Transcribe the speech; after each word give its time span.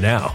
now. 0.00 0.34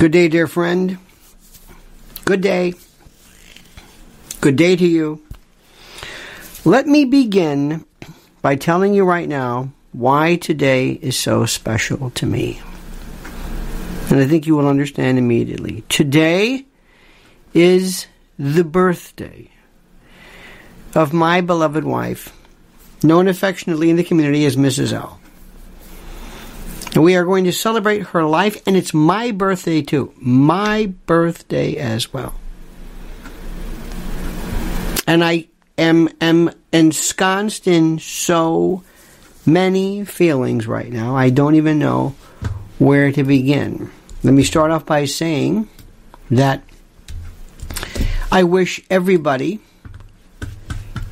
Good 0.00 0.12
day, 0.12 0.28
dear 0.28 0.46
friend. 0.46 0.96
Good 2.24 2.40
day. 2.40 2.72
Good 4.40 4.56
day 4.56 4.74
to 4.74 4.86
you. 4.86 5.22
Let 6.64 6.86
me 6.86 7.04
begin 7.04 7.84
by 8.40 8.56
telling 8.56 8.94
you 8.94 9.04
right 9.04 9.28
now 9.28 9.72
why 9.92 10.36
today 10.36 10.92
is 10.92 11.18
so 11.18 11.44
special 11.44 12.08
to 12.12 12.24
me. 12.24 12.62
And 14.08 14.20
I 14.20 14.26
think 14.26 14.46
you 14.46 14.56
will 14.56 14.68
understand 14.68 15.18
immediately. 15.18 15.84
Today 15.90 16.64
is 17.52 18.06
the 18.38 18.64
birthday 18.64 19.50
of 20.94 21.12
my 21.12 21.42
beloved 21.42 21.84
wife, 21.84 22.34
known 23.02 23.28
affectionately 23.28 23.90
in 23.90 23.96
the 23.96 24.04
community 24.04 24.46
as 24.46 24.56
Mrs. 24.56 24.94
L. 24.94 25.19
And 27.00 27.06
we 27.06 27.16
are 27.16 27.24
going 27.24 27.44
to 27.44 27.52
celebrate 27.52 28.08
her 28.08 28.24
life, 28.24 28.60
and 28.66 28.76
it's 28.76 28.92
my 28.92 29.30
birthday 29.30 29.80
too. 29.80 30.12
My 30.18 30.92
birthday 31.06 31.76
as 31.76 32.12
well. 32.12 32.34
And 35.06 35.24
I 35.24 35.46
am, 35.78 36.10
am 36.20 36.50
ensconced 36.74 37.66
in 37.66 38.00
so 38.00 38.82
many 39.46 40.04
feelings 40.04 40.66
right 40.66 40.92
now, 40.92 41.16
I 41.16 41.30
don't 41.30 41.54
even 41.54 41.78
know 41.78 42.14
where 42.78 43.10
to 43.10 43.24
begin. 43.24 43.90
Let 44.22 44.34
me 44.34 44.42
start 44.42 44.70
off 44.70 44.84
by 44.84 45.06
saying 45.06 45.70
that 46.30 46.62
I 48.30 48.42
wish 48.42 48.84
everybody 48.90 49.60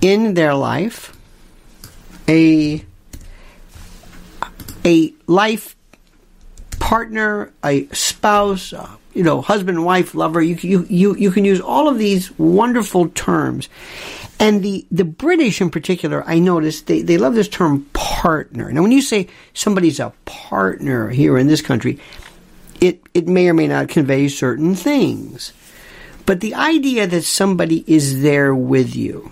in 0.02 0.34
their 0.34 0.54
life 0.54 1.16
a 2.28 2.84
a 4.84 5.14
life 5.26 5.76
partner, 6.88 7.52
a 7.62 7.86
spouse, 7.88 8.72
uh, 8.72 8.88
you 9.12 9.22
know, 9.22 9.42
husband, 9.42 9.84
wife, 9.84 10.14
lover. 10.14 10.40
You, 10.40 10.56
you, 10.62 10.86
you, 10.88 11.16
you 11.16 11.30
can 11.30 11.44
use 11.44 11.60
all 11.60 11.86
of 11.86 11.98
these 11.98 12.30
wonderful 12.38 13.10
terms. 13.10 13.68
And 14.40 14.62
the, 14.62 14.86
the 14.90 15.04
British 15.04 15.60
in 15.60 15.68
particular, 15.68 16.24
I 16.26 16.38
noticed 16.38 16.86
they, 16.86 17.02
they 17.02 17.18
love 17.18 17.34
this 17.34 17.46
term 17.48 17.84
partner. 17.92 18.72
Now, 18.72 18.80
when 18.80 18.90
you 18.90 19.02
say 19.02 19.28
somebody's 19.52 20.00
a 20.00 20.14
partner 20.24 21.10
here 21.10 21.36
in 21.36 21.46
this 21.46 21.60
country, 21.60 21.98
it, 22.80 23.02
it 23.12 23.28
may 23.28 23.50
or 23.50 23.54
may 23.54 23.66
not 23.66 23.90
convey 23.90 24.28
certain 24.28 24.74
things. 24.74 25.52
But 26.24 26.40
the 26.40 26.54
idea 26.54 27.06
that 27.06 27.24
somebody 27.24 27.84
is 27.86 28.22
there 28.22 28.54
with 28.54 28.96
you 28.96 29.30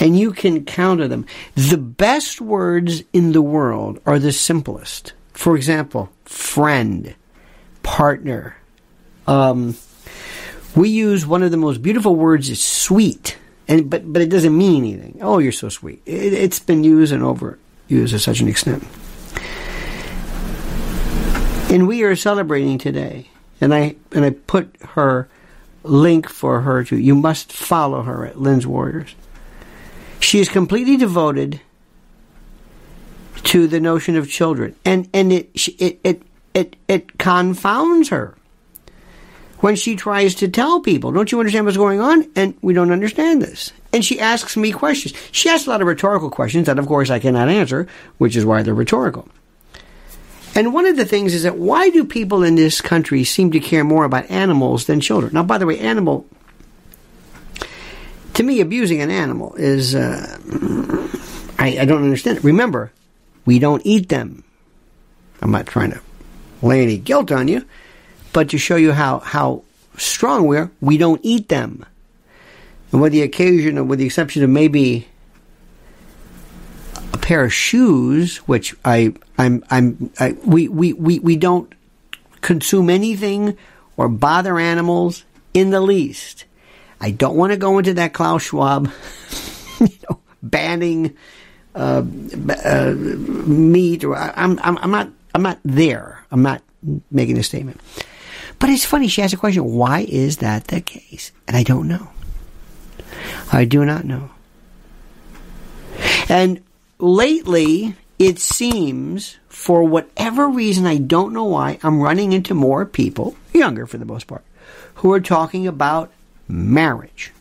and 0.00 0.18
you 0.18 0.32
can 0.32 0.64
count 0.64 1.02
on 1.02 1.08
them, 1.08 1.26
the 1.54 1.78
best 1.78 2.40
words 2.40 3.04
in 3.12 3.30
the 3.30 3.42
world 3.42 4.00
are 4.06 4.18
the 4.18 4.32
simplest. 4.32 5.12
For 5.40 5.56
example, 5.56 6.10
friend, 6.26 7.14
partner. 7.82 8.58
Um, 9.26 9.74
we 10.76 10.90
use 10.90 11.26
one 11.26 11.42
of 11.42 11.50
the 11.50 11.56
most 11.56 11.80
beautiful 11.80 12.14
words 12.14 12.50
is 12.50 12.62
sweet, 12.62 13.38
and 13.66 13.88
but 13.88 14.12
but 14.12 14.20
it 14.20 14.28
doesn't 14.28 14.54
mean 14.54 14.84
anything. 14.84 15.18
Oh, 15.22 15.38
you're 15.38 15.50
so 15.50 15.70
sweet. 15.70 16.02
It, 16.04 16.34
it's 16.34 16.58
been 16.58 16.84
used 16.84 17.10
and 17.10 17.22
overused 17.22 18.10
to 18.10 18.18
such 18.18 18.40
an 18.40 18.48
extent. 18.48 18.84
And 21.70 21.88
we 21.88 22.02
are 22.02 22.14
celebrating 22.14 22.76
today. 22.76 23.30
And 23.62 23.72
I 23.72 23.96
and 24.12 24.26
I 24.26 24.30
put 24.32 24.76
her 24.90 25.26
link 25.84 26.28
for 26.28 26.60
her 26.60 26.84
to 26.84 26.98
you 26.98 27.14
must 27.14 27.50
follow 27.50 28.02
her 28.02 28.26
at 28.26 28.38
Lynn's 28.38 28.66
Warriors. 28.66 29.14
She 30.20 30.38
is 30.38 30.50
completely 30.50 30.98
devoted 30.98 31.62
to 33.44 33.66
the 33.66 33.80
notion 33.80 34.16
of 34.16 34.28
children. 34.28 34.74
And 34.84 35.08
and 35.12 35.32
it 35.32 35.50
it 35.78 36.00
it 36.04 36.22
it, 36.54 36.76
it 36.88 37.18
confounds 37.18 38.08
her 38.08 38.36
when 39.60 39.76
she 39.76 39.94
tries 39.94 40.34
to 40.36 40.48
tell 40.48 40.80
people, 40.80 41.12
don't 41.12 41.30
you 41.30 41.38
understand 41.38 41.66
what's 41.66 41.76
going 41.76 42.00
on? 42.00 42.28
And 42.34 42.54
we 42.62 42.72
don't 42.72 42.90
understand 42.90 43.42
this. 43.42 43.72
And 43.92 44.04
she 44.04 44.18
asks 44.18 44.56
me 44.56 44.72
questions. 44.72 45.14
She 45.32 45.48
asks 45.48 45.66
a 45.66 45.70
lot 45.70 45.82
of 45.82 45.86
rhetorical 45.86 46.30
questions 46.30 46.66
that, 46.66 46.78
of 46.78 46.86
course, 46.86 47.10
I 47.10 47.18
cannot 47.18 47.48
answer, 47.48 47.86
which 48.18 48.36
is 48.36 48.44
why 48.44 48.62
they're 48.62 48.74
rhetorical. 48.74 49.28
And 50.54 50.72
one 50.72 50.86
of 50.86 50.96
the 50.96 51.04
things 51.04 51.34
is 51.34 51.44
that 51.44 51.58
why 51.58 51.90
do 51.90 52.04
people 52.04 52.42
in 52.42 52.54
this 52.54 52.80
country 52.80 53.22
seem 53.24 53.52
to 53.52 53.60
care 53.60 53.84
more 53.84 54.04
about 54.04 54.30
animals 54.30 54.86
than 54.86 55.00
children? 55.00 55.32
Now, 55.32 55.42
by 55.42 55.58
the 55.58 55.66
way, 55.66 55.78
animal, 55.78 56.26
to 58.34 58.42
me, 58.42 58.60
abusing 58.60 59.00
an 59.00 59.10
animal 59.10 59.54
is, 59.56 59.94
uh, 59.94 60.38
I, 61.58 61.78
I 61.80 61.84
don't 61.84 62.02
understand 62.02 62.38
it. 62.38 62.44
Remember, 62.44 62.92
we 63.44 63.58
don't 63.58 63.82
eat 63.84 64.08
them. 64.08 64.44
I'm 65.40 65.50
not 65.50 65.66
trying 65.66 65.92
to 65.92 66.00
lay 66.62 66.82
any 66.82 66.98
guilt 66.98 67.32
on 67.32 67.48
you, 67.48 67.64
but 68.32 68.50
to 68.50 68.58
show 68.58 68.76
you 68.76 68.92
how, 68.92 69.20
how 69.20 69.62
strong 69.96 70.46
we 70.46 70.56
are, 70.56 70.70
we 70.80 70.98
don't 70.98 71.20
eat 71.22 71.48
them. 71.48 71.84
And 72.92 73.00
with 73.00 73.12
the 73.12 73.22
occasion, 73.22 73.88
with 73.88 73.98
the 73.98 74.06
exception 74.06 74.42
of 74.42 74.50
maybe 74.50 75.08
a 77.12 77.18
pair 77.18 77.44
of 77.44 77.52
shoes, 77.52 78.38
which 78.38 78.74
I, 78.84 79.14
I'm, 79.38 79.64
I'm, 79.70 80.10
I, 80.18 80.32
we, 80.44 80.68
we, 80.68 80.92
we, 80.92 81.18
we 81.20 81.36
don't 81.36 81.72
consume 82.40 82.90
anything 82.90 83.56
or 83.96 84.08
bother 84.08 84.58
animals 84.58 85.24
in 85.54 85.70
the 85.70 85.80
least. 85.80 86.44
I 87.00 87.10
don't 87.10 87.36
want 87.36 87.52
to 87.52 87.56
go 87.56 87.78
into 87.78 87.94
that 87.94 88.12
Klaus 88.12 88.42
Schwab, 88.42 88.90
you 89.80 89.88
know, 90.08 90.20
banning 90.42 91.16
uh, 91.74 92.02
or 94.04 94.16
I'm, 94.16 94.58
I'm, 94.58 94.78
I'm 94.78 94.90
not, 94.90 95.08
I'm 95.34 95.42
not 95.42 95.58
there. 95.64 96.24
I'm 96.30 96.42
not 96.42 96.62
making 97.10 97.38
a 97.38 97.42
statement. 97.42 97.80
But 98.58 98.70
it's 98.70 98.84
funny. 98.84 99.08
She 99.08 99.22
asked 99.22 99.34
a 99.34 99.38
question. 99.38 99.64
Why 99.64 100.00
is 100.08 100.38
that 100.38 100.68
the 100.68 100.80
case? 100.80 101.32
And 101.46 101.56
I 101.56 101.62
don't 101.62 101.88
know. 101.88 102.10
I 103.52 103.64
do 103.64 103.84
not 103.84 104.04
know. 104.04 104.30
And 106.28 106.62
lately, 106.98 107.96
it 108.18 108.38
seems, 108.38 109.38
for 109.48 109.82
whatever 109.82 110.48
reason, 110.48 110.86
I 110.86 110.98
don't 110.98 111.32
know 111.32 111.44
why, 111.44 111.78
I'm 111.82 112.00
running 112.00 112.32
into 112.32 112.54
more 112.54 112.84
people, 112.86 113.34
younger 113.52 113.86
for 113.86 113.98
the 113.98 114.04
most 114.04 114.26
part, 114.26 114.44
who 114.96 115.12
are 115.12 115.20
talking 115.20 115.66
about 115.66 116.12
marriage. 116.46 117.32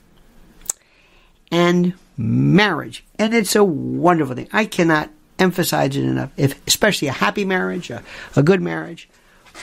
And 1.52 1.94
marriage. 2.20 3.06
And 3.18 3.34
it's 3.34 3.56
a 3.56 3.64
wonderful 3.64 4.36
thing. 4.36 4.50
I 4.52 4.66
cannot 4.66 5.10
emphasize 5.40 5.96
it 5.96 6.04
enough, 6.04 6.32
if, 6.36 6.60
especially 6.68 7.08
a 7.08 7.14
happy 7.14 7.46
marriage, 7.46 7.90
a, 7.90 8.04
a 8.36 8.44
good 8.44 8.62
marriage. 8.62 9.10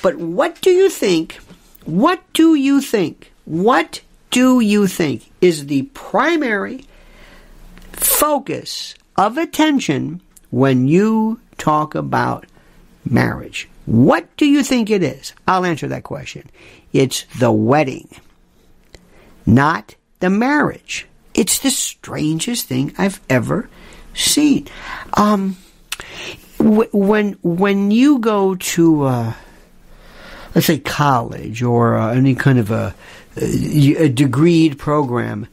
But 0.03 0.17
what 0.17 0.61
do 0.63 0.71
you 0.71 0.89
think? 0.89 1.35
What 1.85 2.23
do 2.33 2.55
you 2.55 2.81
think? 2.81 3.31
What 3.45 4.01
do 4.31 4.61
you 4.61 4.87
think 4.87 5.31
is 5.41 5.67
the 5.67 5.83
primary 5.83 6.87
focus 7.93 8.95
of 9.17 9.37
attention 9.37 10.23
when 10.51 10.89
you 10.89 11.41
talk 11.59 11.95
about 11.95 12.47
marriage? 13.05 13.69
What 13.85 14.35
do 14.37 14.47
you 14.47 14.65
think 14.65 14.91
it 14.91 15.03
is? 15.03 15.35
I'll 15.47 15.65
answer 15.65 15.89
that 15.89 16.05
question. 16.05 16.49
It's 16.93 17.25
the 17.39 17.53
wedding, 17.53 18.09
not 19.45 19.95
the 20.21 20.31
marriage. 20.31 21.07
It's 21.37 21.59
the 21.59 21.71
strangest 21.71 22.67
thing 22.67 22.95
I've 22.97 23.21
ever 23.29 23.69
seen. 24.15 24.67
Um, 25.15 25.57
when 26.59 27.33
when 27.43 27.91
you 27.91 28.19
go 28.19 28.55
to 28.55 29.05
uh, 29.05 29.33
let's 30.55 30.67
say 30.67 30.79
college 30.79 31.63
or 31.63 31.97
uh, 31.97 32.15
any 32.15 32.35
kind 32.35 32.59
of 32.59 32.71
a, 32.71 32.95
a 33.37 34.09
degreed 34.09 34.79
program, 34.79 35.47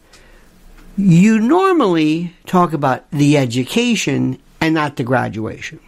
you 0.96 1.40
normally 1.40 2.34
talk 2.46 2.72
about 2.72 3.12
the 3.12 3.38
education 3.38 4.40
and 4.62 4.74
not 4.74 4.96
the 4.96 5.04
graduation. 5.04 5.82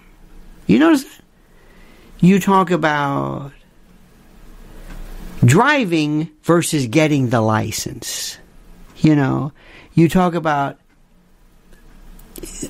You 0.68 0.80
notice 0.80 1.04
that? 1.04 1.22
You 2.20 2.40
talk 2.40 2.72
about 2.72 3.54
driving 5.44 6.30
versus 6.44 6.88
getting 6.88 7.30
the 7.30 7.40
license. 7.40 8.38
You 8.98 9.16
know, 9.16 9.52
you 9.96 10.10
talk 10.10 10.36
about 10.36 10.78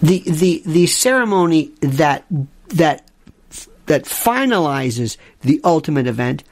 the 0.01 0.23
the 0.25 0.61
the 0.65 0.85
ceremony 0.85 1.71
that 1.81 2.23
that 2.69 3.09
that 3.87 4.03
finalizes 4.03 5.17
the 5.41 5.59
ultimate 5.63 6.07
event. 6.07 6.43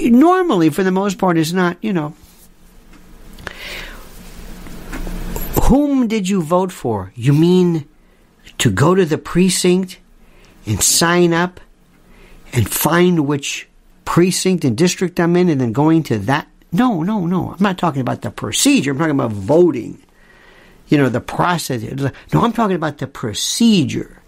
Normally 0.00 0.70
for 0.70 0.82
the 0.82 0.90
most 0.90 1.18
part 1.18 1.36
is 1.36 1.52
not 1.52 1.76
you 1.82 1.92
know. 1.92 2.14
Whom 5.64 6.08
did 6.08 6.28
you 6.28 6.40
vote 6.40 6.72
for? 6.72 7.12
You 7.14 7.34
mean 7.34 7.86
to 8.56 8.70
go 8.70 8.94
to 8.94 9.04
the 9.04 9.18
precinct 9.18 9.98
and 10.64 10.82
sign 10.82 11.34
up 11.34 11.60
and 12.52 12.68
find 12.68 13.26
which 13.26 13.68
precinct 14.04 14.64
and 14.64 14.76
district 14.76 15.20
I'm 15.20 15.36
in 15.36 15.50
and 15.50 15.60
then 15.60 15.72
going 15.72 16.02
to 16.04 16.18
that 16.20 16.48
no, 16.72 17.02
no, 17.02 17.26
no. 17.26 17.52
I'm 17.52 17.62
not 17.62 17.78
talking 17.78 18.00
about 18.00 18.22
the 18.22 18.30
procedure. 18.30 18.90
I'm 18.90 18.98
talking 18.98 19.12
about 19.12 19.32
voting. 19.32 20.02
You 20.88 20.98
know, 20.98 21.08
the 21.08 21.20
process. 21.20 21.82
No, 21.82 22.42
I'm 22.42 22.52
talking 22.52 22.76
about 22.76 22.98
the 22.98 23.06
procedure. 23.06 24.22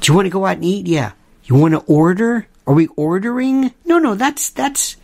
Do 0.00 0.12
you 0.12 0.14
want 0.14 0.26
to 0.26 0.30
go 0.30 0.46
out 0.46 0.56
and 0.56 0.64
eat? 0.64 0.86
Yeah. 0.86 1.12
You 1.44 1.54
want 1.54 1.72
to 1.74 1.80
order? 1.80 2.46
Are 2.66 2.74
we 2.74 2.86
ordering? 2.88 3.72
No, 3.86 3.98
no, 3.98 4.14
that's, 4.14 4.50
that's, 4.50 4.96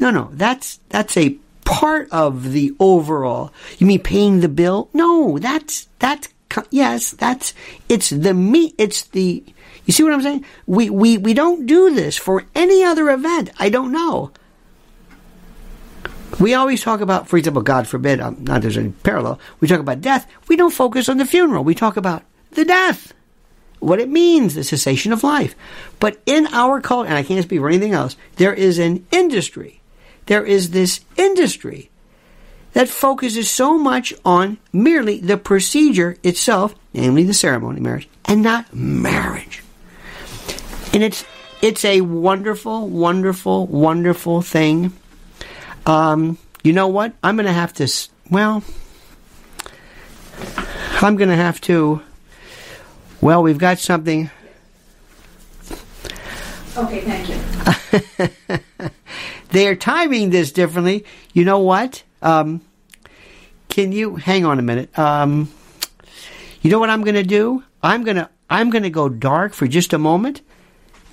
no, 0.00 0.10
no, 0.10 0.30
that's, 0.32 0.80
that's 0.88 1.16
a 1.16 1.38
part 1.64 2.08
of 2.10 2.50
the 2.50 2.74
overall. 2.80 3.52
You 3.78 3.86
mean 3.86 4.02
paying 4.02 4.40
the 4.40 4.48
bill? 4.48 4.90
No, 4.92 5.38
that's, 5.38 5.86
that's, 6.00 6.28
yes, 6.70 7.12
that's, 7.12 7.54
it's 7.88 8.10
the 8.10 8.34
me, 8.34 8.74
it's 8.76 9.04
the, 9.04 9.44
you 9.84 9.92
see 9.92 10.02
what 10.02 10.12
I'm 10.12 10.22
saying? 10.22 10.44
We, 10.66 10.90
we, 10.90 11.16
we 11.16 11.32
don't 11.32 11.66
do 11.66 11.94
this 11.94 12.16
for 12.16 12.44
any 12.56 12.82
other 12.82 13.08
event. 13.08 13.50
I 13.58 13.68
don't 13.68 13.92
know. 13.92 14.32
We 16.38 16.54
always 16.54 16.82
talk 16.82 17.00
about, 17.00 17.28
for 17.28 17.38
example, 17.38 17.62
God 17.62 17.88
forbid, 17.88 18.20
um, 18.20 18.36
not 18.40 18.62
there's 18.62 18.76
any 18.76 18.90
parallel, 18.90 19.40
we 19.60 19.68
talk 19.68 19.80
about 19.80 20.02
death. 20.02 20.26
We 20.48 20.56
don't 20.56 20.72
focus 20.72 21.08
on 21.08 21.16
the 21.16 21.24
funeral. 21.24 21.64
We 21.64 21.74
talk 21.74 21.96
about 21.96 22.24
the 22.50 22.64
death, 22.64 23.14
what 23.80 24.00
it 24.00 24.08
means, 24.08 24.54
the 24.54 24.64
cessation 24.64 25.12
of 25.12 25.24
life. 25.24 25.54
But 25.98 26.20
in 26.26 26.46
our 26.48 26.80
culture, 26.80 27.08
and 27.08 27.16
I 27.16 27.22
can't 27.22 27.42
speak 27.42 27.60
for 27.60 27.68
anything 27.68 27.92
else, 27.92 28.16
there 28.36 28.52
is 28.52 28.78
an 28.78 29.06
industry. 29.10 29.80
There 30.26 30.44
is 30.44 30.70
this 30.70 31.00
industry 31.16 31.90
that 32.74 32.88
focuses 32.88 33.50
so 33.50 33.78
much 33.78 34.12
on 34.22 34.58
merely 34.72 35.18
the 35.18 35.38
procedure 35.38 36.18
itself, 36.22 36.74
namely 36.92 37.22
the 37.22 37.32
ceremony, 37.32 37.80
marriage, 37.80 38.08
and 38.26 38.42
not 38.42 38.74
marriage. 38.74 39.62
And 40.92 41.02
it's 41.02 41.24
it's 41.62 41.86
a 41.86 42.02
wonderful, 42.02 42.86
wonderful, 42.86 43.66
wonderful 43.66 44.42
thing 44.42 44.92
um, 45.86 46.38
you 46.62 46.72
know 46.72 46.88
what? 46.88 47.12
I'm 47.22 47.36
going 47.36 47.46
to 47.46 47.52
have 47.52 47.72
to, 47.74 47.88
well, 48.30 48.62
I'm 51.00 51.16
going 51.16 51.30
to 51.30 51.36
have 51.36 51.60
to 51.62 52.02
Well, 53.20 53.42
we've 53.42 53.58
got 53.58 53.78
something. 53.78 54.30
Okay, 56.76 57.00
thank 57.00 57.28
you. 57.28 58.90
They 59.50 59.68
are 59.68 59.74
timing 59.76 60.28
this 60.30 60.52
differently. 60.52 61.04
You 61.32 61.44
know 61.44 61.60
what? 61.60 62.02
Um, 62.20 62.60
can 63.70 63.90
you 63.92 64.16
hang 64.16 64.44
on 64.44 64.58
a 64.58 64.62
minute? 64.62 64.96
Um, 64.98 65.50
you 66.60 66.70
know 66.70 66.78
what 66.78 66.90
I'm 66.90 67.02
going 67.02 67.14
to 67.14 67.22
do? 67.22 67.62
I'm 67.82 68.04
going 68.04 68.16
to 68.16 68.28
I'm 68.50 68.68
going 68.68 68.82
to 68.82 68.90
go 68.90 69.08
dark 69.08 69.54
for 69.54 69.66
just 69.66 69.94
a 69.94 69.98
moment. 69.98 70.42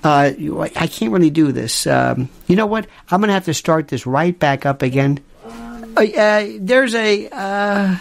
Uh, 0.04 0.32
I 0.76 0.86
can't 0.86 1.12
really 1.12 1.30
do 1.30 1.50
this. 1.50 1.86
Um, 1.86 2.28
you 2.46 2.56
know 2.56 2.66
what? 2.66 2.86
I'm 3.10 3.20
going 3.20 3.28
to 3.28 3.34
have 3.34 3.46
to 3.46 3.54
start 3.54 3.88
this 3.88 4.06
right 4.06 4.38
back 4.38 4.66
up 4.66 4.82
again. 4.82 5.18
Uh, 5.96 6.04
uh, 6.04 6.46
there's 6.60 6.94
a. 6.94 7.28
Uh, 7.32 7.96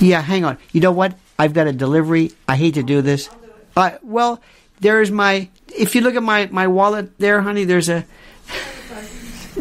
yeah, 0.00 0.22
hang 0.22 0.46
on. 0.46 0.56
You 0.72 0.80
know 0.80 0.92
what? 0.92 1.14
I've 1.38 1.52
got 1.52 1.66
a 1.66 1.72
delivery. 1.74 2.32
I 2.48 2.56
hate 2.56 2.74
to 2.74 2.82
do 2.82 3.02
this. 3.02 3.28
Uh, 3.76 3.98
well, 4.02 4.40
there's 4.80 5.10
my. 5.10 5.50
If 5.68 5.94
you 5.94 6.00
look 6.00 6.16
at 6.16 6.22
my 6.22 6.46
my 6.46 6.66
wallet 6.66 7.18
there, 7.18 7.42
honey, 7.42 7.64
there's 7.64 7.88
a. 7.88 8.04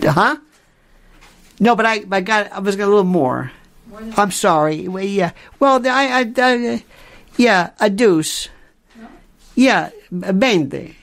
Huh? 0.01 0.37
No, 1.59 1.75
but 1.75 1.85
I 1.85 2.05
I 2.09 2.21
got 2.21 2.53
I 2.53 2.59
was 2.59 2.77
got 2.77 2.85
a 2.85 2.87
little 2.87 3.03
more. 3.03 3.51
I'm 4.15 4.31
sorry. 4.31 4.87
Well, 4.87 5.03
yeah. 5.03 5.31
Well, 5.59 5.85
I, 5.85 6.23
I, 6.23 6.33
I 6.37 6.83
yeah, 7.35 7.71
a 7.81 7.89
deuce. 7.89 8.47
Yeah, 9.55 9.89
a 10.23 10.31
veinte. 10.31 10.95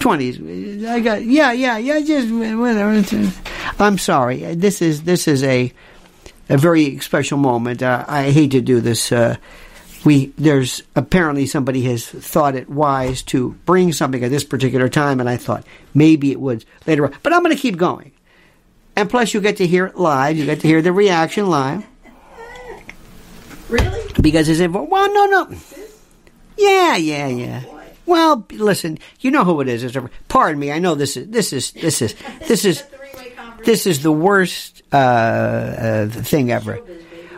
Twenties. 0.00 0.84
I 0.86 1.00
got 1.00 1.22
yeah, 1.22 1.52
yeah, 1.52 1.76
yeah. 1.76 2.00
Just 2.00 2.32
whatever. 2.32 3.32
I'm 3.78 3.98
sorry. 3.98 4.54
This 4.54 4.80
is 4.80 5.02
this 5.02 5.28
is 5.28 5.42
a 5.42 5.72
a 6.48 6.56
very 6.56 6.98
special 7.00 7.36
moment. 7.38 7.82
Uh, 7.82 8.04
I 8.08 8.30
hate 8.30 8.52
to 8.52 8.60
do 8.62 8.80
this. 8.80 9.12
Uh, 9.12 9.36
we 10.04 10.32
there's 10.38 10.82
apparently 10.94 11.44
somebody 11.46 11.82
has 11.82 12.06
thought 12.06 12.54
it 12.54 12.70
wise 12.70 13.22
to 13.24 13.50
bring 13.66 13.92
something 13.92 14.22
at 14.24 14.30
this 14.30 14.44
particular 14.44 14.88
time, 14.88 15.20
and 15.20 15.28
I 15.28 15.36
thought 15.36 15.66
maybe 15.92 16.30
it 16.32 16.40
would 16.40 16.64
later 16.86 17.04
on. 17.06 17.14
But 17.22 17.32
I'm 17.34 17.42
going 17.42 17.54
to 17.54 17.60
keep 17.60 17.76
going. 17.76 18.12
And 18.94 19.10
plus, 19.10 19.34
you 19.34 19.42
get 19.42 19.58
to 19.58 19.66
hear 19.66 19.84
it 19.86 19.96
live. 19.96 20.38
You 20.38 20.46
get 20.46 20.60
to 20.60 20.68
hear 20.68 20.80
the 20.80 20.92
reaction 20.92 21.50
live 21.50 21.84
Really? 23.68 24.10
because 24.22 24.48
it's 24.48 24.60
well, 24.72 24.86
no, 25.12 25.26
no, 25.26 25.56
yeah, 26.56 26.96
yeah, 26.96 27.26
yeah. 27.26 27.62
Well, 28.06 28.46
listen, 28.52 28.98
you 29.20 29.30
know 29.30 29.44
who 29.44 29.60
it 29.60 29.68
is. 29.68 29.96
Pardon 30.28 30.58
me. 30.58 30.72
I 30.72 30.78
know 30.78 30.94
this 30.94 31.16
is 31.16 31.28
this 31.28 31.52
is 31.52 31.72
this 31.72 32.00
is 32.00 32.14
this 32.46 32.64
is 32.64 32.84
this 33.64 33.86
is 33.86 34.02
the 34.02 34.12
worst 34.12 34.82
uh, 34.92 34.96
uh, 34.96 36.08
thing 36.08 36.50
ever. 36.50 36.80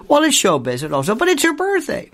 Well, 0.07 0.23
it's 0.25 0.37
showbiz 0.37 0.83
it 0.83 0.93
also, 0.93 1.15
but 1.15 1.29
it's 1.29 1.43
her 1.43 1.55
birthday, 1.55 2.11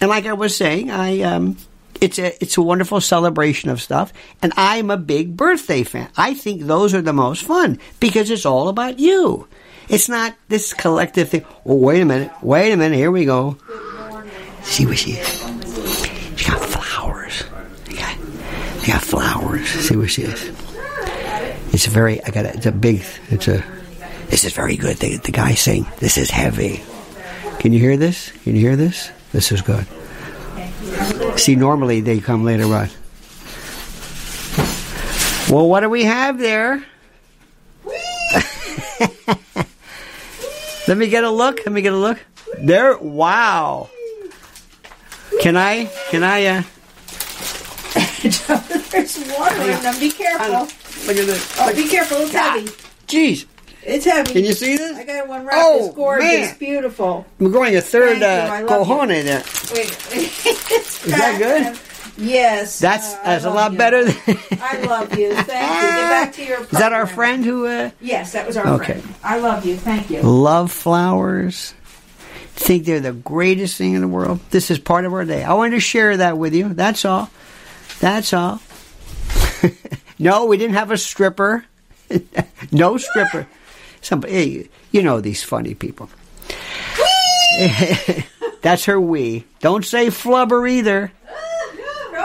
and 0.00 0.08
like 0.10 0.26
I 0.26 0.32
was 0.34 0.56
saying, 0.56 0.90
I 0.90 1.20
um, 1.22 1.56
it's 2.00 2.18
a 2.18 2.42
it's 2.42 2.56
a 2.56 2.62
wonderful 2.62 3.00
celebration 3.00 3.70
of 3.70 3.80
stuff, 3.80 4.12
and 4.42 4.52
I'm 4.56 4.90
a 4.90 4.96
big 4.96 5.36
birthday 5.36 5.82
fan. 5.82 6.08
I 6.16 6.34
think 6.34 6.62
those 6.62 6.94
are 6.94 7.02
the 7.02 7.12
most 7.12 7.44
fun 7.44 7.78
because 8.00 8.30
it's 8.30 8.46
all 8.46 8.68
about 8.68 8.98
you. 8.98 9.48
It's 9.88 10.08
not 10.08 10.34
this 10.48 10.72
collective 10.74 11.28
thing. 11.28 11.44
Oh, 11.64 11.76
wait 11.76 12.00
a 12.00 12.04
minute, 12.04 12.32
wait 12.42 12.72
a 12.72 12.76
minute. 12.76 12.96
Here 12.96 13.10
we 13.10 13.24
go. 13.24 13.56
See 14.62 14.84
what 14.84 14.98
she 14.98 15.12
is. 15.12 15.28
She 16.36 16.50
got 16.50 16.60
flowers. 16.60 17.44
They 17.84 17.94
got, 17.94 18.18
they 18.18 18.75
got 18.86 19.02
flowers. 19.02 19.68
See 19.68 19.96
what 19.96 20.10
she 20.10 20.22
is. 20.22 20.50
It's 21.72 21.86
very. 21.86 22.22
I 22.24 22.30
got. 22.30 22.44
A, 22.46 22.54
it's 22.54 22.66
a 22.66 22.72
big. 22.72 23.04
It's 23.28 23.48
a. 23.48 23.64
This 24.28 24.44
is 24.44 24.52
very 24.52 24.76
good. 24.76 24.96
The, 24.96 25.16
the 25.18 25.32
guy 25.32 25.54
saying 25.54 25.86
this 25.98 26.18
is 26.18 26.30
heavy. 26.30 26.82
Can 27.58 27.72
you 27.72 27.80
hear 27.80 27.96
this? 27.96 28.32
Can 28.44 28.54
you 28.54 28.60
hear 28.60 28.76
this? 28.76 29.10
This 29.32 29.52
is 29.52 29.62
good. 29.62 29.86
See, 31.38 31.56
normally 31.56 32.00
they 32.00 32.20
come 32.20 32.44
later 32.44 32.64
on. 32.66 32.88
Well, 35.50 35.68
what 35.68 35.80
do 35.80 35.90
we 35.90 36.04
have 36.04 36.38
there? 36.38 36.84
Let 40.88 40.96
me 40.96 41.08
get 41.08 41.24
a 41.24 41.30
look. 41.30 41.58
Let 41.58 41.72
me 41.72 41.82
get 41.82 41.92
a 41.92 41.96
look. 41.96 42.18
There. 42.58 42.96
Wow. 42.98 43.90
Can 45.40 45.56
I? 45.56 45.86
Can 46.10 46.22
I? 46.22 46.46
Uh, 46.46 46.62
There's 48.90 49.18
water 49.38 49.60
in 49.62 49.82
them. 49.82 49.98
Be 50.00 50.10
careful. 50.10 50.60
look 51.06 51.16
at 51.16 51.26
this. 51.26 51.56
Oh, 51.60 51.74
be 51.74 51.88
careful. 51.88 52.18
It's 52.18 52.32
heavy. 52.32 52.66
Jeez. 53.06 53.46
It's 53.82 54.04
heavy. 54.04 54.32
Can 54.32 54.44
you 54.44 54.52
see 54.52 54.76
this? 54.76 54.96
I 54.96 55.04
got 55.04 55.28
one 55.28 55.44
wrapped. 55.46 55.58
Oh, 55.60 55.86
it's 55.86 55.94
gorgeous. 55.94 56.24
man. 56.50 56.58
Beautiful. 56.58 57.24
I'm 57.40 57.50
growing 57.52 57.76
a 57.76 57.80
third 57.80 58.18
Thank 58.18 58.68
uh, 58.68 58.74
cojones 58.74 59.24
there. 59.24 59.44
Wait. 59.74 59.90
Is 60.72 61.02
that 61.04 61.38
good? 61.38 61.78
Yes. 62.18 62.78
That's 62.80 63.14
Uh, 63.14 63.20
that's 63.24 63.44
a 63.44 63.50
lot 63.50 63.72
you. 63.72 63.78
better. 63.78 64.04
Than 64.06 64.38
I 64.60 64.80
love 64.86 65.16
you. 65.18 65.34
Thank 65.34 65.46
you. 65.82 65.88
Get 65.88 66.08
back 66.10 66.32
to 66.32 66.44
your. 66.44 66.60
Is 66.62 66.68
that 66.70 66.92
our 66.92 67.06
friend 67.06 67.44
who 67.44 67.66
uh, 67.66 67.90
Yes, 68.00 68.32
that 68.32 68.46
was 68.46 68.56
our 68.56 68.66
Okay. 68.74 69.00
friend. 69.00 69.14
I 69.22 69.38
love 69.38 69.64
you. 69.66 69.76
Thank 69.76 70.10
you. 70.10 70.22
love 70.22 70.72
flowers? 70.72 71.74
Think 72.56 72.86
they're 72.86 73.00
the 73.00 73.12
greatest 73.12 73.76
thing 73.76 73.92
in 73.94 74.00
the 74.00 74.08
world. 74.08 74.40
This 74.50 74.70
is 74.70 74.78
part 74.78 75.04
of 75.04 75.12
our 75.12 75.26
day. 75.26 75.44
I 75.44 75.52
wanted 75.52 75.72
to 75.72 75.80
share 75.80 76.16
that 76.16 76.38
with 76.38 76.54
you. 76.54 76.70
That's 76.72 77.04
all. 77.04 77.28
That's 78.00 78.32
all. 78.32 78.60
no, 80.18 80.46
we 80.46 80.56
didn't 80.56 80.74
have 80.74 80.90
a 80.90 80.98
stripper. 80.98 81.64
no 82.72 82.96
stripper. 82.98 83.46
Somebody, 84.00 84.32
hey, 84.32 84.68
you 84.92 85.02
know 85.02 85.20
these 85.20 85.42
funny 85.42 85.74
people. 85.74 86.08
That's 88.62 88.84
her 88.84 89.00
we. 89.00 89.44
Don't 89.60 89.84
say 89.84 90.08
flubber 90.08 90.68
either. 90.70 91.12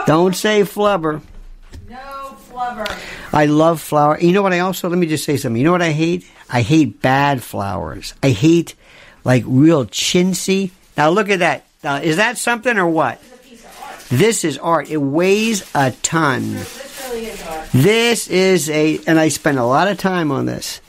Don't 0.06 0.34
say 0.34 0.62
flubber. 0.62 1.22
No 1.88 2.36
flubber. 2.50 2.90
I 3.32 3.46
love 3.46 3.80
flower. 3.80 4.18
You 4.18 4.32
know 4.32 4.42
what 4.42 4.52
I 4.52 4.60
also 4.60 4.88
let 4.88 4.98
me 4.98 5.06
just 5.06 5.24
say 5.24 5.36
something. 5.36 5.58
You 5.58 5.64
know 5.64 5.72
what 5.72 5.82
I 5.82 5.92
hate? 5.92 6.28
I 6.50 6.62
hate 6.62 7.00
bad 7.00 7.42
flowers. 7.42 8.14
I 8.22 8.30
hate 8.30 8.74
like 9.24 9.44
real 9.46 9.86
chintzy. 9.86 10.70
Now 10.96 11.10
look 11.10 11.30
at 11.30 11.38
that. 11.38 11.64
Now, 11.82 11.96
is 11.96 12.16
that 12.16 12.38
something 12.38 12.76
or 12.76 12.86
what? 12.86 13.20
This 14.12 14.44
is 14.44 14.58
art. 14.58 14.90
It 14.90 14.98
weighs 14.98 15.64
a 15.74 15.90
ton. 15.90 16.52
This 17.72 18.28
is 18.28 18.68
a, 18.68 19.00
and 19.06 19.18
I 19.18 19.28
spent 19.28 19.56
a 19.56 19.64
lot 19.64 19.88
of 19.88 19.96
time 19.96 20.30
on 20.30 20.44
this. 20.44 20.82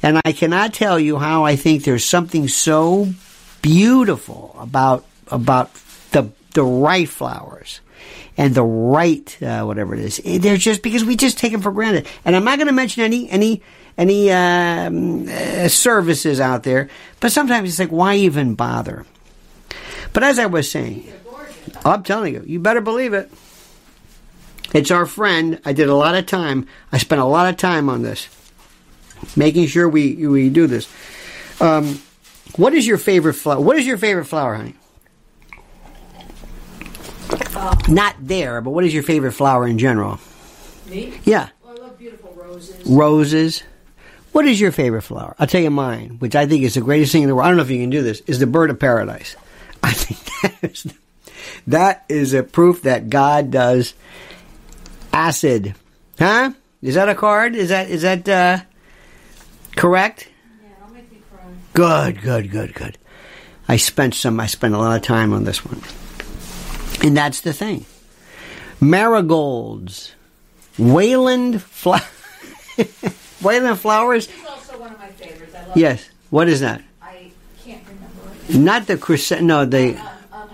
And 0.00 0.20
I 0.24 0.30
cannot 0.30 0.74
tell 0.74 0.96
you 0.96 1.18
how 1.18 1.44
I 1.44 1.56
think 1.56 1.82
there's 1.82 2.04
something 2.04 2.46
so 2.46 3.08
beautiful 3.62 4.54
about, 4.60 5.04
about 5.26 5.74
the, 6.12 6.30
the 6.54 6.62
right 6.62 7.08
flowers 7.08 7.80
and 8.36 8.54
the 8.54 8.62
right, 8.62 9.42
uh, 9.42 9.64
whatever 9.64 9.96
it 9.96 10.00
is. 10.00 10.20
They're 10.24 10.56
just, 10.56 10.80
because 10.84 11.04
we 11.04 11.16
just 11.16 11.36
take 11.36 11.50
them 11.50 11.62
for 11.62 11.72
granted. 11.72 12.06
And 12.24 12.36
I'm 12.36 12.44
not 12.44 12.58
going 12.58 12.68
to 12.68 12.72
mention 12.72 13.02
any, 13.02 13.28
any, 13.28 13.60
any, 13.96 14.30
um, 14.30 15.28
uh, 15.28 15.66
services 15.66 16.38
out 16.38 16.62
there, 16.62 16.90
but 17.18 17.32
sometimes 17.32 17.70
it's 17.70 17.80
like, 17.80 17.90
why 17.90 18.14
even 18.14 18.54
bother? 18.54 19.04
But 20.12 20.22
as 20.22 20.38
I 20.38 20.46
was 20.46 20.70
saying, 20.70 21.12
I'm 21.84 22.02
telling 22.02 22.34
you, 22.34 22.42
you 22.46 22.58
better 22.60 22.80
believe 22.80 23.12
it. 23.14 23.30
It's 24.74 24.90
our 24.90 25.06
friend. 25.06 25.60
I 25.64 25.72
did 25.72 25.88
a 25.88 25.94
lot 25.94 26.14
of 26.14 26.26
time. 26.26 26.66
I 26.92 26.98
spent 26.98 27.20
a 27.20 27.24
lot 27.24 27.48
of 27.48 27.56
time 27.56 27.88
on 27.88 28.02
this, 28.02 28.28
making 29.36 29.66
sure 29.68 29.88
we 29.88 30.26
we 30.26 30.50
do 30.50 30.66
this. 30.66 30.88
Um, 31.60 32.00
what 32.56 32.74
is 32.74 32.86
your 32.86 32.98
favorite 32.98 33.34
flower? 33.34 33.60
What 33.60 33.76
is 33.76 33.86
your 33.86 33.96
favorite 33.96 34.26
flower, 34.26 34.54
honey? 34.56 34.74
Not 37.88 38.16
there, 38.20 38.60
but 38.60 38.70
what 38.70 38.84
is 38.84 38.92
your 38.94 39.02
favorite 39.02 39.32
flower 39.32 39.66
in 39.66 39.78
general? 39.78 40.18
Me? 40.88 41.18
Yeah, 41.24 41.48
Oh, 41.64 41.70
I 41.70 41.72
love 41.80 41.98
beautiful 41.98 42.32
roses. 42.36 42.86
roses. 42.86 43.62
What 44.32 44.46
is 44.46 44.60
your 44.60 44.72
favorite 44.72 45.02
flower? 45.02 45.34
I'll 45.38 45.46
tell 45.46 45.60
you 45.60 45.70
mine, 45.70 46.16
which 46.18 46.36
I 46.36 46.46
think 46.46 46.62
is 46.62 46.74
the 46.74 46.80
greatest 46.80 47.12
thing 47.12 47.22
in 47.22 47.28
the 47.28 47.34
world. 47.34 47.46
I 47.46 47.48
don't 47.50 47.56
know 47.56 47.62
if 47.62 47.70
you 47.70 47.80
can 47.80 47.90
do 47.90 48.02
this. 48.02 48.20
Is 48.26 48.38
the 48.38 48.46
bird 48.46 48.70
of 48.70 48.78
paradise? 48.78 49.36
I 49.82 49.92
think 49.92 50.52
that 50.62 50.70
is, 50.72 50.86
that 51.68 52.04
is 52.08 52.32
a 52.34 52.42
proof 52.42 52.82
that 52.82 53.10
God 53.10 53.50
does 53.50 53.94
acid. 55.12 55.74
Huh? 56.18 56.52
Is 56.82 56.94
that 56.94 57.08
a 57.08 57.14
card? 57.14 57.54
Is 57.54 57.68
that 57.68 57.90
is 57.90 58.02
that 58.02 58.28
uh, 58.28 58.58
correct? 59.76 60.28
Yeah, 60.62 60.68
I'll 60.84 60.92
make 60.92 61.12
you 61.12 61.18
cry. 61.30 61.50
Good, 61.74 62.22
good, 62.22 62.50
good, 62.50 62.74
good. 62.74 62.98
I 63.68 63.76
spent 63.76 64.14
some. 64.14 64.40
I 64.40 64.46
spent 64.46 64.74
a 64.74 64.78
lot 64.78 64.96
of 64.96 65.02
time 65.02 65.32
on 65.32 65.44
this 65.44 65.64
one, 65.64 65.82
and 67.02 67.16
that's 67.16 67.42
the 67.42 67.52
thing. 67.52 67.84
Marigolds, 68.80 70.14
Wayland 70.78 71.60
flower, 71.62 72.00
Wayland 73.42 73.78
flowers. 73.78 74.28
It's 74.28 74.48
also 74.48 74.78
one 74.78 74.92
of 74.92 74.98
my 74.98 75.08
favorites. 75.08 75.54
I 75.54 75.66
love 75.66 75.76
Yes. 75.76 76.08
What 76.30 76.48
is 76.48 76.60
that? 76.60 76.82
I 77.02 77.30
can't 77.62 77.82
remember. 77.86 78.64
Not 78.64 78.86
the 78.86 78.96
crescent. 78.96 79.42
No, 79.42 79.64
the 79.64 79.96
um, 79.96 80.08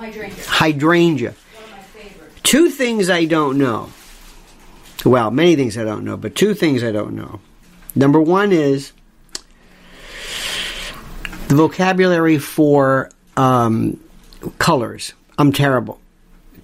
hydrangea. 0.04 0.44
hydrangea. 0.46 1.30
One 1.30 1.64
of 1.64 1.70
my 1.70 1.78
favorites. 1.78 2.40
Two 2.42 2.68
things 2.70 3.10
I 3.10 3.24
don't 3.24 3.58
know. 3.58 3.90
Well, 5.04 5.30
many 5.30 5.56
things 5.56 5.76
I 5.76 5.84
don't 5.84 6.04
know, 6.04 6.16
but 6.16 6.34
two 6.34 6.54
things 6.54 6.82
I 6.82 6.92
don't 6.92 7.14
know. 7.14 7.40
Number 7.94 8.20
one 8.20 8.52
is 8.52 8.92
the 11.48 11.54
vocabulary 11.56 12.38
for 12.38 13.10
um, 13.36 14.00
colors. 14.58 15.12
I'm 15.38 15.52
terrible. 15.52 16.00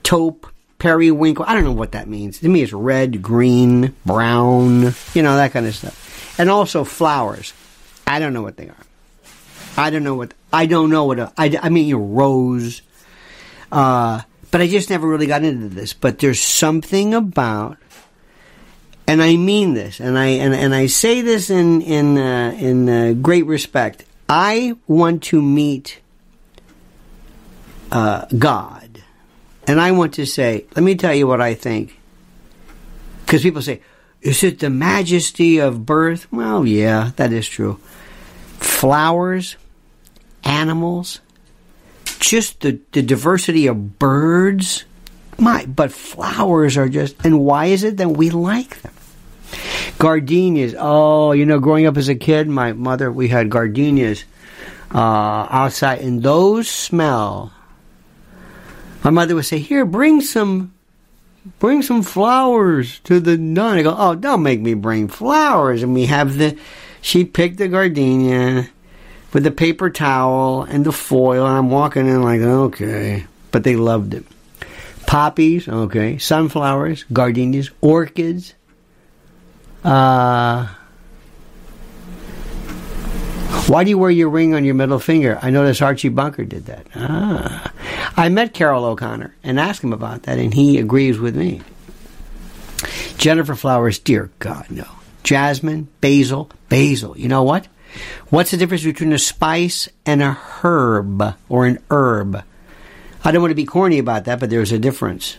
Taupe, 0.03 0.47
periwinkle. 0.79 1.45
I 1.47 1.55
don't 1.55 1.65
know 1.65 1.73
what 1.73 1.93
that 1.93 2.09
means. 2.09 2.39
To 2.41 2.49
me, 2.49 2.63
it's 2.63 2.73
red, 2.73 3.23
green, 3.23 3.95
brown, 4.07 4.95
you 5.15 5.23
know, 5.23 5.37
that 5.37 5.53
kind 5.53 5.67
of 5.67 5.75
stuff. 5.75 6.39
And 6.39 6.49
also 6.49 6.85
flowers. 6.85 7.53
I 8.07 8.19
don't 8.19 8.33
know 8.33 8.43
what 8.43 8.57
they 8.57 8.69
are. 8.69 8.87
I 9.77 9.91
don't 9.91 10.03
know 10.03 10.15
what, 10.15 10.35
I 10.53 10.67
don't 10.67 10.91
know 10.91 11.05
what, 11.05 11.19
a, 11.19 11.33
I, 11.37 11.57
I 11.63 11.69
mean, 11.69 11.87
your 11.87 12.01
rose. 12.01 12.83
Uh, 13.71 14.23
but 14.51 14.61
I 14.61 14.67
just 14.67 14.91
never 14.91 15.07
really 15.07 15.27
got 15.27 15.45
into 15.45 15.69
this. 15.69 15.93
But 15.93 16.19
there's 16.19 16.41
something 16.41 17.15
about, 17.15 17.79
and 19.07 19.23
I 19.23 19.37
mean 19.37 19.75
this, 19.75 20.01
and 20.01 20.19
I, 20.19 20.27
and, 20.27 20.55
and 20.55 20.75
I 20.75 20.87
say 20.87 21.21
this 21.21 21.51
in, 21.51 21.83
in, 21.83 22.19
uh, 22.19 22.57
in 22.59 22.89
uh, 22.89 23.13
great 23.15 23.47
respect. 23.47 24.05
I 24.29 24.77
want 24.87 25.23
to 25.25 25.41
meet 25.43 26.01
uh, 27.91 28.27
God. 28.37 29.03
And 29.67 29.81
I 29.81 29.93
want 29.93 30.15
to 30.15 30.27
say, 30.27 30.67
let 30.75 30.83
me 30.83 30.95
tell 30.95 31.15
you 31.15 31.27
what 31.27 31.41
I 31.41 31.55
think. 31.55 31.99
Because 33.25 33.43
people 33.43 33.63
say, 33.63 33.83
is 34.21 34.43
it 34.43 34.59
the 34.59 34.71
majesty 34.71 35.59
of 35.59 35.87
birth? 35.87 36.31
Well, 36.33 36.67
yeah, 36.67 37.13
that 37.17 37.33
is 37.33 37.49
true. 37.49 37.79
Flowers, 38.59 39.57
animals, 40.45 41.21
just 42.21 42.61
the, 42.61 42.81
the 42.93 43.03
diversity 43.03 43.67
of 43.67 43.99
birds. 43.99 44.85
My, 45.39 45.65
but 45.67 45.93
flowers 45.93 46.77
are 46.77 46.89
just, 46.89 47.17
and 47.25 47.41
why 47.41 47.67
is 47.67 47.83
it 47.83 47.97
that 47.97 48.11
we 48.11 48.31
like 48.31 48.81
them? 48.83 48.93
Gardenias. 49.99 50.75
Oh, 50.79 51.33
you 51.33 51.47
know, 51.47 51.59
growing 51.59 51.87
up 51.87 51.97
as 51.97 52.09
a 52.09 52.15
kid, 52.15 52.49
my 52.49 52.73
mother, 52.73 53.11
we 53.11 53.29
had 53.29 53.51
gardenias 53.51 54.25
uh, 54.95 55.47
outside, 55.51 56.01
and 56.01 56.23
those 56.23 56.69
smell 56.69 57.53
my 59.03 59.11
mother 59.11 59.35
would 59.35 59.47
say, 59.47 59.59
"Here, 59.59 59.85
bring 59.85 60.21
some, 60.21 60.75
bring 61.59 61.83
some 61.83 62.03
flowers 62.03 63.01
to 63.01 63.21
the 63.21 63.39
nun." 63.39 63.79
I 63.79 63.83
go, 63.83 63.95
"Oh, 63.97 64.15
don't 64.15 64.43
make 64.43 64.61
me 64.61 64.75
bring 64.75 65.09
flowers." 65.09 65.83
And 65.83 65.95
we 65.95 66.07
have 66.07 66.37
the, 66.37 66.59
she 67.01 67.25
picked 67.25 67.57
the 67.57 67.69
gardenia 67.69 68.69
with 69.33 69.45
the 69.45 69.51
paper 69.51 69.91
towel 69.91 70.63
and 70.63 70.85
the 70.85 70.93
foil, 70.93 71.47
and 71.47 71.57
I'm 71.57 71.71
walking 71.71 72.07
in 72.07 72.23
like, 72.23 72.41
okay, 72.41 73.27
but 73.51 73.65
they 73.65 73.77
loved 73.77 74.15
it. 74.15 74.25
Poppies, 75.07 75.69
okay, 75.69 76.19
sunflowers, 76.19 77.05
gardenias, 77.13 77.71
orchids. 77.81 78.55
Uh, 79.83 80.69
why 83.67 83.85
do 83.85 83.91
you 83.91 83.99
wear 83.99 84.11
your 84.11 84.29
ring 84.29 84.55
on 84.55 84.65
your 84.65 84.75
middle 84.75 84.99
finger? 84.99 85.39
I 85.41 85.51
noticed 85.51 85.83
Archie 85.83 86.09
Bunker 86.09 86.45
did 86.45 86.67
that. 86.67 86.87
Ah. 86.95 87.73
I 88.17 88.29
met 88.29 88.53
Carroll 88.53 88.85
O'Connor 88.85 89.35
and 89.43 89.59
asked 89.59 89.83
him 89.83 89.93
about 89.93 90.25
that, 90.25 90.39
and 90.39 90.53
he 90.53 90.79
agrees 90.79 91.19
with 91.19 91.37
me. 91.37 91.63
Gennifer 93.17 93.57
Flowers, 93.57 93.99
dear 93.99 94.31
God, 94.39 94.67
no. 94.71 94.87
Jasmine, 95.23 95.89
basil, 96.01 96.51
basil. 96.69 97.17
You 97.17 97.29
know 97.29 97.43
what? 97.43 97.69
What's 98.29 98.51
the 98.51 98.57
difference 98.57 98.85
between 98.85 99.13
a 99.13 99.19
spice 99.19 99.89
and 100.07 100.23
a 100.23 100.33
herb 100.33 101.35
or 101.49 101.67
an 101.67 101.79
herb? 101.91 102.43
I 103.25 103.33
don't 103.33 103.43
want 103.43 103.51
to 103.51 103.57
be 103.57 103.65
corny 103.65 103.99
about 103.99 104.25
that, 104.25 104.41
but 104.41 104.51
there's 104.51 104.73
a 104.73 104.79
difference. 104.79 105.37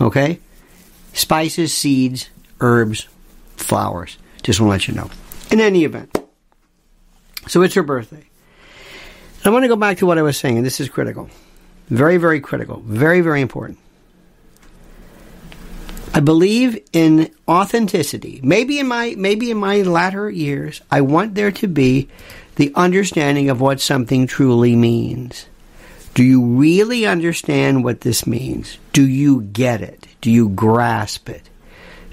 Okay? 0.00 0.40
Spices, 1.12 1.72
seeds, 1.72 2.28
herbs, 2.60 3.06
flowers. 3.56 4.18
Just 4.42 4.60
want 4.60 4.68
to 4.68 4.72
let 4.72 4.88
you 4.88 4.94
know. 4.94 5.10
In 5.50 5.60
any 5.60 5.84
event. 5.84 6.18
So 7.46 7.62
it's 7.62 7.74
her 7.74 7.82
birthday. 7.82 8.24
I 9.44 9.50
want 9.50 9.64
to 9.64 9.68
go 9.68 9.76
back 9.76 9.98
to 9.98 10.06
what 10.06 10.18
I 10.18 10.22
was 10.22 10.38
saying, 10.38 10.56
and 10.56 10.66
this 10.66 10.80
is 10.80 10.88
critical. 10.88 11.28
Very, 11.88 12.16
very 12.16 12.40
critical. 12.40 12.80
Very, 12.80 13.20
very 13.20 13.42
important. 13.42 13.78
I 16.14 16.20
believe 16.20 16.78
in 16.92 17.34
authenticity. 17.48 18.38
Maybe 18.40 18.78
in 18.78 18.86
my 18.86 19.16
maybe 19.18 19.50
in 19.50 19.56
my 19.56 19.82
latter 19.82 20.30
years, 20.30 20.80
I 20.88 21.00
want 21.00 21.34
there 21.34 21.50
to 21.50 21.66
be 21.66 22.08
the 22.54 22.72
understanding 22.76 23.50
of 23.50 23.60
what 23.60 23.80
something 23.80 24.28
truly 24.28 24.76
means. 24.76 25.46
Do 26.14 26.22
you 26.22 26.44
really 26.44 27.04
understand 27.04 27.82
what 27.82 28.02
this 28.02 28.28
means? 28.28 28.78
Do 28.92 29.04
you 29.04 29.42
get 29.42 29.82
it? 29.82 30.06
Do 30.20 30.30
you 30.30 30.50
grasp 30.50 31.28
it? 31.28 31.42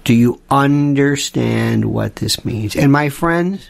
Do 0.04 0.16
you 0.16 0.42
understand 0.50 1.86
what 1.86 2.16
this 2.16 2.44
means? 2.44 2.76
And 2.76 2.92
my 2.92 3.10
friends, 3.10 3.70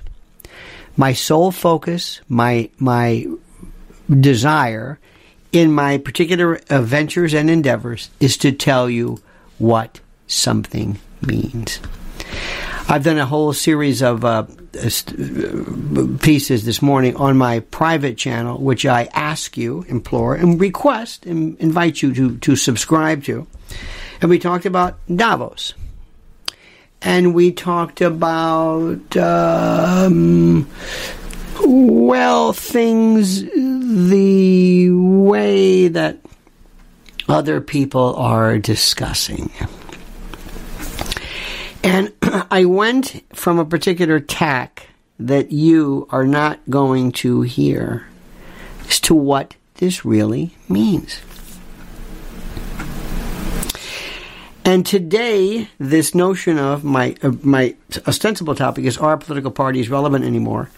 my 0.96 1.12
sole 1.12 1.52
focus, 1.52 2.22
my 2.30 2.70
my 2.80 3.28
desire 4.10 4.98
in 5.52 5.74
my 5.74 5.98
particular 5.98 6.62
ventures 6.70 7.34
and 7.34 7.50
endeavors 7.50 8.10
is 8.22 8.38
to 8.38 8.54
tell 8.54 8.90
you 8.90 9.20
what 9.58 10.00
something 10.32 10.98
means. 11.22 11.80
I've 12.88 13.04
done 13.04 13.18
a 13.18 13.26
whole 13.26 13.54
series 13.54 14.02
of 14.02 14.26
uh, 14.26 14.46
pieces 16.20 16.66
this 16.66 16.82
morning 16.82 17.16
on 17.16 17.38
my 17.38 17.60
private 17.60 18.18
channel, 18.18 18.58
which 18.58 18.86
I 18.86 19.10
ask 19.14 19.58
you, 19.58 19.86
implore, 19.88 20.36
and 20.36 20.60
request, 20.60 21.26
and 21.26 21.58
invite 21.60 22.02
you 22.02 22.14
to, 22.14 22.38
to 22.38 22.56
subscribe 22.56 23.24
to. 23.26 23.48
And 24.22 24.30
we 24.30 24.40
talked 24.40 24.66
about 24.66 24.98
Davos 25.14 25.74
and 27.02 27.34
we 27.34 27.52
talked 27.52 28.02
about 28.02 29.18
um, 29.18 30.68
well 31.64 32.54
things 32.54 33.44
the 33.44 34.92
way 34.92 35.88
that 35.88 36.20
other 37.28 37.62
people 37.62 38.16
are 38.16 38.60
discussing. 38.60 39.52
And 41.84 42.14
I 42.52 42.66
went 42.66 43.24
from 43.36 43.60
a 43.60 43.66
particular 43.66 44.20
tack 44.20 44.88
that 45.20 45.52
you 45.52 46.08
are 46.10 46.26
not 46.26 46.60
going 46.70 47.12
to 47.12 47.42
hear 47.42 48.08
as 48.88 49.00
to 49.02 49.16
what 49.16 49.56
this 49.76 50.04
really 50.04 50.56
means. 50.68 51.22
And 54.64 54.86
today, 54.86 55.70
this 55.80 56.14
notion 56.14 56.60
of 56.60 56.84
my 56.84 57.16
uh, 57.24 57.32
my 57.42 57.76
ostensible 58.08 58.54
topic 58.54 58.86
is: 58.86 58.98
Are 58.98 59.18
political 59.18 59.50
parties 59.50 59.90
relevant 59.90 60.24
anymore? 60.24 60.70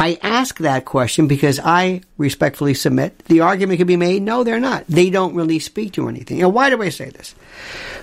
I 0.00 0.18
ask 0.22 0.58
that 0.58 0.84
question 0.84 1.28
because 1.28 1.60
I 1.62 2.00
respectfully 2.16 2.74
submit 2.74 3.18
the 3.26 3.40
argument 3.40 3.78
can 3.78 3.86
be 3.86 3.96
made: 3.96 4.22
No, 4.22 4.42
they're 4.42 4.58
not. 4.58 4.84
They 4.88 5.10
don't 5.10 5.34
really 5.34 5.60
speak 5.60 5.92
to 5.92 6.08
anything. 6.08 6.42
And 6.42 6.52
why 6.52 6.70
do 6.70 6.82
I 6.82 6.88
say 6.88 7.10
this? 7.10 7.34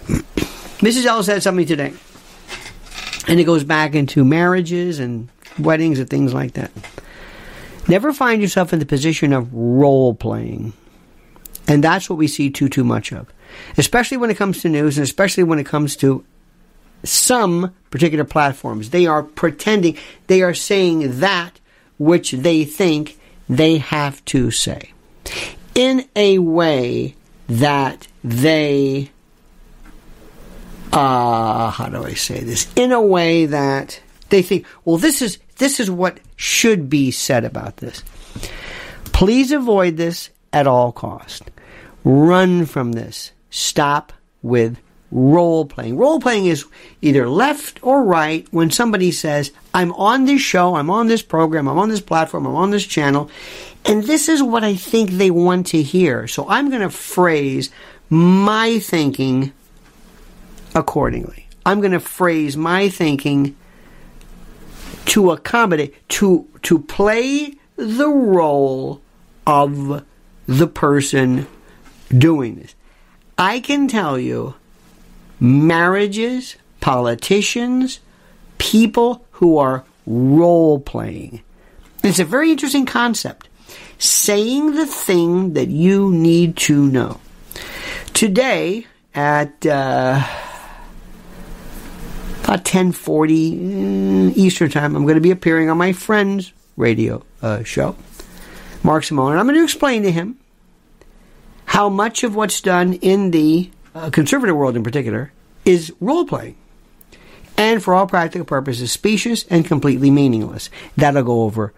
Mrs. 0.80 1.06
L 1.06 1.24
said 1.24 1.44
something 1.44 1.66
today, 1.66 1.94
and 3.28 3.40
it 3.40 3.46
goes 3.46 3.63
back 3.63 3.96
into 3.96 4.24
marriages 4.24 5.00
and 5.00 5.30
weddings 5.58 6.00
and 6.00 6.10
things 6.10 6.34
like 6.34 6.54
that. 6.54 6.72
Never 7.88 8.13
find 8.13 8.42
yourself 8.42 8.74
in 8.74 8.80
the 8.80 8.86
position 8.86 9.34
of 9.34 9.54
role 9.54 10.13
playing. 10.13 10.74
And 11.70 11.84
that's 11.84 12.10
what 12.10 12.18
we 12.18 12.28
see 12.28 12.50
too 12.50 12.70
too 12.70 12.84
much 12.84 13.12
of 13.12 13.32
especially 13.78 14.18
when 14.18 14.30
it 14.30 14.38
comes 14.38 14.62
to 14.62 14.70
news 14.70 14.98
and 14.98 15.04
especially 15.04 15.44
when 15.44 15.60
it 15.60 15.66
comes 15.66 15.96
to 15.98 16.24
some 17.04 17.74
particular 17.90 18.24
platforms. 18.24 18.90
They 18.90 19.06
are 19.06 19.24
pretending, 19.24 19.98
they 20.28 20.42
are 20.42 20.54
saying 20.54 21.20
that 21.20 21.60
which 21.98 22.32
they 22.32 22.66
think 22.66 23.18
they 23.48 23.78
have 23.78 24.24
to 24.26 24.52
say 24.52 24.92
in 25.76 26.08
a 26.16 26.40
way 26.40 27.16
that 27.48 28.08
they, 28.24 29.12
uh, 30.93 31.69
how 31.71 31.89
do 31.89 32.04
I 32.04 32.13
say 32.13 32.41
this? 32.41 32.71
In 32.76 32.91
a 32.91 33.02
way 33.02 33.45
that 33.45 34.02
they 34.30 34.41
think, 34.41 34.65
well, 34.86 34.97
this 34.97 35.21
is, 35.21 35.39
this 35.58 35.80
is 35.80 35.89
what 35.89 36.19
should 36.36 36.89
be 36.89 37.12
said 37.12 37.45
about 37.45 37.78
this. 37.78 38.04
Please 39.06 39.52
avoid 39.52 39.97
this 39.97 40.30
at 40.54 40.67
all 40.67 40.91
cost. 40.91 41.43
Run 42.04 42.65
from 42.65 42.93
this 42.93 43.32
stop 43.50 44.13
with 44.41 44.78
role 45.12 45.65
playing. 45.65 45.97
Role 45.97 46.19
playing 46.19 46.45
is 46.45 46.65
either 47.02 47.30
left 47.30 47.80
or 47.82 48.04
right 48.04 48.47
when 48.52 48.69
somebody 48.71 49.12
says, 49.12 49.52
I'm 49.73 49.91
on 49.93 50.26
this 50.26 50.41
show, 50.41 50.76
I'm 50.76 50.89
on 50.89 51.08
this 51.08 51.21
program, 51.21 51.67
I'm 51.67 51.80
on 51.80 51.89
this 51.89 52.02
platform, 52.02 52.45
I'm 52.45 52.56
on 52.56 52.71
this 52.71 52.86
channel, 52.86 53.30
and 53.86 54.04
this 54.04 54.28
is 54.28 54.43
what 54.43 54.63
I 54.63 54.76
think 54.76 55.12
they 55.12 55.32
want 55.32 55.67
to 55.67 55.82
hear. 55.82 56.28
So 56.28 56.47
I'm 56.50 56.69
going 56.69 56.82
to 56.82 56.89
phrase 56.89 57.69
my 58.10 58.80
thinking 58.80 59.54
accordingly. 60.76 61.48
I'm 61.66 61.82
going 61.82 61.92
to 61.92 62.00
phrase 62.00 62.56
my 62.56 62.90
thinking 62.90 63.56
to 65.06 65.32
accommodate, 65.32 65.96
to, 66.10 66.48
to 66.64 66.80
play 66.80 67.54
the 67.76 68.10
role 68.10 69.02
of 69.46 70.04
the 70.48 70.68
person 70.68 71.48
doing 72.10 72.56
this. 72.56 72.76
I 73.38 73.60
can 73.60 73.88
tell 73.88 74.18
you 74.18 74.56
marriages, 75.40 76.56
politicians, 76.80 78.00
people 78.58 79.26
who 79.32 79.58
are 79.58 79.84
role 80.06 80.80
playing. 80.80 81.42
It's 82.04 82.20
a 82.20 82.26
very 82.26 82.52
interesting 82.52 82.86
concept. 82.86 83.50
Saying 84.00 84.76
the 84.76 84.86
thing 84.86 85.54
that 85.54 85.70
you 85.70 86.12
need 86.12 86.56
to 86.58 86.88
know. 86.88 87.20
today 88.18 88.88
at 89.14 89.64
uh, 89.64 90.20
about 92.48 92.64
10:40 92.64 94.38
Eastern 94.38 94.70
time, 94.70 94.96
I'm 94.96 95.04
going 95.04 95.16
to 95.16 95.22
be 95.22 95.32
appearing 95.32 95.70
on 95.70 95.78
my 95.78 95.92
friend's 95.92 96.54
radio 96.78 97.22
uh, 97.42 97.64
show, 97.64 97.98
Mark 98.84 99.04
Simone, 99.04 99.32
and 99.32 99.40
I'm 99.40 99.46
going 99.48 99.58
to 99.58 99.64
explain 99.64 100.04
to 100.04 100.12
him 100.12 100.38
how 101.66 101.90
much 101.90 102.24
of 102.24 102.36
what's 102.36 102.62
done 102.62 102.94
in 102.94 103.32
the 103.32 103.70
uh, 103.94 104.10
conservative 104.12 104.56
world, 104.56 104.78
in 104.78 104.84
particular, 104.84 105.34
is 105.66 105.92
role 106.00 106.24
playing. 106.24 106.56
And 107.58 107.84
for 107.84 107.94
all 107.94 108.08
practical 108.08 108.46
purposes, 108.46 108.92
specious 108.94 109.44
and 109.50 109.66
completely 109.66 110.10
meaningless. 110.10 110.70
That'll 110.96 111.24
go 111.24 111.42
over 111.42 111.74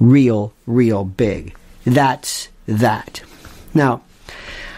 real, 0.00 0.54
real 0.66 1.04
big. 1.04 1.54
That's 1.84 2.48
that. 2.66 3.22
Now, 3.74 4.02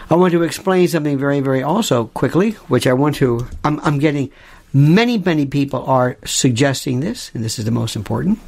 I 0.09 0.15
want 0.15 0.33
to 0.33 0.43
explain 0.43 0.87
something 0.89 1.17
very, 1.17 1.39
very 1.39 1.63
also 1.63 2.05
quickly, 2.05 2.51
which 2.67 2.85
I 2.85 2.93
want 2.93 3.15
to. 3.15 3.47
I'm, 3.63 3.79
I'm 3.79 3.99
getting 3.99 4.31
many, 4.77 5.17
many 5.17 5.47
people 5.47 5.83
are 5.85 6.17
suggesting 6.23 6.99
this, 6.99 7.31
and 7.33 7.43
this 7.43 7.57
is 7.57 7.65
the 7.65 7.71
most 7.71 7.95
important. 7.95 8.39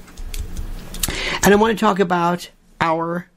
And 1.43 1.53
I 1.53 1.57
want 1.57 1.75
to 1.77 1.79
talk 1.79 1.99
about 1.99 2.49
our 2.79 3.27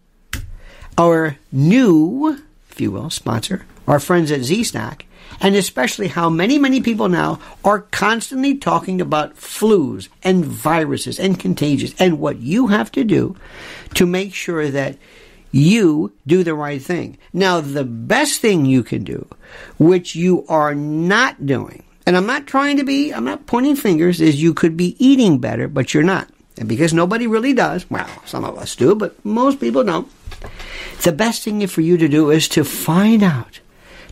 our 0.98 1.38
new, 1.50 2.38
if 2.70 2.80
you 2.80 2.90
will, 2.90 3.08
sponsor, 3.08 3.64
our 3.88 3.98
friends 3.98 4.30
at 4.30 4.40
ZStack, 4.40 5.02
and 5.40 5.56
especially 5.56 6.08
how 6.08 6.28
many, 6.28 6.58
many 6.58 6.82
people 6.82 7.08
now 7.08 7.40
are 7.64 7.80
constantly 7.80 8.58
talking 8.58 9.00
about 9.00 9.36
flus 9.36 10.08
and 10.22 10.44
viruses 10.44 11.18
and 11.18 11.40
contagious 11.40 11.94
and 11.98 12.20
what 12.20 12.40
you 12.40 12.66
have 12.66 12.92
to 12.92 13.04
do 13.04 13.34
to 13.94 14.04
make 14.04 14.34
sure 14.34 14.68
that 14.68 14.98
you 15.50 16.12
do 16.26 16.44
the 16.44 16.54
right 16.54 16.82
thing. 16.82 17.16
Now, 17.32 17.62
the 17.62 17.84
best 17.84 18.40
thing 18.40 18.66
you 18.66 18.82
can 18.82 19.02
do, 19.02 19.26
which 19.78 20.14
you 20.14 20.44
are 20.46 20.74
not 20.74 21.46
doing, 21.46 21.84
and 22.06 22.16
I'm 22.16 22.26
not 22.26 22.46
trying 22.46 22.76
to 22.78 22.84
be, 22.84 23.12
I'm 23.12 23.24
not 23.24 23.46
pointing 23.46 23.76
fingers, 23.76 24.20
is 24.20 24.42
you 24.42 24.54
could 24.54 24.76
be 24.76 24.96
eating 25.04 25.38
better, 25.38 25.68
but 25.68 25.94
you're 25.94 26.02
not. 26.02 26.28
And 26.58 26.68
because 26.68 26.92
nobody 26.92 27.26
really 27.26 27.54
does, 27.54 27.88
well, 27.90 28.08
some 28.26 28.44
of 28.44 28.58
us 28.58 28.76
do, 28.76 28.94
but 28.94 29.24
most 29.24 29.60
people 29.60 29.84
don't. 29.84 30.10
The 31.02 31.12
best 31.12 31.42
thing 31.42 31.66
for 31.66 31.80
you 31.80 31.96
to 31.96 32.08
do 32.08 32.30
is 32.30 32.48
to 32.48 32.64
find 32.64 33.22
out, 33.22 33.60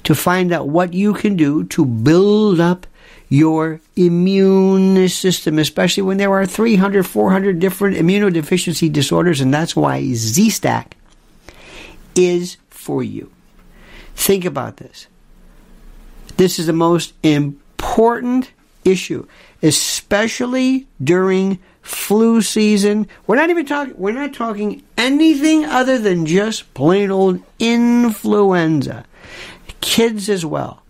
to 0.05 0.15
find 0.15 0.53
out 0.53 0.69
what 0.69 0.95
you 0.95 1.15
can 1.15 1.37
do 1.37 1.65
to 1.65 1.85
build 1.85 2.61
up 2.61 2.87
your 3.29 3.81
immune 3.95 5.09
system, 5.09 5.59
especially 5.59 6.03
when 6.03 6.17
there 6.17 6.33
are 6.33 6.47
300, 6.47 7.07
400 7.07 7.61
different 7.61 7.97
immunodeficiency 7.97 8.93
disorders, 8.93 9.41
and 9.41 9.55
that's 9.55 9.77
why 9.77 10.03
Z-Stack 10.13 10.97
is 12.17 12.57
for 12.71 13.05
you. 13.05 13.31
Think 14.17 14.45
about 14.45 14.79
this. 14.79 15.07
This 16.37 16.59
is 16.59 16.67
the 16.67 16.73
most 16.73 17.13
important 17.23 17.61
issue, 18.85 19.27
especially 19.63 20.87
during 21.03 21.59
flu 21.83 22.41
season. 22.43 23.07
We're 23.27 23.37
not 23.37 23.51
even 23.51 23.67
talking 23.67 23.95
we're 23.97 24.13
not 24.13 24.35
talking 24.35 24.83
anything 24.97 25.65
other 25.65 25.99
than 25.99 26.27
just 26.27 26.73
plain 26.75 27.11
old 27.11 27.43
influenza. 27.59 29.05
Kids 29.81 30.29
as 30.29 30.45
well. 30.45 30.83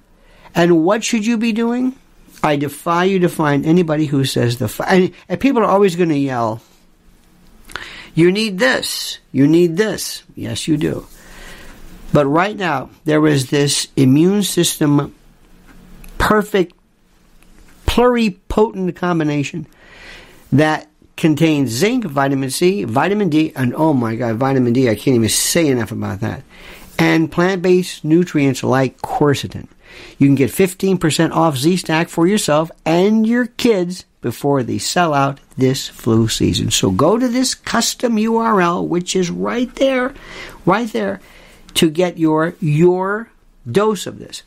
And 0.55 0.85
what 0.85 1.05
should 1.05 1.25
you 1.25 1.37
be 1.37 1.53
doing? 1.53 1.95
I 2.43 2.57
defy 2.57 3.05
you 3.05 3.21
to 3.21 3.29
find 3.29 3.67
anybody 3.67 4.07
who 4.07 4.25
says 4.25 4.59
the 4.59 4.85
and, 4.89 5.13
and 5.29 5.41
people 5.41 5.63
are 5.63 5.71
always 5.71 5.97
going 5.97 6.09
to 6.09 6.19
yell 6.19 6.63
you 8.15 8.33
need 8.33 8.59
this. 8.59 9.19
You 9.33 9.47
need 9.47 9.77
this. 9.77 10.23
Yes, 10.35 10.67
you 10.67 10.77
do. 10.77 11.07
But 12.13 12.27
right 12.27 12.57
now, 12.57 12.91
there 13.05 13.27
is 13.27 13.51
this 13.51 13.89
immune 13.97 14.43
system 14.43 15.15
perfect, 16.19 16.75
pluripotent 17.91 18.95
combination 18.95 19.67
that 20.53 20.89
contains 21.17 21.71
zinc, 21.71 22.05
vitamin 22.05 22.49
C, 22.49 22.85
vitamin 22.85 23.29
D, 23.29 23.53
and 23.57 23.75
oh 23.75 23.93
my 23.93 24.15
god, 24.15 24.37
vitamin 24.37 24.73
D, 24.73 24.89
I 24.89 24.95
can't 24.95 25.17
even 25.17 25.29
say 25.29 25.67
enough 25.67 25.91
about 25.91 26.21
that. 26.21 26.45
And 27.01 27.33
plant 27.33 27.63
based 27.63 28.05
nutrients 28.05 28.63
like 28.63 29.01
quercetin. 29.01 29.67
You 30.19 30.29
can 30.29 30.37
get 30.37 30.53
15% 30.53 31.33
off 31.33 31.57
Z 31.57 31.79
Stack 31.79 32.09
for 32.09 32.29
yourself 32.29 32.71
and 32.87 33.27
your 33.27 33.47
kids 33.47 34.05
before 34.21 34.63
they 34.63 34.79
sell 34.79 35.13
out 35.13 35.41
this 35.57 35.89
flu 35.89 36.29
season. 36.29 36.71
So 36.71 36.93
go 36.93 37.19
to 37.19 37.27
this 37.27 37.57
custom 37.57 38.15
URL, 38.17 38.87
which 38.87 39.17
is 39.17 39.31
right 39.31 39.75
there, 39.75 40.15
right 40.65 40.93
there, 40.93 41.21
to 41.75 41.91
get 41.91 42.19
your 42.19 42.55
your 42.61 43.31
dose 43.69 44.07
of 44.07 44.21
this. 44.21 44.45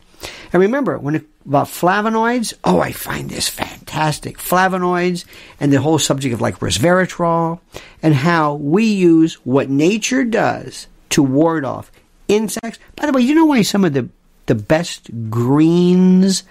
And 0.53 0.61
remember, 0.61 0.97
when 0.97 1.15
it, 1.15 1.25
about 1.45 1.67
flavonoids, 1.67 2.53
oh, 2.63 2.79
I 2.79 2.91
find 2.91 3.29
this 3.29 3.49
fantastic. 3.49 4.37
Flavonoids 4.37 5.25
and 5.59 5.71
the 5.71 5.81
whole 5.81 5.99
subject 5.99 6.33
of 6.33 6.41
like 6.41 6.59
resveratrol 6.59 7.59
and 8.01 8.13
how 8.13 8.55
we 8.55 8.85
use 8.85 9.35
what 9.45 9.69
nature 9.69 10.23
does 10.23 10.87
to 11.09 11.23
ward 11.23 11.65
off 11.65 11.91
insects. 12.27 12.79
By 12.95 13.05
the 13.05 13.11
way, 13.11 13.21
you 13.21 13.35
know 13.35 13.45
why 13.45 13.61
some 13.61 13.85
of 13.85 13.93
the 13.93 14.09
the 14.45 14.55
best 14.55 15.09
greens 15.29 16.43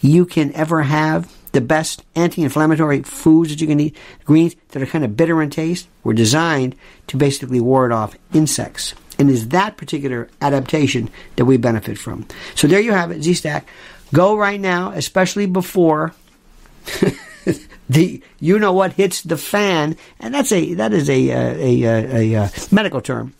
you 0.00 0.24
can 0.24 0.52
ever 0.52 0.82
have, 0.82 1.34
the 1.50 1.60
best 1.60 2.04
anti-inflammatory 2.14 3.02
foods 3.02 3.50
that 3.50 3.60
you 3.60 3.66
can 3.66 3.80
eat, 3.80 3.96
greens 4.24 4.54
that 4.68 4.80
are 4.80 4.86
kind 4.86 5.04
of 5.04 5.16
bitter 5.16 5.42
in 5.42 5.50
taste, 5.50 5.88
were 6.04 6.14
designed 6.14 6.76
to 7.08 7.16
basically 7.16 7.60
ward 7.60 7.90
off 7.90 8.16
insects 8.32 8.94
and 9.20 9.28
is 9.28 9.48
that 9.48 9.76
particular 9.76 10.28
adaptation 10.40 11.10
that 11.36 11.44
we 11.44 11.58
benefit 11.58 11.98
from. 11.98 12.26
So 12.54 12.66
there 12.66 12.80
you 12.80 12.92
have 12.92 13.10
it, 13.10 13.22
Z-Stack. 13.22 13.68
Go 14.12 14.36
right 14.36 14.60
now, 14.60 14.90
especially 14.90 15.46
before 15.46 16.14
the 17.88 18.22
you 18.40 18.58
know 18.58 18.72
what 18.72 18.92
hits 18.94 19.22
the 19.22 19.36
fan, 19.36 19.96
and 20.18 20.34
that's 20.34 20.52
a 20.52 20.74
that 20.74 20.92
is 20.92 21.08
a 21.08 21.30
uh, 21.30 21.54
a, 21.54 21.84
uh, 21.84 22.16
a, 22.16 22.34
a, 22.34 22.42
a 22.44 22.50
medical 22.70 23.00
term. 23.00 23.34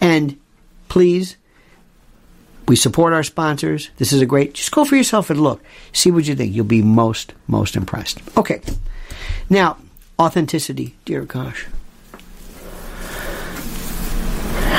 And 0.00 0.38
please, 0.88 1.36
we 2.68 2.76
support 2.76 3.12
our 3.12 3.22
sponsors. 3.22 3.90
This 3.96 4.12
is 4.12 4.20
a 4.20 4.26
great. 4.26 4.54
Just 4.54 4.72
go 4.72 4.84
for 4.84 4.96
yourself 4.96 5.30
and 5.30 5.40
look, 5.40 5.62
see 5.92 6.10
what 6.10 6.26
you 6.26 6.34
think. 6.34 6.54
You'll 6.54 6.64
be 6.64 6.82
most 6.82 7.34
most 7.48 7.76
impressed. 7.76 8.20
Okay, 8.36 8.62
now 9.50 9.78
authenticity, 10.18 10.94
dear 11.04 11.24
gosh. 11.24 11.66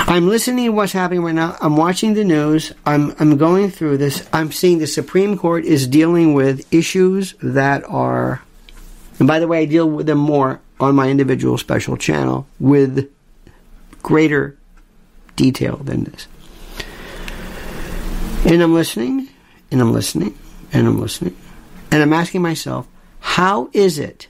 I'm 0.08 0.28
listening 0.28 0.66
to 0.66 0.72
what's 0.72 0.94
happening 0.94 1.24
right 1.24 1.34
now. 1.34 1.58
I'm 1.60 1.78
watching 1.78 2.14
the 2.14 2.24
news. 2.24 2.72
I'm 2.86 3.16
I'm 3.20 3.38
going 3.38 3.72
through 3.72 3.98
this. 3.98 4.28
I'm 4.32 4.52
seeing 4.52 4.78
the 4.78 4.88
Supreme 4.88 5.38
Court 5.38 5.66
is 5.66 5.88
dealing 5.88 6.34
with 6.34 6.72
issues 6.72 7.34
that 7.42 7.84
are 7.86 8.42
and 9.20 9.28
by 9.28 9.40
the 9.40 9.48
way, 9.48 9.62
I 9.62 9.66
deal 9.66 9.90
with 9.90 10.08
them 10.08 10.18
more 10.18 10.60
on 10.80 10.96
my 10.96 11.10
individual 11.10 11.58
special 11.58 11.96
channel 11.96 12.48
with 12.60 13.10
greater 14.04 14.58
detail 15.36 15.78
than 15.78 16.04
this. 16.04 16.28
And 18.46 18.62
I'm 18.62 18.74
listening, 18.74 19.30
and 19.72 19.82
I'm 19.82 19.94
listening, 19.94 20.38
and 20.74 20.86
I'm 20.86 21.00
listening. 21.00 21.36
And 21.92 22.04
I'm 22.04 22.14
asking 22.14 22.42
myself, 22.42 22.88
how 23.20 23.70
is 23.74 23.98
it 23.98 24.28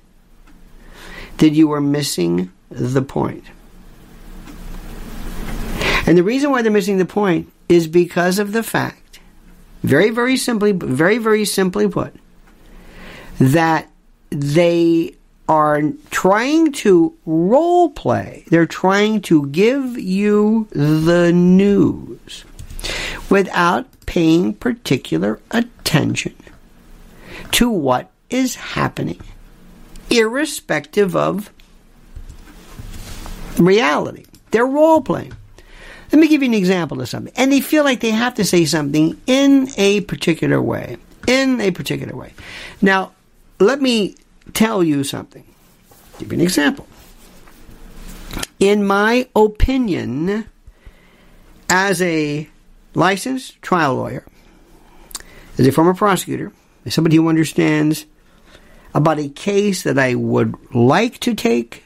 that 1.38 1.50
you 1.50 1.72
are 1.74 1.82
missing 1.82 2.52
the 2.70 3.02
point? 3.02 3.44
And 6.06 6.18
the 6.18 6.24
reason 6.24 6.52
why 6.52 6.62
they're 6.62 6.72
missing 6.72 6.98
the 6.98 7.06
point 7.06 7.52
is 7.68 7.88
because 7.88 8.40
of 8.40 8.52
the 8.52 8.64
fact, 8.64 9.20
very, 9.84 10.12
very 10.12 10.38
simply, 10.38 10.72
very, 10.72 11.18
very 11.18 11.46
simply 11.46 11.88
put, 11.88 12.14
that 13.40 13.90
they 14.30 15.16
are 15.48 15.82
trying 16.10 16.72
to 16.72 17.16
role 17.26 17.90
play. 17.90 18.46
They're 18.50 18.66
trying 18.66 19.22
to 19.22 19.48
give 19.48 19.98
you 19.98 20.68
the 20.72 21.32
news 21.32 22.46
without 23.30 23.88
paying 24.06 24.54
particular 24.54 25.40
attention 25.52 26.36
to 27.52 27.70
what 27.70 28.12
is 28.30 28.56
happening, 28.56 29.22
irrespective 30.10 31.16
of 31.16 31.52
reality. 33.58 34.26
They're 34.52 34.66
role 34.66 35.02
playing. 35.02 35.34
Let 36.16 36.22
me 36.22 36.28
give 36.30 36.44
you 36.44 36.48
an 36.48 36.54
example 36.54 37.02
of 37.02 37.10
something. 37.10 37.34
And 37.36 37.52
they 37.52 37.60
feel 37.60 37.84
like 37.84 38.00
they 38.00 38.12
have 38.12 38.36
to 38.36 38.46
say 38.46 38.64
something 38.64 39.22
in 39.28 39.68
a 39.76 40.00
particular 40.00 40.62
way. 40.62 40.96
In 41.28 41.60
a 41.60 41.72
particular 41.72 42.16
way. 42.16 42.34
Now, 42.82 43.12
let 43.60 43.82
me 43.82 44.16
tell 44.54 44.82
you 44.82 45.04
something. 45.04 45.44
Give 46.18 46.32
you 46.32 46.38
an 46.38 46.42
example. 46.42 46.88
In 48.62 48.88
my 48.88 49.28
opinion, 49.36 50.46
as 51.68 52.02
a 52.02 52.48
licensed 52.94 53.62
trial 53.62 53.96
lawyer, 53.96 54.26
as 55.58 55.68
a 55.68 55.72
former 55.74 55.94
prosecutor, 55.94 56.54
as 56.86 56.94
somebody 56.94 57.18
who 57.18 57.28
understands 57.28 58.06
about 58.94 59.20
a 59.20 59.28
case 59.28 59.84
that 59.84 60.00
I 60.00 60.16
would 60.16 60.56
like 60.74 61.20
to 61.20 61.34
take 61.34 61.84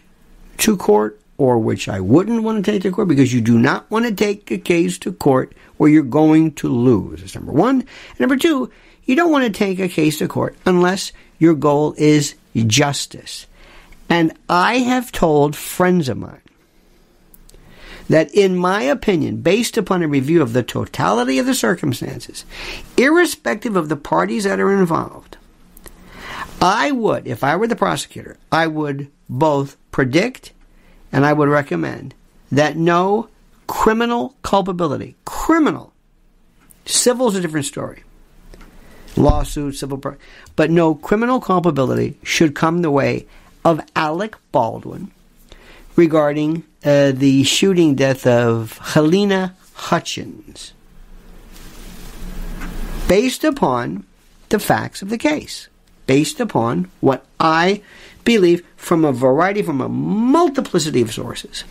to 0.57 0.77
court 0.77 1.19
or 1.39 1.57
which 1.57 1.87
I 1.87 2.01
wouldn't 2.01 2.43
want 2.43 2.63
to 2.63 2.71
take 2.71 2.81
to 2.81 2.91
court 2.91 3.07
because 3.07 3.33
you 3.33 3.39
do 3.39 3.57
not 3.57 3.89
want 3.89 4.05
to 4.05 4.13
take 4.13 4.51
a 4.51 4.57
case 4.57 4.99
to 4.99 5.13
court 5.13 5.55
where 5.77 5.89
you're 5.89 6.03
going 6.03 6.51
to 6.55 6.67
lose. 6.67 7.21
That's 7.21 7.33
number 7.33 7.53
one. 7.53 7.79
And 7.79 8.19
number 8.19 8.35
two, 8.35 8.69
you 9.05 9.15
don't 9.15 9.31
want 9.31 9.45
to 9.45 9.57
take 9.57 9.79
a 9.79 9.87
case 9.87 10.19
to 10.19 10.27
court 10.27 10.57
unless 10.65 11.13
your 11.39 11.55
goal 11.55 11.95
is 11.97 12.35
justice. 12.53 13.47
And 14.09 14.37
I 14.49 14.79
have 14.79 15.13
told 15.13 15.55
friends 15.55 16.09
of 16.09 16.17
mine 16.17 16.41
that, 18.09 18.33
in 18.35 18.57
my 18.57 18.81
opinion, 18.81 19.37
based 19.37 19.77
upon 19.77 20.03
a 20.03 20.09
review 20.09 20.41
of 20.41 20.51
the 20.51 20.63
totality 20.63 21.39
of 21.39 21.45
the 21.45 21.55
circumstances, 21.55 22.43
irrespective 22.97 23.77
of 23.77 23.87
the 23.87 23.95
parties 23.95 24.43
that 24.43 24.59
are 24.59 24.77
involved, 24.77 25.37
I 26.61 26.91
would, 26.91 27.27
if 27.27 27.45
I 27.45 27.55
were 27.55 27.67
the 27.67 27.77
prosecutor, 27.77 28.37
I 28.51 28.67
would 28.67 29.09
both 29.29 29.77
predict 29.91 30.51
and 31.11 31.25
I 31.25 31.33
would 31.33 31.49
recommend 31.49 32.13
that 32.51 32.77
no 32.77 33.29
criminal 33.67 34.35
culpability, 34.41 35.15
criminal, 35.25 35.93
civil 36.85 37.27
is 37.29 37.35
a 37.35 37.41
different 37.41 37.65
story, 37.65 38.03
lawsuit, 39.15 39.75
civil, 39.75 40.01
but 40.55 40.71
no 40.71 40.95
criminal 40.95 41.39
culpability 41.39 42.17
should 42.23 42.55
come 42.55 42.81
the 42.81 42.91
way 42.91 43.27
of 43.63 43.81
Alec 43.95 44.35
Baldwin 44.51 45.11
regarding 45.95 46.63
uh, 46.83 47.11
the 47.11 47.43
shooting 47.43 47.93
death 47.95 48.25
of 48.25 48.79
Halyna 48.79 49.53
Hutchins, 49.73 50.73
based 53.07 53.43
upon 53.43 54.05
the 54.49 54.59
facts 54.59 55.01
of 55.01 55.09
the 55.09 55.17
case, 55.17 55.67
based 56.07 56.39
upon 56.39 56.89
what 57.01 57.25
I 57.39 57.81
believe 58.37 58.63
from 58.75 59.03
a 59.03 59.11
variety, 59.11 59.63
from 59.63 59.81
a 59.81 59.89
multiplicity 59.89 61.01
of 61.01 61.11
sources. 61.11 61.63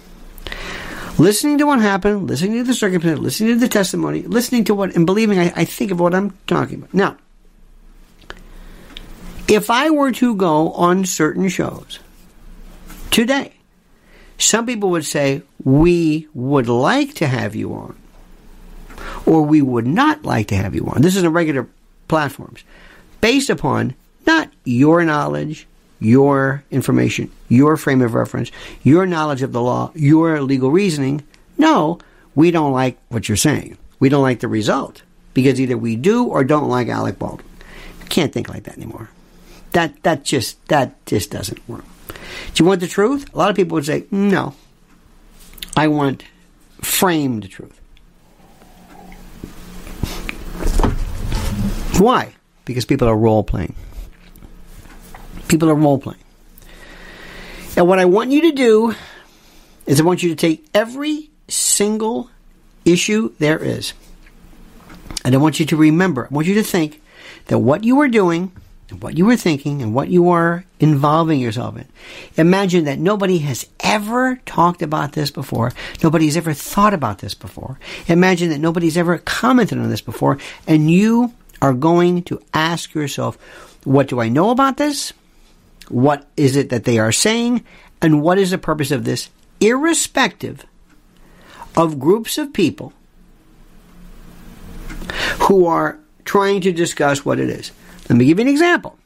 Listening 1.17 1.59
to 1.59 1.67
what 1.67 1.81
happened, 1.81 2.27
listening 2.27 2.55
to 2.55 2.65
the 2.65 2.75
circumstance, 2.75 3.21
listening 3.21 3.55
to 3.55 3.61
the 3.61 3.69
testimony, 3.69 4.23
listening 4.23 4.65
to 4.65 4.75
what, 4.75 4.97
and 4.97 5.07
believing 5.07 5.39
I, 5.39 5.53
I 5.55 5.65
think 5.65 5.93
of 5.93 6.01
what 6.01 6.17
I'm 6.17 6.37
talking 6.49 6.79
about. 6.79 6.95
Now, 6.95 7.17
if 9.47 9.71
I 9.71 9.91
were 9.91 10.11
to 10.13 10.35
go 10.35 10.73
on 10.73 11.05
certain 11.05 11.49
shows 11.49 12.01
today, 13.13 13.53
some 14.37 14.67
people 14.67 14.91
would 14.91 15.07
say, 15.07 15.43
We 15.63 16.27
would 16.35 16.69
like 16.69 17.15
to 17.15 17.29
have 17.29 17.55
you 17.55 17.73
on, 17.75 17.97
or 19.27 19.43
we 19.43 19.63
would 19.63 19.87
not 19.87 20.25
like 20.25 20.49
to 20.49 20.57
have 20.57 20.75
you 20.75 20.87
on. 20.87 21.03
This 21.03 21.15
is 21.15 21.23
on 21.23 21.33
regular 21.33 21.69
platforms, 22.09 22.65
based 23.21 23.49
upon 23.49 23.95
not 24.27 24.51
your 24.65 25.05
knowledge, 25.05 25.68
your 26.01 26.65
information, 26.71 27.31
your 27.49 27.77
frame 27.77 28.03
of 28.03 28.15
reference, 28.15 28.51
your 28.83 29.07
knowledge 29.07 29.43
of 29.43 29.53
the 29.53 29.61
law, 29.61 29.91
your 29.95 30.41
legal 30.43 30.71
reasoning. 30.71 31.25
No, 31.57 31.99
we 32.35 32.51
don't 32.51 32.73
like 32.73 32.99
what 33.09 33.29
you're 33.29 33.37
saying. 33.37 33.77
We 33.99 34.09
don't 34.09 34.23
like 34.23 34.41
the 34.41 34.49
result 34.49 35.03
because 35.35 35.61
either 35.61 35.77
we 35.77 35.97
do 35.97 36.25
or 36.25 36.45
don't 36.45 36.69
like 36.69 36.89
Alec 36.89 37.19
Baldwin. 37.19 37.47
Can't 38.09 38.33
think 38.33 38.49
like 38.49 38.65
that 38.65 38.77
anymore. 38.77 39.11
That 39.73 40.03
that 40.03 40.25
just 40.25 40.65
that 40.69 41.05
just 41.05 41.31
doesn't 41.31 41.67
work. 41.69 41.85
Do 42.55 42.63
you 42.63 42.69
want 42.69 42.81
the 42.81 42.87
truth? 42.87 43.33
A 43.35 43.39
lot 43.39 43.51
of 43.51 43.57
people 43.57 43.75
would 43.75 43.85
say, 43.85 44.07
no. 44.11 44.55
I 45.77 45.89
want 45.89 46.25
framed 46.81 47.49
truth. 47.51 47.79
Why? 52.01 52.35
Because 52.65 52.85
people 52.85 53.09
are 53.09 53.17
role 53.17 53.43
playing. 53.45 53.75
People 55.49 55.71
are 55.71 55.75
role 55.75 55.99
playing. 55.99 56.21
And 57.77 57.87
what 57.89 57.99
I 57.99 58.05
want 58.05 58.31
you 58.31 58.43
to 58.43 58.53
do 58.53 58.95
is 59.87 60.01
I 60.01 60.05
want 60.05 60.23
you 60.23 60.31
to 60.31 60.37
take 60.37 60.69
every 60.75 61.31
single 61.49 62.31
issue 62.85 63.33
there 63.39 63.59
is. 63.59 63.95
And 65.25 65.35
I 65.35 65.39
want 65.39 65.59
you 65.59 65.67
to 65.67 65.77
remember, 65.77 66.27
I 66.31 66.35
want 66.35 66.47
you 66.47 66.55
to 66.55 66.63
think 66.63 67.03
that 67.47 67.59
what 67.59 67.85
you 67.85 68.01
are 68.01 68.09
doing 68.09 68.53
and 68.91 69.03
what 69.03 69.17
you 69.17 69.27
were 69.27 69.37
thinking 69.37 69.83
and 69.83 69.95
what 69.95 70.09
you 70.09 70.31
are 70.31 70.65
involving 70.81 71.41
yourself 71.41 71.77
in. 71.77 71.87
Imagine 72.37 72.85
that 72.85 72.99
nobody 72.99 73.39
has 73.39 73.67
ever 73.81 74.41
talked 74.47 74.83
about 74.83 75.13
this 75.13 75.31
before. 75.31 75.73
Nobody's 76.03 76.37
ever 76.37 76.55
thought 76.55 76.95
about 76.95 77.19
this 77.19 77.35
before. 77.35 77.79
Imagine 78.07 78.51
that 78.51 78.61
nobody's 78.61 78.97
ever 78.97 79.19
commented 79.19 79.79
on 79.79 79.91
this 79.91 80.01
before. 80.01 80.39
And 80.67 80.91
you 80.91 81.35
are 81.61 81.75
going 81.75 82.23
to 82.25 82.41
ask 82.55 82.95
yourself, 82.95 83.37
what 83.85 84.09
do 84.09 84.21
I 84.21 84.29
know 84.29 84.51
about 84.51 84.77
this? 84.77 85.13
What 85.89 86.27
is 86.37 86.57
it 86.57 86.71
that 86.71 86.85
they 86.85 86.99
are 86.99 87.13
saying? 87.13 87.65
And 88.01 88.23
what 88.23 88.39
is 88.39 88.51
the 88.51 88.59
purpose 88.59 88.91
of 88.91 89.05
this? 89.05 89.31
Irrespective 89.61 90.65
of 91.77 91.99
groups 91.99 92.39
of 92.39 92.53
people 92.53 92.93
who 95.41 95.67
are 95.67 95.99
trying 96.25 96.61
to 96.61 96.73
discuss 96.73 97.25
what 97.25 97.41
it 97.41 97.49
is. 97.49 97.73
Let 98.09 98.17
me 98.17 98.27
give 98.27 98.39
you 98.39 98.43
an 98.43 98.49
example. 98.49 98.99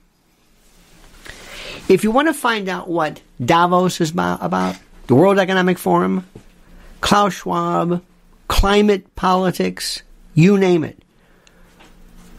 If 1.88 2.04
you 2.04 2.10
want 2.10 2.28
to 2.28 2.34
find 2.34 2.68
out 2.68 2.88
what 2.88 3.20
Davos 3.44 4.00
is 4.00 4.12
about, 4.12 4.76
the 5.06 5.14
World 5.14 5.38
Economic 5.38 5.78
Forum, 5.78 6.26
Klaus 7.00 7.34
Schwab, 7.34 8.02
climate 8.48 9.14
politics, 9.14 10.02
you 10.34 10.56
name 10.58 10.84
it. 10.84 11.02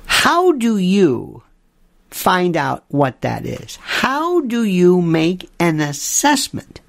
How 0.05 0.53
do 0.53 0.77
you 0.77 1.43
find 2.13 2.55
out 2.55 2.83
what 2.87 3.21
that 3.21 3.45
is? 3.45 3.77
How 3.77 4.41
do 4.41 4.63
you 4.63 5.01
make 5.01 5.49
an 5.59 5.81
assessment 5.81 6.81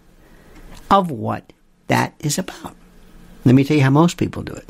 of 0.90 1.10
what 1.10 1.52
that 1.88 2.14
is 2.20 2.38
about? 2.38 2.76
Let 3.44 3.54
me 3.54 3.64
tell 3.64 3.76
you 3.76 3.82
how 3.82 3.90
most 3.90 4.16
people 4.16 4.42
do 4.42 4.54
it. 4.54 4.68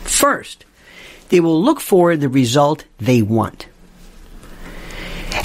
First, 0.00 0.64
they 1.28 1.40
will 1.40 1.62
look 1.62 1.80
for 1.80 2.16
the 2.16 2.28
result 2.28 2.84
they 2.98 3.22
want 3.22 3.66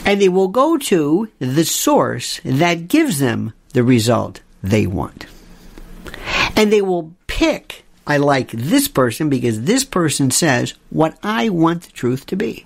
and 0.05 0.21
they 0.21 0.29
will 0.29 0.47
go 0.47 0.77
to 0.77 1.29
the 1.39 1.63
source 1.63 2.39
that 2.43 2.87
gives 2.87 3.19
them 3.19 3.53
the 3.73 3.83
result 3.83 4.41
they 4.63 4.87
want. 4.87 5.25
And 6.55 6.73
they 6.73 6.81
will 6.81 7.13
pick, 7.27 7.85
I 8.07 8.17
like 8.17 8.51
this 8.51 8.87
person 8.87 9.29
because 9.29 9.61
this 9.61 9.83
person 9.83 10.31
says 10.31 10.73
what 10.89 11.17
I 11.23 11.49
want 11.49 11.83
the 11.83 11.91
truth 11.91 12.25
to 12.27 12.35
be. 12.35 12.65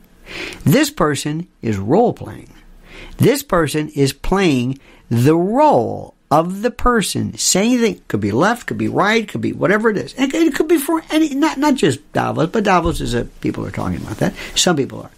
This 0.63 0.89
person 0.89 1.47
is 1.61 1.77
role 1.77 2.13
playing. 2.13 2.53
This 3.17 3.43
person 3.43 3.89
is 3.89 4.13
playing 4.13 4.79
the 5.09 5.35
role 5.35 6.15
of 6.31 6.63
the 6.63 6.71
person 6.71 7.37
saying 7.37 7.81
that 7.81 8.07
could 8.07 8.19
be 8.19 8.31
left, 8.31 8.65
could 8.65 8.77
be 8.77 8.87
right, 8.87 9.27
could 9.27 9.41
be 9.41 9.53
whatever 9.53 9.89
it 9.89 9.97
is. 9.97 10.15
It, 10.17 10.33
it 10.33 10.55
could 10.55 10.67
be 10.67 10.79
for 10.79 11.03
any, 11.11 11.35
not, 11.35 11.59
not 11.59 11.75
just 11.75 12.11
Davos, 12.11 12.49
but 12.49 12.63
Davos 12.63 13.01
is 13.01 13.13
a, 13.13 13.25
people 13.25 13.65
are 13.65 13.71
talking 13.71 13.97
about 13.97 14.17
that. 14.17 14.33
Some 14.55 14.75
people 14.75 15.03
are. 15.03 15.11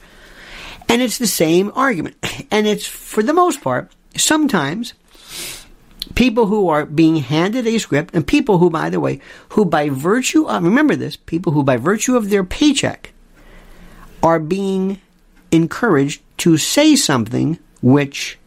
And 0.89 1.01
it's 1.01 1.17
the 1.17 1.27
same 1.27 1.71
argument. 1.75 2.17
And 2.51 2.67
it's, 2.67 2.85
for 2.85 3.23
the 3.23 3.33
most 3.33 3.61
part, 3.61 3.91
sometimes 4.15 4.93
people 6.15 6.45
who 6.45 6.69
are 6.69 6.85
being 6.85 7.17
handed 7.17 7.65
a 7.65 7.77
script 7.79 8.13
and 8.13 8.25
people 8.25 8.59
who, 8.59 8.69
by 8.69 8.89
the 8.89 8.99
way, 8.99 9.19
who 9.49 9.65
by 9.65 9.89
virtue 9.89 10.47
of, 10.47 10.63
remember 10.63 10.95
this, 10.95 11.15
people 11.15 11.53
who 11.53 11.63
by 11.63 11.77
virtue 11.77 12.15
of 12.15 12.29
their 12.29 12.43
paycheck 12.43 13.13
are 14.25 14.39
being 14.39 14.99
encouraged 15.51 16.19
to 16.35 16.57
say 16.57 16.95
something 16.95 17.59
which 17.83 18.39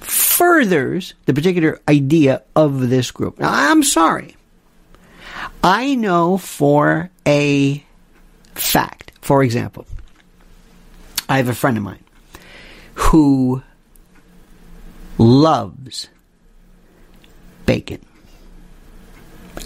furthers 0.00 1.12
the 1.26 1.34
particular 1.34 1.78
idea 1.86 2.42
of 2.56 2.88
this 2.88 3.10
group. 3.10 3.38
Now, 3.38 3.50
I'm 3.52 3.82
sorry. 3.82 4.34
I 5.62 5.94
know 5.94 6.38
for 6.38 7.10
a 7.26 7.84
fact, 8.54 9.12
for 9.20 9.44
example, 9.44 9.86
I 11.28 11.36
have 11.36 11.50
a 11.50 11.54
friend 11.54 11.76
of 11.76 11.82
mine 11.82 12.04
who 12.94 13.62
loves 15.18 16.08
bacon. 17.66 18.04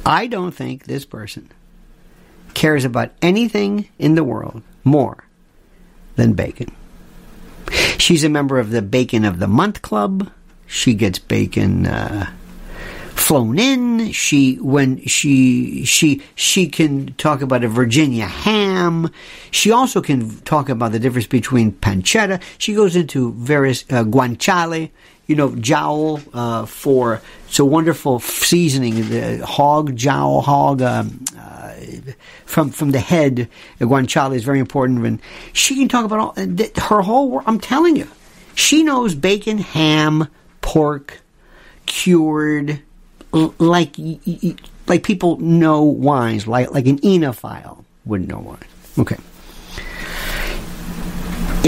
I 0.04 0.26
don't 0.26 0.50
think 0.50 0.84
this 0.84 1.04
person 1.04 1.52
cares 2.54 2.84
about 2.84 3.12
anything 3.22 3.88
in 4.00 4.16
the 4.16 4.24
world 4.24 4.62
more 4.82 5.27
than 6.18 6.34
bacon. 6.34 6.70
She's 7.96 8.24
a 8.24 8.28
member 8.28 8.58
of 8.58 8.70
the 8.70 8.82
Bacon 8.82 9.24
of 9.24 9.38
the 9.38 9.46
Month 9.46 9.82
Club. 9.82 10.30
She 10.66 10.94
gets 10.94 11.18
bacon 11.18 11.86
uh, 11.86 12.30
flown 13.14 13.58
in. 13.58 14.12
She 14.12 14.56
when 14.56 15.04
she 15.06 15.84
she 15.84 16.22
she 16.34 16.68
can 16.68 17.14
talk 17.14 17.40
about 17.40 17.64
a 17.64 17.68
Virginia 17.68 18.26
ham. 18.26 19.10
She 19.50 19.70
also 19.70 20.02
can 20.02 20.38
talk 20.40 20.68
about 20.68 20.92
the 20.92 20.98
difference 20.98 21.26
between 21.26 21.72
pancetta. 21.72 22.42
She 22.58 22.74
goes 22.74 22.96
into 22.96 23.32
various 23.32 23.84
uh, 23.90 24.04
guanciale, 24.04 24.90
you 25.28 25.36
know, 25.36 25.54
jowl 25.54 26.20
uh, 26.32 26.64
for 26.66 27.20
it's 27.46 27.58
a 27.58 27.64
wonderful 27.64 28.18
seasoning. 28.18 29.08
The 29.08 29.46
hog 29.46 29.94
jowl 29.94 30.40
hog 30.40 30.82
um, 30.82 31.24
uh, 31.38 31.74
from 32.46 32.70
from 32.70 32.90
the 32.90 32.98
head. 32.98 33.48
Guanciale 33.78 34.34
is 34.34 34.42
very 34.42 34.58
important, 34.58 35.04
and 35.06 35.20
she 35.52 35.76
can 35.76 35.86
talk 35.86 36.04
about 36.04 36.18
all 36.18 36.34
her 36.88 37.02
whole. 37.02 37.42
I'm 37.46 37.60
telling 37.60 37.94
you, 37.94 38.08
she 38.54 38.82
knows 38.82 39.14
bacon, 39.14 39.58
ham, 39.58 40.28
pork, 40.62 41.20
cured 41.84 42.80
like 43.32 43.96
like 44.86 45.02
people 45.02 45.36
know 45.40 45.82
wines, 45.82 46.46
like 46.46 46.70
like 46.70 46.86
an 46.86 46.98
enophile 47.00 47.84
would 48.06 48.26
know 48.26 48.38
wine. 48.38 48.58
Okay. 48.98 49.16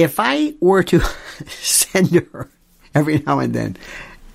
If 0.01 0.19
I 0.19 0.55
were 0.61 0.83
to 0.85 1.01
send 1.47 2.11
her 2.15 2.49
every 2.95 3.19
now 3.19 3.39
and 3.39 3.55
then 3.55 3.77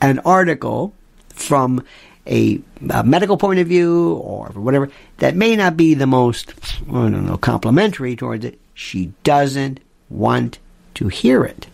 an 0.01 0.19
article 0.19 0.93
from 1.29 1.83
a, 2.27 2.59
a 2.89 3.03
medical 3.03 3.37
point 3.37 3.59
of 3.59 3.67
view 3.67 4.13
or 4.15 4.47
whatever 4.49 4.89
that 5.17 5.35
may 5.35 5.55
not 5.55 5.77
be 5.77 5.93
the 5.93 6.07
most 6.07 6.53
I 6.87 6.93
don't 6.93 7.25
know 7.25 7.37
complimentary 7.37 8.15
towards 8.15 8.45
it, 8.45 8.59
she 8.73 9.13
doesn't 9.23 9.79
want 10.09 10.59
to 10.95 11.07
hear 11.07 11.43
it. 11.43 11.67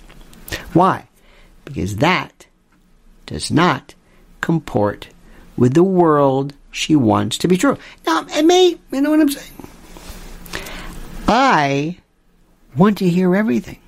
Why? 0.74 1.08
Because 1.66 1.98
that 1.98 2.48
does 3.26 3.52
not 3.52 3.96
comport 4.42 5.08
with 5.56 5.74
the 5.74 5.84
world 5.84 6.54
she 6.72 6.96
wants 6.96 7.38
to 7.38 7.48
be 7.48 7.58
true. 7.58 7.78
Now, 8.06 8.26
it 8.30 8.46
may, 8.46 8.78
you 8.92 9.02
know 9.02 9.12
what 9.12 9.20
I'm 9.20 9.30
saying? 9.30 9.68
I 11.28 11.98
want 12.76 12.98
to 13.00 13.10
hear 13.10 13.36
everything. 13.36 13.80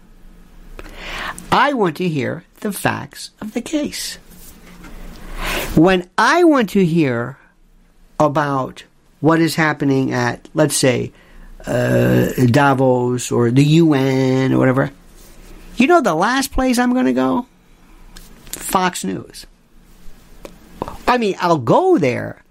I 1.52 1.74
want 1.74 1.98
to 1.98 2.08
hear 2.08 2.44
the 2.64 2.72
facts 2.72 3.30
of 3.40 3.54
the 3.54 3.62
case. 3.62 4.16
When 5.76 6.10
I 6.18 6.44
want 6.46 6.70
to 6.72 6.84
hear 6.84 7.38
about 8.20 8.84
what 9.20 9.40
is 9.40 9.56
happening 9.56 10.12
at, 10.12 10.50
let's 10.54 10.76
say, 10.76 11.12
uh, 11.66 12.32
Davos 12.48 13.32
or 13.32 13.52
the 13.52 13.64
UN 13.64 14.54
or 14.54 14.58
whatever, 14.58 14.92
you 15.78 15.88
know 15.88 16.02
the 16.02 16.16
last 16.16 16.52
place 16.52 16.80
I'm 16.80 16.94
going 16.94 17.06
to 17.06 17.14
go? 17.14 17.48
Fox 18.52 19.04
News. 19.04 19.46
I 21.08 21.18
mean, 21.18 21.36
I'll 21.40 21.58
go 21.58 21.98
there, 21.98 22.44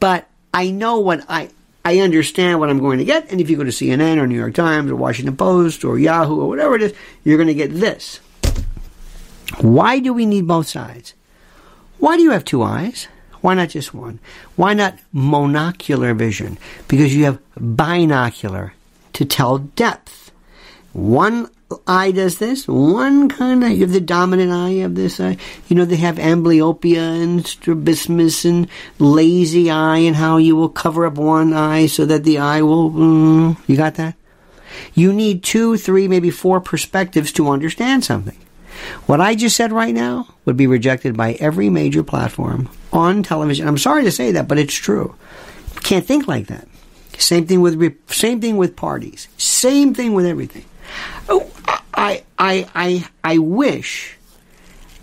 but 0.00 0.28
I 0.52 0.70
know 0.70 1.00
what 1.00 1.24
I 1.28 1.50
I 1.84 2.00
understand 2.00 2.58
what 2.58 2.68
I'm 2.68 2.80
going 2.80 2.98
to 2.98 3.04
get. 3.04 3.30
And 3.30 3.40
if 3.40 3.48
you 3.48 3.56
go 3.56 3.64
to 3.64 3.70
CNN 3.70 4.18
or 4.18 4.26
New 4.26 4.36
York 4.36 4.54
Times 4.54 4.90
or 4.90 4.96
Washington 4.96 5.36
Post 5.36 5.84
or 5.84 5.98
Yahoo 5.98 6.40
or 6.40 6.48
whatever 6.48 6.74
it 6.74 6.82
is, 6.82 6.94
you're 7.22 7.36
going 7.36 7.46
to 7.48 7.54
get 7.54 7.72
this. 7.72 8.18
Why 9.60 9.98
do 9.98 10.12
we 10.12 10.26
need 10.26 10.46
both 10.46 10.68
sides? 10.68 11.14
Why 11.98 12.16
do 12.16 12.22
you 12.22 12.30
have 12.30 12.44
two 12.44 12.62
eyes? 12.62 13.08
Why 13.40 13.54
not 13.54 13.70
just 13.70 13.94
one? 13.94 14.18
Why 14.56 14.74
not 14.74 14.98
monocular 15.14 16.16
vision? 16.16 16.58
Because 16.88 17.14
you 17.14 17.24
have 17.24 17.38
binocular 17.56 18.74
to 19.14 19.24
tell 19.24 19.58
depth. 19.58 20.32
One 20.92 21.48
eye 21.86 22.12
does 22.12 22.38
this, 22.38 22.68
one 22.68 23.28
kind 23.28 23.64
of, 23.64 23.70
you 23.70 23.80
have 23.80 23.92
the 23.92 24.00
dominant 24.00 24.52
eye 24.52 24.82
of 24.84 24.94
this 24.94 25.20
eye. 25.20 25.36
You 25.68 25.76
know, 25.76 25.84
they 25.84 25.96
have 25.96 26.16
amblyopia 26.16 27.22
and 27.22 27.46
strabismus 27.46 28.44
and 28.44 28.68
lazy 28.98 29.70
eye 29.70 29.98
and 29.98 30.16
how 30.16 30.36
you 30.36 30.56
will 30.56 30.68
cover 30.68 31.06
up 31.06 31.14
one 31.14 31.52
eye 31.52 31.86
so 31.86 32.04
that 32.04 32.24
the 32.24 32.38
eye 32.38 32.62
will, 32.62 32.90
mm, 32.90 33.56
you 33.66 33.76
got 33.76 33.94
that? 33.94 34.14
You 34.94 35.12
need 35.12 35.42
two, 35.42 35.76
three, 35.76 36.08
maybe 36.08 36.30
four 36.30 36.60
perspectives 36.60 37.32
to 37.32 37.48
understand 37.48 38.04
something. 38.04 38.36
What 39.06 39.20
I 39.20 39.34
just 39.34 39.56
said 39.56 39.72
right 39.72 39.94
now 39.94 40.28
would 40.44 40.56
be 40.56 40.66
rejected 40.66 41.16
by 41.16 41.34
every 41.34 41.70
major 41.70 42.02
platform 42.02 42.68
on 42.92 43.22
television. 43.22 43.68
I'm 43.68 43.78
sorry 43.78 44.04
to 44.04 44.10
say 44.10 44.32
that, 44.32 44.48
but 44.48 44.58
it's 44.58 44.74
true. 44.74 45.14
Can't 45.82 46.04
think 46.04 46.26
like 46.26 46.48
that. 46.48 46.66
Same 47.18 47.46
thing 47.46 47.60
with 47.60 47.80
same 48.12 48.40
thing 48.40 48.56
with 48.56 48.76
parties. 48.76 49.28
Same 49.38 49.94
thing 49.94 50.12
with 50.12 50.26
everything. 50.26 50.64
Oh, 51.28 51.50
I 51.94 52.24
I 52.38 52.66
I 52.74 53.08
I 53.24 53.38
wish 53.38 54.16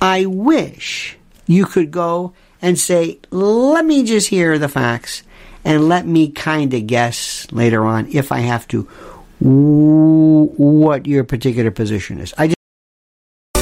I 0.01 0.25
wish 0.25 1.17
you 1.47 1.65
could 1.65 1.91
go 1.91 2.33
and 2.61 2.77
say, 2.79 3.19
"Let 3.31 3.85
me 3.85 4.03
just 4.03 4.29
hear 4.29 4.59
the 4.59 4.69
facts 4.69 5.23
and 5.65 5.87
let 5.89 6.05
me 6.05 6.29
kind 6.29 6.73
of 6.73 6.87
guess 6.87 7.47
later 7.51 7.85
on 7.85 8.07
if 8.11 8.31
I 8.31 8.39
have 8.39 8.67
to 8.69 8.87
what 9.39 11.07
your 11.07 11.23
particular 11.23 11.71
position 11.71 12.19
is." 12.19 12.33
I 12.37 12.53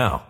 now. 0.00 0.29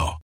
now. 0.01 0.20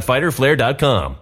www.fighterflare.com. 0.00 1.16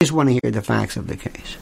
I 0.00 0.04
just 0.04 0.12
want 0.12 0.28
to 0.28 0.38
hear 0.42 0.52
the 0.52 0.62
facts 0.62 0.96
of 0.96 1.06
the 1.08 1.16
case. 1.16 1.56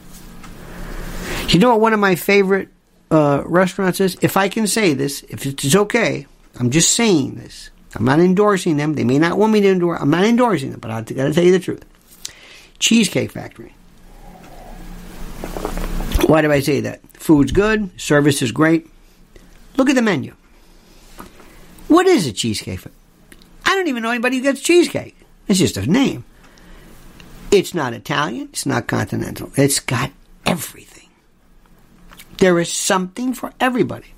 You 1.49 1.59
know 1.59 1.69
what 1.69 1.79
one 1.79 1.93
of 1.93 1.99
my 1.99 2.15
favorite 2.15 2.69
uh, 3.09 3.41
restaurants 3.45 3.99
is? 3.99 4.17
If 4.21 4.37
I 4.37 4.49
can 4.49 4.67
say 4.67 4.93
this, 4.93 5.23
if 5.23 5.45
it's 5.45 5.75
okay, 5.75 6.27
I'm 6.59 6.69
just 6.69 6.93
saying 6.93 7.35
this. 7.35 7.71
I'm 7.95 8.05
not 8.05 8.19
endorsing 8.19 8.77
them. 8.77 8.93
They 8.93 9.03
may 9.03 9.17
not 9.17 9.37
want 9.37 9.53
me 9.53 9.61
to 9.61 9.69
endorse. 9.69 9.99
I'm 10.01 10.09
not 10.09 10.25
endorsing 10.25 10.71
them, 10.71 10.79
but 10.79 10.91
I've 10.91 11.05
got 11.15 11.23
to 11.23 11.33
tell 11.33 11.43
you 11.43 11.51
the 11.51 11.59
truth. 11.59 11.83
Cheesecake 12.79 13.31
Factory. 13.31 13.73
Why 16.27 16.41
do 16.41 16.51
I 16.51 16.59
say 16.59 16.81
that? 16.81 17.01
Food's 17.13 17.51
good, 17.51 17.99
service 17.99 18.41
is 18.41 18.51
great. 18.51 18.87
Look 19.77 19.89
at 19.89 19.95
the 19.95 20.01
menu. 20.01 20.35
What 21.87 22.05
is 22.05 22.27
a 22.27 22.33
cheesecake? 22.33 22.81
I 23.65 23.75
don't 23.75 23.87
even 23.87 24.03
know 24.03 24.11
anybody 24.11 24.37
who 24.37 24.43
gets 24.43 24.61
cheesecake. 24.61 25.17
It's 25.47 25.59
just 25.59 25.77
a 25.77 25.85
name. 25.85 26.25
It's 27.51 27.73
not 27.73 27.93
Italian. 27.93 28.49
It's 28.51 28.65
not 28.65 28.87
continental. 28.87 29.51
It's 29.55 29.79
got 29.79 30.11
everything. 30.45 31.09
There 32.37 32.59
is 32.59 32.71
something 32.71 33.33
for 33.33 33.53
everybody. 33.59 34.13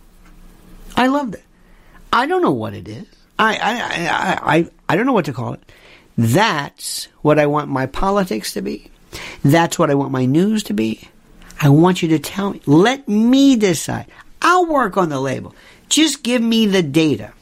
I 0.96 1.08
love 1.08 1.32
that. 1.32 1.44
I 2.12 2.26
don't 2.26 2.42
know 2.42 2.52
what 2.52 2.74
it 2.74 2.88
is. 2.88 3.06
I, 3.38 3.56
I, 3.56 3.72
I, 3.80 4.58
I, 4.58 4.70
I 4.90 4.96
don't 4.96 5.06
know 5.06 5.14
what 5.14 5.26
to 5.26 5.34
call 5.34 5.54
it. 5.54 5.72
That's 6.18 7.08
what 7.22 7.40
I 7.40 7.46
want 7.46 7.70
my 7.70 7.86
politics 7.86 8.54
to 8.54 8.62
be. 8.62 8.92
That's 9.44 9.80
what 9.80 9.90
I 9.90 9.96
want 9.96 10.12
my 10.12 10.26
news 10.26 10.64
to 10.64 10.74
be. 10.74 11.08
I 11.62 11.70
want 11.70 12.02
you 12.02 12.10
to 12.10 12.20
tell 12.20 12.52
me. 12.52 12.62
Let 12.66 13.08
me 13.08 13.56
decide. 13.56 14.08
I'll 14.42 14.66
work 14.66 14.98
on 14.98 15.10
the 15.10 15.20
label. 15.20 15.56
Just 15.88 16.24
give 16.24 16.42
me 16.42 16.66
the 16.66 16.84
data. 16.84 17.34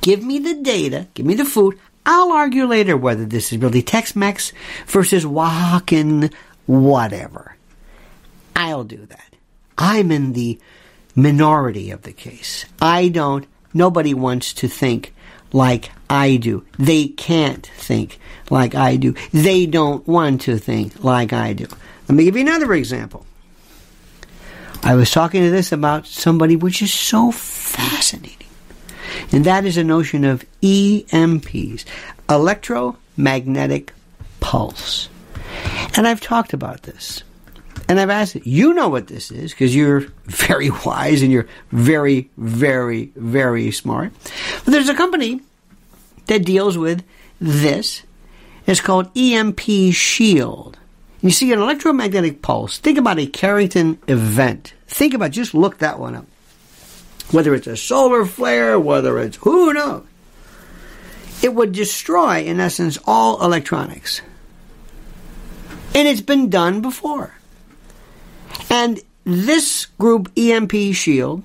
Give 0.00 0.22
me 0.22 0.38
the 0.38 0.54
data. 0.54 1.08
Give 1.14 1.26
me 1.26 1.34
the 1.34 1.44
food. 1.44 1.78
I'll 2.06 2.32
argue 2.32 2.66
later 2.66 2.96
whether 2.96 3.24
this 3.24 3.52
is 3.52 3.58
really 3.58 3.82
Tex-Mex 3.82 4.52
versus 4.86 5.24
Oaxacan 5.24 6.32
whatever. 6.66 7.56
I'll 8.54 8.84
do 8.84 9.06
that. 9.06 9.34
I'm 9.76 10.12
in 10.12 10.32
the 10.32 10.58
minority 11.16 11.90
of 11.90 12.02
the 12.02 12.12
case. 12.12 12.64
I 12.80 13.08
don't, 13.08 13.46
nobody 13.72 14.14
wants 14.14 14.52
to 14.54 14.68
think 14.68 15.14
like 15.52 15.90
I 16.10 16.36
do. 16.36 16.64
They 16.78 17.08
can't 17.08 17.66
think 17.66 18.18
like 18.50 18.74
I 18.74 18.96
do. 18.96 19.14
They 19.32 19.66
don't 19.66 20.06
want 20.06 20.42
to 20.42 20.58
think 20.58 21.02
like 21.02 21.32
I 21.32 21.52
do. 21.52 21.66
Let 22.08 22.16
me 22.16 22.24
give 22.24 22.36
you 22.36 22.42
another 22.42 22.72
example. 22.74 23.24
I 24.82 24.94
was 24.94 25.10
talking 25.10 25.42
to 25.42 25.50
this 25.50 25.72
about 25.72 26.06
somebody 26.06 26.56
which 26.56 26.82
is 26.82 26.92
so 26.92 27.30
fascinating. 27.30 28.43
And 29.32 29.44
that 29.44 29.64
is 29.64 29.76
a 29.76 29.84
notion 29.84 30.24
of 30.24 30.44
EMPs, 30.62 31.84
electromagnetic 32.28 33.92
pulse. 34.40 35.08
And 35.96 36.06
I've 36.06 36.20
talked 36.20 36.52
about 36.52 36.82
this. 36.82 37.22
And 37.88 38.00
I've 38.00 38.10
asked 38.10 38.36
you 38.46 38.72
know 38.72 38.88
what 38.88 39.08
this 39.08 39.30
is 39.30 39.52
because 39.52 39.74
you're 39.74 40.00
very 40.24 40.70
wise 40.70 41.22
and 41.22 41.30
you're 41.30 41.48
very, 41.70 42.30
very, 42.36 43.12
very 43.16 43.70
smart. 43.70 44.12
But 44.64 44.72
there's 44.72 44.88
a 44.88 44.94
company 44.94 45.40
that 46.26 46.44
deals 46.44 46.78
with 46.78 47.04
this. 47.40 48.02
It's 48.66 48.80
called 48.80 49.10
EMP 49.16 49.60
Shield. 49.92 50.78
You 51.20 51.30
see 51.30 51.52
an 51.52 51.58
electromagnetic 51.58 52.42
pulse. 52.42 52.78
Think 52.78 52.98
about 52.98 53.18
a 53.18 53.26
Carrington 53.26 53.98
event. 54.08 54.74
Think 54.86 55.14
about, 55.14 55.30
just 55.30 55.54
look 55.54 55.78
that 55.78 55.98
one 55.98 56.14
up. 56.14 56.26
Whether 57.30 57.54
it's 57.54 57.66
a 57.66 57.76
solar 57.76 58.24
flare, 58.26 58.78
whether 58.78 59.18
it's, 59.18 59.36
who 59.38 59.72
knows? 59.72 60.04
It 61.42 61.54
would 61.54 61.72
destroy, 61.72 62.44
in 62.44 62.60
essence, 62.60 62.98
all 63.04 63.44
electronics. 63.44 64.22
And 65.94 66.08
it's 66.08 66.20
been 66.20 66.48
done 66.48 66.80
before. 66.80 67.34
And 68.70 69.00
this 69.24 69.86
group, 69.86 70.30
EMP 70.36 70.72
Shield, 70.92 71.42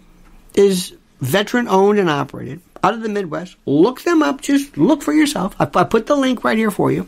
is 0.55 0.95
veteran 1.21 1.67
owned 1.67 1.99
and 1.99 2.09
operated 2.09 2.61
out 2.83 2.93
of 2.93 3.01
the 3.01 3.09
Midwest. 3.09 3.55
Look 3.65 4.01
them 4.01 4.23
up. 4.23 4.41
Just 4.41 4.77
look 4.77 5.01
for 5.01 5.13
yourself. 5.13 5.55
I, 5.59 5.69
I 5.75 5.83
put 5.83 6.07
the 6.07 6.15
link 6.15 6.43
right 6.43 6.57
here 6.57 6.71
for 6.71 6.91
you. 6.91 7.07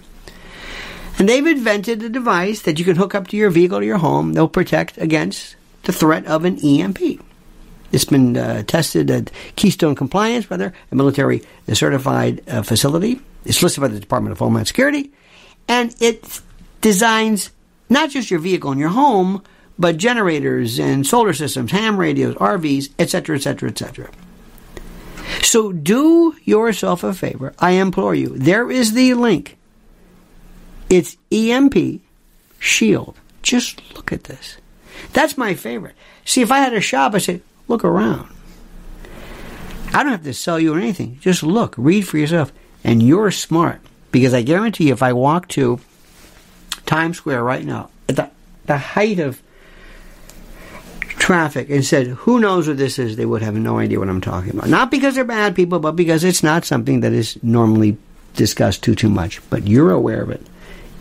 And 1.17 1.30
they've 1.30 1.45
invented 1.45 2.01
a 2.03 2.09
device 2.09 2.61
that 2.63 2.80
you 2.80 2.86
can 2.86 2.95
hook 2.95 3.15
up 3.15 3.28
to 3.28 3.38
your 3.38 3.49
vehicle 3.49 3.80
or 3.80 3.84
your 3.84 3.97
home. 3.97 4.34
They'll 4.34 4.47
protect 4.47 4.97
against 4.97 5.55
the 5.84 5.93
threat 5.93 6.26
of 6.26 6.45
an 6.45 6.57
EMP. 6.59 6.99
It's 7.91 8.05
been 8.05 8.37
uh, 8.37 8.63
tested 8.63 9.11
at 9.11 9.31
Keystone 9.55 9.95
Compliance, 9.95 10.49
rather, 10.49 10.73
a 10.91 10.95
military 10.95 11.43
certified 11.73 12.41
uh, 12.47 12.61
facility. 12.61 13.19
It's 13.45 13.61
listed 13.61 13.81
by 13.81 13.87
the 13.87 13.99
Department 13.99 14.31
of 14.31 14.39
Homeland 14.39 14.67
Security. 14.67 15.11
And 15.67 15.95
it 15.99 16.41
designs 16.81 17.51
not 17.89 18.09
just 18.09 18.31
your 18.31 18.39
vehicle 18.39 18.71
and 18.71 18.79
your 18.79 18.89
home, 18.89 19.43
but 19.77 19.97
generators 19.97 20.79
and 20.79 21.05
solar 21.05 21.33
systems, 21.33 21.71
ham 21.71 21.97
radios, 21.97 22.35
RVs, 22.35 22.89
etc., 22.99 23.35
etc., 23.35 23.69
etc. 23.69 24.09
So 25.41 25.71
do 25.71 26.35
yourself 26.43 27.03
a 27.03 27.13
favor. 27.13 27.53
I 27.59 27.71
implore 27.71 28.15
you. 28.15 28.37
There 28.37 28.69
is 28.69 28.93
the 28.93 29.13
link. 29.15 29.57
It's 30.89 31.17
EMP 31.31 32.01
Shield. 32.59 33.17
Just 33.41 33.81
look 33.95 34.11
at 34.11 34.25
this. 34.25 34.57
That's 35.13 35.37
my 35.37 35.55
favorite. 35.55 35.95
See, 36.25 36.41
if 36.41 36.51
I 36.51 36.59
had 36.59 36.73
a 36.73 36.81
shop, 36.81 37.15
I 37.15 37.17
say, 37.17 37.41
look 37.72 37.84
around. 37.84 38.28
I 39.93 40.03
don't 40.03 40.11
have 40.11 40.24
to 40.24 40.34
sell 40.34 40.59
you 40.59 40.74
or 40.74 40.78
anything. 40.78 41.17
Just 41.19 41.41
look, 41.43 41.74
read 41.78 42.07
for 42.07 42.17
yourself. 42.17 42.53
And 42.84 43.01
you're 43.01 43.32
smart. 43.32 43.82
Because 44.11 44.34
I 44.34 44.41
guarantee 44.41 44.88
you, 44.88 44.93
if 44.93 45.03
I 45.03 45.13
walk 45.13 45.47
to 45.49 45.80
Times 46.86 47.17
Square 47.17 47.43
right 47.43 47.65
now, 47.65 47.89
at 48.07 48.15
the, 48.15 48.30
the 48.65 48.78
height 48.78 49.19
of 49.19 49.41
traffic, 51.01 51.69
and 51.69 51.86
said, 51.86 52.07
who 52.07 52.39
knows 52.39 52.67
what 52.67 52.78
this 52.78 52.99
is, 52.99 53.15
they 53.15 53.26
would 53.26 53.41
have 53.41 53.55
no 53.55 53.80
idea 53.80 53.99
what 53.99 54.09
I'm 54.09 54.22
talking 54.22 54.51
about. 54.51 54.69
Not 54.69 54.91
because 54.91 55.15
they're 55.15 55.24
bad 55.24 55.55
people, 55.55 55.80
but 55.80 55.93
because 55.93 56.24
it's 56.24 56.43
not 56.43 56.65
something 56.65 57.01
that 57.01 57.13
is 57.13 57.41
normally 57.43 57.97
discussed 58.36 58.84
too, 58.84 58.95
too 58.95 59.09
much. 59.09 59.41
But 59.49 59.67
you're 59.67 59.91
aware 59.91 60.22
of 60.22 60.30
it. 60.30 60.45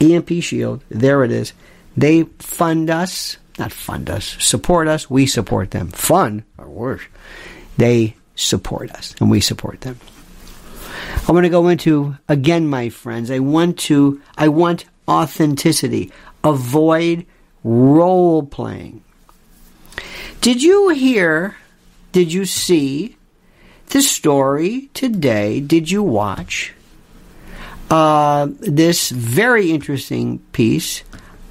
EMP 0.01 0.43
Shield, 0.43 0.85
there 0.89 1.25
it 1.25 1.33
is. 1.33 1.53
They 1.97 2.25
fund 2.39 2.91
us, 2.91 3.39
not 3.61 3.73
fund 3.73 4.11
us, 4.11 4.37
support 4.41 4.89
us, 4.89 5.09
we 5.09 5.27
support 5.27 5.71
them. 5.71 5.89
Fund, 5.89 6.43
or 6.59 6.67
worse, 6.67 7.03
they 7.77 8.17
support 8.35 8.91
us, 8.91 9.15
and 9.21 9.31
we 9.31 9.41
support 9.41 9.83
them. 9.83 9.99
I 11.29 11.33
want 11.33 11.45
to 11.45 11.51
go 11.51 11.69
into 11.69 12.17
again, 12.29 12.67
my 12.67 12.89
friends. 12.89 13.31
I 13.31 13.39
want 13.39 13.79
to. 13.81 14.21
I 14.37 14.49
want 14.49 14.85
authenticity. 15.07 16.13
Avoid 16.43 17.27
role 17.63 18.43
playing. 18.45 19.05
Did 20.41 20.63
you 20.63 20.89
hear? 20.89 21.57
Did 22.13 22.33
you 22.33 22.45
see 22.45 23.17
the 23.89 24.03
story 24.03 24.91
today? 24.95 25.61
Did 25.61 25.91
you 25.91 26.03
watch 26.03 26.73
uh, 27.91 28.49
this 28.61 29.11
very 29.11 29.71
interesting 29.71 30.39
piece 30.53 31.03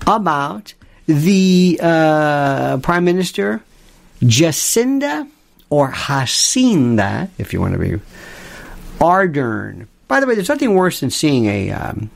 about 0.07 0.73
the 1.09 1.79
uh, 1.81 2.77
Prime 2.77 3.03
Minister 3.03 3.63
Jacinda 4.21 5.27
or 5.71 5.91
Hacinda, 5.91 7.29
if 7.39 7.51
you 7.51 7.59
want 7.59 7.73
to 7.73 7.79
be 7.79 7.99
Ardern. 8.99 9.87
By 10.07 10.19
the 10.19 10.27
way, 10.27 10.35
there's 10.35 10.49
nothing 10.49 10.75
worse 10.75 10.99
than 10.99 11.09
seeing 11.09 11.47
a 11.47 11.71
um, 11.71 12.11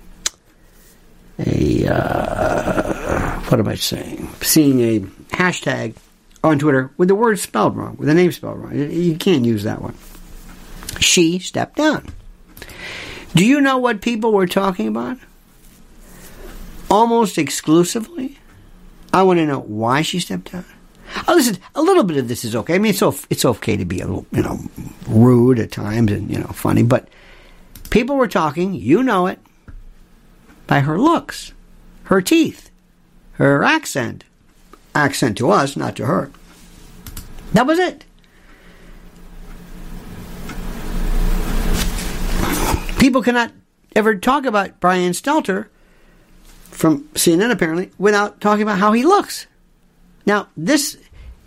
a 1.39 1.87
uh, 1.87 3.39
what 3.41 3.59
am 3.59 3.67
I 3.67 3.75
saying? 3.75 4.29
Seeing 4.41 4.79
a 4.81 4.99
hashtag 5.35 5.95
on 6.43 6.59
Twitter 6.59 6.91
with 6.97 7.07
the 7.07 7.15
word 7.15 7.39
spelled 7.39 7.75
wrong, 7.75 7.95
with 7.97 8.07
the 8.07 8.13
name 8.13 8.31
spelled 8.31 8.59
wrong. 8.59 8.77
You 8.77 9.15
can't 9.15 9.43
use 9.43 9.63
that 9.63 9.81
one. 9.81 9.95
She 10.99 11.39
stepped 11.39 11.77
down. 11.77 12.09
Do 13.33 13.43
you 13.43 13.59
know 13.59 13.79
what 13.79 14.01
people 14.01 14.33
were 14.33 14.45
talking 14.45 14.87
about? 14.87 15.17
Almost 16.91 17.39
exclusively. 17.39 18.37
I 19.13 19.21
want 19.23 19.37
to 19.39 19.45
know 19.45 19.59
why 19.59 20.01
she 20.01 20.19
stepped 20.19 20.51
down. 20.51 20.65
Oh, 21.27 21.35
listen, 21.35 21.59
a 21.75 21.81
little 21.81 22.03
bit 22.03 22.17
of 22.17 22.27
this 22.27 22.43
is 22.43 22.55
okay. 22.55 22.73
I 22.75 22.79
mean, 22.79 22.89
it's 22.89 23.03
o- 23.03 23.15
it's 23.29 23.45
okay 23.45 23.77
to 23.77 23.85
be 23.85 23.99
a 24.01 24.07
little, 24.07 24.25
you 24.31 24.41
know, 24.41 24.59
rude 25.07 25.59
at 25.59 25.71
times 25.71 26.11
and 26.11 26.31
you 26.31 26.39
know 26.39 26.47
funny, 26.47 26.81
but 26.81 27.07
people 27.91 28.15
were 28.15 28.27
talking. 28.27 28.73
You 28.73 29.03
know 29.03 29.27
it 29.27 29.39
by 30.65 30.79
her 30.79 30.97
looks, 30.99 31.53
her 32.05 32.21
teeth, 32.21 32.71
her 33.33 33.63
accent. 33.63 34.23
Accent 34.95 35.37
to 35.39 35.49
us, 35.49 35.75
not 35.75 35.95
to 35.97 36.05
her. 36.05 36.31
That 37.53 37.65
was 37.67 37.79
it. 37.79 38.05
People 42.99 43.21
cannot 43.21 43.51
ever 43.95 44.15
talk 44.15 44.45
about 44.45 44.79
Brian 44.79 45.11
Stelter 45.11 45.67
from 46.73 47.03
CNN 47.13 47.51
apparently 47.51 47.91
without 47.97 48.41
talking 48.41 48.63
about 48.63 48.79
how 48.79 48.91
he 48.91 49.03
looks. 49.03 49.47
Now, 50.25 50.47
this 50.57 50.97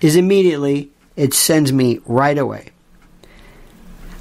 is 0.01 0.17
immediately, 0.17 0.91
it 1.17 1.35
sends 1.35 1.73
me 1.73 2.01
right 2.07 2.37
away. 2.37 2.71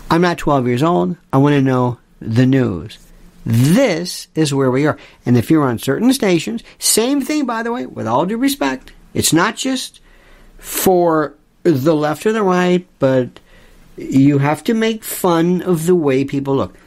I'm 0.09 0.21
not 0.21 0.37
12 0.37 0.67
years 0.67 0.83
old. 0.83 1.17
I 1.33 1.37
want 1.37 1.53
to 1.53 1.61
know 1.61 1.99
the 2.19 2.45
news. 2.45 2.97
This 3.45 4.27
is 4.33 4.53
where 4.53 4.71
we 4.71 4.87
are. 4.87 4.97
And 5.25 5.37
if 5.37 5.51
you're 5.51 5.65
on 5.65 5.77
certain 5.77 6.11
stations, 6.13 6.63
same 6.79 7.21
thing, 7.21 7.45
by 7.45 7.63
the 7.63 7.71
way, 7.71 7.85
with 7.85 8.07
all 8.07 8.25
due 8.25 8.37
respect. 8.37 8.91
It's 9.13 9.33
not 9.33 9.55
just 9.55 10.01
for 10.57 11.35
the 11.63 11.95
left 11.95 12.25
or 12.25 12.31
the 12.31 12.43
right, 12.43 12.87
but 12.99 13.39
you 13.97 14.39
have 14.39 14.63
to 14.65 14.73
make 14.73 15.03
fun 15.03 15.61
of 15.61 15.85
the 15.85 15.95
way 15.95 16.25
people 16.25 16.55
look. 16.55 16.77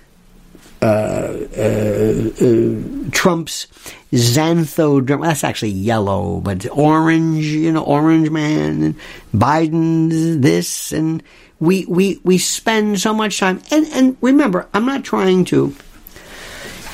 Trump's 3.11 3.67
xantho, 4.13 5.23
that's 5.23 5.45
actually 5.45 5.71
yellow, 5.71 6.41
but 6.41 6.67
orange, 6.71 7.45
you 7.45 7.73
know, 7.73 7.83
orange 7.83 8.31
man, 8.31 8.83
and 8.83 8.95
Biden's 9.35 10.39
this, 10.41 10.93
and 10.93 11.23
we, 11.61 11.85
we, 11.87 12.21
we 12.23 12.39
spend 12.39 13.01
so 13.01 13.13
much 13.13 13.39
time, 13.39 13.61
and, 13.71 13.87
and 13.89 14.17
remember, 14.21 14.69
I'm 14.73 14.87
not 14.87 15.05
trying 15.05 15.45
to 15.47 15.75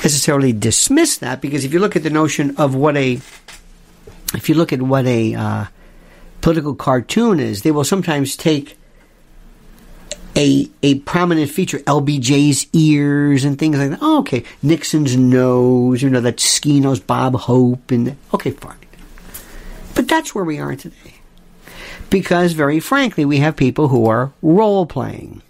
necessarily 0.03 0.51
dismiss 0.53 1.17
that, 1.19 1.41
because 1.41 1.63
if 1.63 1.73
you 1.73 1.79
look 1.79 1.95
at 1.95 2.03
the 2.03 2.09
notion 2.09 2.55
of 2.57 2.75
what 2.75 2.97
a, 2.97 3.19
if 4.33 4.49
you 4.49 4.55
look 4.55 4.73
at 4.73 4.81
what 4.81 5.05
a, 5.05 5.35
uh, 5.35 5.65
political 6.41 6.75
cartoon 6.75 7.39
is, 7.39 7.63
they 7.63 7.71
will 7.71 7.83
sometimes 7.83 8.35
take 8.35 8.77
a 10.35 10.69
a 10.83 10.99
prominent 10.99 11.49
feature, 11.49 11.79
LBJ's 11.79 12.67
ears 12.73 13.43
and 13.43 13.57
things 13.57 13.77
like 13.77 13.91
that. 13.91 13.99
Oh, 14.01 14.19
okay, 14.19 14.43
Nixon's 14.61 15.15
nose, 15.15 16.01
you 16.01 16.09
know, 16.09 16.21
that 16.21 16.39
ski 16.39 16.79
nose, 16.79 16.99
Bob 16.99 17.35
Hope, 17.35 17.91
and 17.91 18.17
okay, 18.33 18.51
fine. 18.51 18.77
But 19.93 20.07
that's 20.07 20.35
where 20.35 20.43
we 20.43 20.59
are 20.59 20.75
today, 20.75 21.15
because 22.09 22.51
very 22.51 22.79
frankly, 22.79 23.23
we 23.23 23.37
have 23.37 23.55
people 23.55 23.87
who 23.87 24.07
are 24.07 24.33
role 24.41 24.85
playing. 24.85 25.41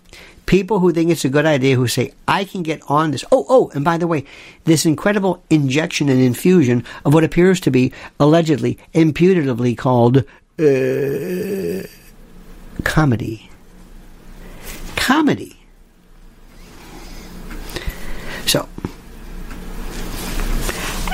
People 0.46 0.78
who 0.78 0.94
think 0.94 1.10
it's 1.10 1.26
a 1.26 1.30
good 1.30 1.48
idea 1.48 1.76
who 1.76 1.88
say, 1.88 2.14
I 2.28 2.44
can 2.44 2.62
get 2.62 2.80
on 2.88 3.10
this. 3.10 3.26
Oh, 3.32 3.48
oh, 3.50 3.72
and 3.74 3.84
by 3.84 3.98
the 3.98 4.06
way, 4.06 4.26
this 4.66 4.86
incredible 4.86 5.44
injection 5.50 6.08
and 6.08 6.22
infusion 6.22 6.84
of 7.04 7.16
what 7.16 7.24
appears 7.24 7.60
to 7.62 7.72
be 7.72 7.92
allegedly, 8.20 8.78
imputatively 8.94 9.76
called 9.76 10.18
uh, 10.60 11.88
comedy 12.84 13.50
comedy. 15.06 15.56
So, 18.48 18.68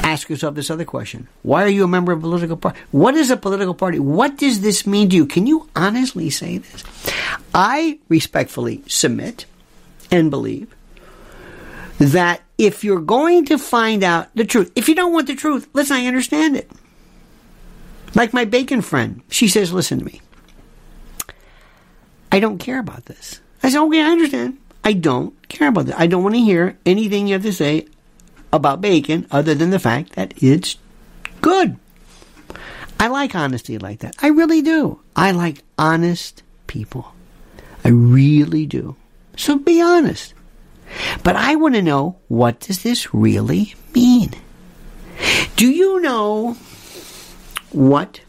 ask 0.02 0.30
yourself 0.30 0.56
this 0.56 0.72
other 0.72 0.86
question. 0.86 1.28
Why 1.44 1.64
are 1.66 1.68
you 1.68 1.84
a 1.84 1.90
member 1.90 2.14
of 2.14 2.20
a 2.20 2.22
political 2.22 2.56
party? 2.56 2.80
What 2.92 3.16
is 3.16 3.30
a 3.30 3.36
political 3.36 3.74
party? 3.74 4.00
What 4.00 4.38
does 4.38 4.62
this 4.62 4.88
mean 4.88 5.10
to 5.10 5.18
you? 5.18 5.26
Can 5.26 5.46
you 5.46 5.68
honestly 5.76 6.30
say 6.30 6.60
this? 6.60 6.86
I 7.54 8.00
respectfully 8.08 8.82
submit 8.88 9.46
and 10.10 10.32
believe 10.32 10.74
that 11.98 12.40
if 12.58 12.86
you're 12.86 13.02
going 13.02 13.44
to 13.48 13.58
find 13.58 14.06
out 14.06 14.34
the 14.36 14.46
truth, 14.46 14.72
if 14.74 14.88
you 14.88 14.96
don't 14.96 15.12
want 15.12 15.28
the 15.28 15.36
truth, 15.36 15.68
let's 15.74 15.90
not 15.90 16.00
understand 16.00 16.56
it. 16.56 16.72
Like 18.16 18.32
my 18.32 18.46
bacon 18.46 18.82
friend, 18.82 19.22
she 19.30 19.50
says, 19.50 19.74
listen 19.74 20.00
to 20.00 20.06
me. 20.06 20.22
I 22.32 22.40
don't 22.40 22.58
care 22.58 22.80
about 22.80 23.08
this. 23.08 23.41
I 23.64 23.70
said, 23.70 23.82
okay, 23.84 24.02
I 24.02 24.12
understand. 24.12 24.58
I 24.84 24.94
don't 24.94 25.36
care 25.48 25.68
about 25.68 25.88
that. 25.88 26.00
I 26.00 26.08
don't 26.08 26.24
want 26.24 26.36
to 26.36 26.42
hear 26.42 26.78
anything 26.86 27.28
you 27.28 27.34
have 27.34 27.44
to 27.44 27.54
say 27.54 27.88
about 28.52 28.82
bacon 28.82 29.28
other 29.32 29.54
than 29.54 29.70
the 29.70 29.80
fact 29.80 30.14
that 30.14 30.34
it's 30.42 30.78
good. 31.42 31.78
I 33.00 33.08
like 33.08 33.36
honesty 33.36 33.78
like 33.78 34.00
that. 34.00 34.16
I 34.22 34.28
really 34.28 34.62
do. 34.62 35.00
I 35.16 35.32
like 35.32 35.64
honest 35.78 36.44
people. 36.68 37.14
I 37.84 37.90
really 37.90 38.66
do. 38.66 38.96
So 39.38 39.58
be 39.58 39.82
honest. 39.82 40.34
But 41.24 41.36
I 41.36 41.56
want 41.56 41.76
to 41.76 41.82
know 41.82 42.18
what 42.28 42.60
does 42.60 42.84
this 42.84 43.14
really 43.14 43.76
mean? 43.94 44.32
Do 45.56 45.68
you 45.68 46.02
know 46.02 46.58
what? 47.72 48.22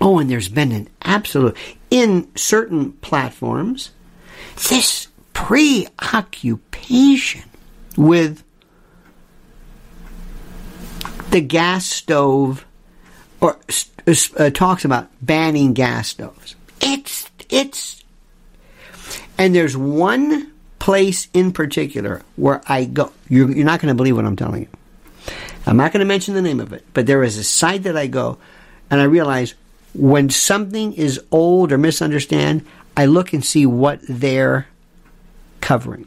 Oh, 0.00 0.18
and 0.18 0.30
there's 0.30 0.48
been 0.48 0.72
an 0.72 0.88
absolute 1.02 1.56
in 1.90 2.34
certain 2.36 2.92
platforms 2.92 3.90
this 4.68 5.08
preoccupation 5.32 7.44
with 7.96 8.44
the 11.30 11.40
gas 11.40 11.86
stove 11.86 12.66
or 13.40 13.58
uh, 14.36 14.50
talks 14.50 14.84
about 14.84 15.08
banning 15.22 15.72
gas 15.72 16.08
stoves. 16.08 16.56
It's 16.80 17.30
it's 17.48 18.04
and 19.38 19.54
there's 19.54 19.76
one 19.76 20.52
place 20.78 21.28
in 21.32 21.52
particular 21.52 22.22
where 22.36 22.62
I 22.66 22.84
go. 22.84 23.12
You're, 23.28 23.50
you're 23.50 23.64
not 23.64 23.80
going 23.80 23.88
to 23.88 23.94
believe 23.94 24.16
what 24.16 24.24
I'm 24.24 24.36
telling 24.36 24.62
you. 24.62 24.68
I'm 25.66 25.76
not 25.76 25.92
going 25.92 26.00
to 26.00 26.06
mention 26.06 26.34
the 26.34 26.42
name 26.42 26.60
of 26.60 26.72
it, 26.72 26.84
but 26.94 27.06
there 27.06 27.22
is 27.22 27.38
a 27.38 27.44
site 27.44 27.84
that 27.84 27.96
I 27.96 28.06
go, 28.06 28.38
and 28.90 29.00
I 29.00 29.04
realize 29.04 29.54
when 29.94 30.30
something 30.30 30.92
is 30.94 31.20
old 31.30 31.72
or 31.72 31.78
misunderstood, 31.78 32.64
I 32.96 33.06
look 33.06 33.32
and 33.32 33.44
see 33.44 33.66
what 33.66 34.00
they're 34.08 34.66
covering. 35.60 36.06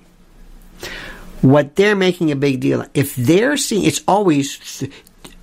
What 1.42 1.76
they're 1.76 1.96
making 1.96 2.32
a 2.32 2.36
big 2.36 2.60
deal. 2.60 2.86
If 2.94 3.16
they're 3.16 3.58
seeing, 3.58 3.84
it's 3.84 4.02
always, 4.08 4.84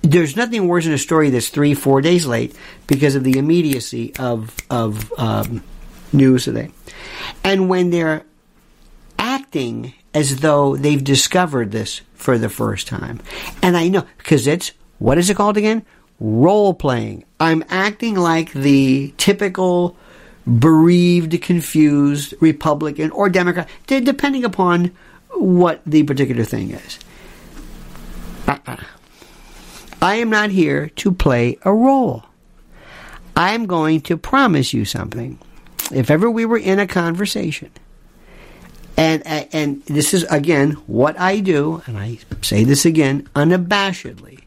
there's 0.01 0.35
nothing 0.35 0.67
worse 0.67 0.85
than 0.85 0.93
a 0.93 0.97
story 0.97 1.29
that's 1.29 1.49
three, 1.49 1.73
four 1.73 2.01
days 2.01 2.25
late 2.25 2.55
because 2.87 3.15
of 3.15 3.23
the 3.23 3.37
immediacy 3.37 4.13
of, 4.17 4.55
of 4.69 5.11
um, 5.19 5.63
news 6.11 6.45
today. 6.45 6.71
And 7.43 7.69
when 7.69 7.89
they're 7.89 8.23
acting 9.19 9.93
as 10.13 10.37
though 10.37 10.75
they've 10.75 11.03
discovered 11.03 11.71
this 11.71 12.01
for 12.15 12.37
the 12.37 12.49
first 12.49 12.87
time. 12.87 13.21
And 13.61 13.77
I 13.77 13.87
know, 13.87 14.05
because 14.17 14.47
it's, 14.47 14.71
what 14.99 15.17
is 15.17 15.29
it 15.29 15.37
called 15.37 15.57
again? 15.57 15.85
Role 16.19 16.73
playing. 16.73 17.23
I'm 17.39 17.63
acting 17.69 18.15
like 18.15 18.51
the 18.51 19.13
typical 19.17 19.95
bereaved, 20.45 21.39
confused 21.41 22.33
Republican 22.39 23.11
or 23.11 23.29
Democrat, 23.29 23.69
depending 23.87 24.43
upon 24.43 24.91
what 25.29 25.81
the 25.85 26.03
particular 26.03 26.43
thing 26.43 26.71
is. 26.71 26.99
Uh-uh. 28.47 28.77
I 30.01 30.15
am 30.15 30.29
not 30.29 30.49
here 30.49 30.89
to 30.89 31.11
play 31.11 31.57
a 31.63 31.71
role. 31.71 32.25
I 33.35 33.53
am 33.53 33.65
going 33.65 34.01
to 34.01 34.17
promise 34.17 34.73
you 34.73 34.83
something. 34.83 35.39
If 35.93 36.09
ever 36.09 36.29
we 36.29 36.45
were 36.45 36.57
in 36.57 36.79
a 36.79 36.87
conversation, 36.87 37.69
and 38.97 39.25
and 39.25 39.83
this 39.85 40.13
is 40.13 40.23
again 40.23 40.71
what 40.87 41.19
I 41.19 41.39
do, 41.39 41.81
and 41.85 41.97
I 41.97 42.19
say 42.41 42.63
this 42.63 42.85
again 42.85 43.29
unabashedly, 43.35 44.41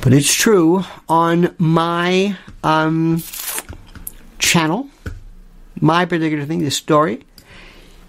but 0.00 0.12
it's 0.12 0.32
true 0.32 0.84
on 1.08 1.54
my 1.58 2.36
um, 2.62 3.18
channel, 4.46 4.88
my 5.80 6.04
particular 6.04 6.44
thing, 6.46 6.60
this 6.60 6.76
story, 6.76 7.24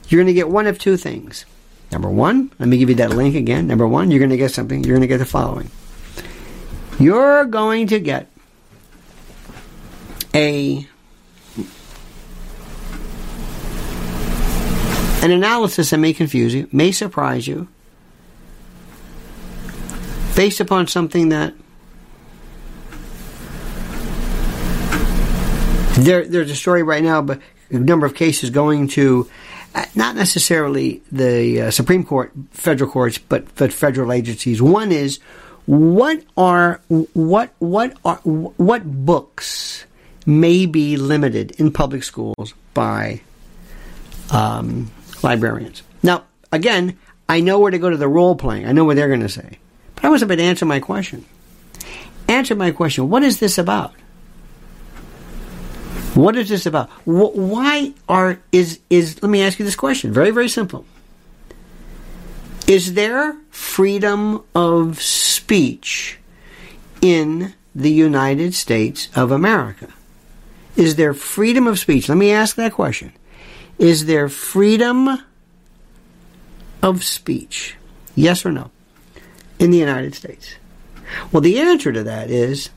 you're 0.07 0.19
going 0.19 0.27
to 0.27 0.33
get 0.33 0.49
one 0.49 0.67
of 0.67 0.77
two 0.79 0.95
things. 0.95 1.45
Number 1.91 2.09
one, 2.09 2.51
let 2.59 2.69
me 2.69 2.77
give 2.77 2.89
you 2.89 2.95
that 2.95 3.11
link 3.11 3.35
again. 3.35 3.67
Number 3.67 3.87
one, 3.87 4.11
you're 4.11 4.19
going 4.19 4.29
to 4.29 4.37
get 4.37 4.51
something. 4.51 4.83
You're 4.83 4.95
going 4.95 5.01
to 5.01 5.07
get 5.07 5.17
the 5.17 5.25
following. 5.25 5.71
You're 6.99 7.45
going 7.45 7.87
to 7.87 7.99
get 7.99 8.29
a 10.33 10.87
an 15.23 15.31
analysis 15.31 15.89
that 15.89 15.97
may 15.97 16.13
confuse 16.13 16.53
you, 16.53 16.69
may 16.71 16.91
surprise 16.91 17.47
you, 17.47 17.67
based 20.35 20.59
upon 20.59 20.87
something 20.87 21.29
that 21.29 21.53
There, 25.97 26.25
there's 26.25 26.51
a 26.51 26.55
story 26.55 26.83
right 26.83 27.03
now, 27.03 27.21
but 27.21 27.41
a 27.71 27.79
number 27.79 28.05
of 28.05 28.13
cases 28.15 28.49
going 28.49 28.87
to 28.89 29.29
uh, 29.75 29.85
not 29.95 30.15
necessarily 30.15 31.01
the 31.11 31.61
uh, 31.61 31.71
Supreme 31.71 32.03
Court, 32.05 32.31
federal 32.51 32.89
courts, 32.89 33.17
but 33.17 33.43
but 33.55 33.73
federal 33.73 34.11
agencies. 34.11 34.61
One 34.61 34.91
is 34.91 35.19
What 35.65 36.23
are 36.37 36.79
what 37.13 37.51
what 37.59 37.97
are 38.05 38.17
what 38.17 38.83
books 38.85 39.85
may 40.25 40.65
be 40.65 40.95
limited 40.97 41.51
in 41.59 41.71
public 41.73 42.03
schools 42.03 42.53
by 42.73 43.21
um, 44.31 44.89
librarians? 45.23 45.83
Now, 46.03 46.23
again, 46.51 46.97
I 47.27 47.41
know 47.41 47.59
where 47.59 47.71
to 47.71 47.79
go 47.79 47.89
to 47.89 47.97
the 47.97 48.07
role 48.07 48.35
playing. 48.35 48.65
I 48.65 48.71
know 48.71 48.85
what 48.85 48.95
they're 48.95 49.09
going 49.09 49.27
to 49.27 49.29
say, 49.29 49.59
but 49.95 50.05
I 50.05 50.09
was 50.09 50.21
about 50.21 50.35
to 50.37 50.43
answer 50.43 50.65
my 50.65 50.79
question. 50.79 51.25
Answer 52.29 52.55
my 52.55 52.71
question. 52.71 53.09
What 53.09 53.23
is 53.23 53.39
this 53.39 53.57
about? 53.57 53.93
What 56.17 56.35
is 56.35 56.49
this 56.49 56.65
about? 56.65 56.89
Why 57.05 57.93
are 58.09 58.39
is 58.51 58.79
is? 58.89 59.21
Let 59.21 59.29
me 59.29 59.43
ask 59.43 59.59
you 59.59 59.65
this 59.65 59.75
question. 59.75 60.11
Very 60.11 60.31
very 60.31 60.49
simple. 60.49 60.83
Is 62.67 62.95
there 62.95 63.37
freedom 63.51 64.43
of 64.55 64.99
speech 64.99 66.17
in 67.01 67.53
the 67.75 67.91
United 67.91 68.55
States 68.55 69.09
of 69.15 69.31
America? 69.31 69.93
Is 70.75 70.95
there 70.95 71.13
freedom 71.13 71.67
of 71.67 71.77
speech? 71.77 72.09
Let 72.09 72.17
me 72.17 72.31
ask 72.31 72.55
that 72.55 72.73
question. 72.73 73.13
Is 73.77 74.07
there 74.07 74.27
freedom 74.27 75.19
of 76.81 77.03
speech? 77.03 77.75
Yes 78.15 78.43
or 78.43 78.51
no? 78.51 78.71
In 79.59 79.69
the 79.69 79.77
United 79.77 80.15
States? 80.15 80.55
Well, 81.31 81.41
the 81.41 81.59
answer 81.59 81.91
to 81.91 82.03
that 82.03 82.31
is 82.31 82.71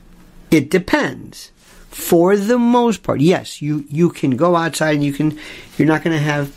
it 0.51 0.69
depends. 0.69 1.51
For 1.91 2.37
the 2.37 2.57
most 2.57 3.03
part, 3.03 3.19
yes, 3.19 3.61
you, 3.61 3.85
you 3.89 4.09
can 4.09 4.37
go 4.37 4.55
outside 4.55 4.95
and 4.95 5.03
you 5.03 5.13
can, 5.13 5.37
you're 5.77 5.87
not 5.87 6.03
going 6.03 6.15
to 6.15 6.23
have 6.23 6.47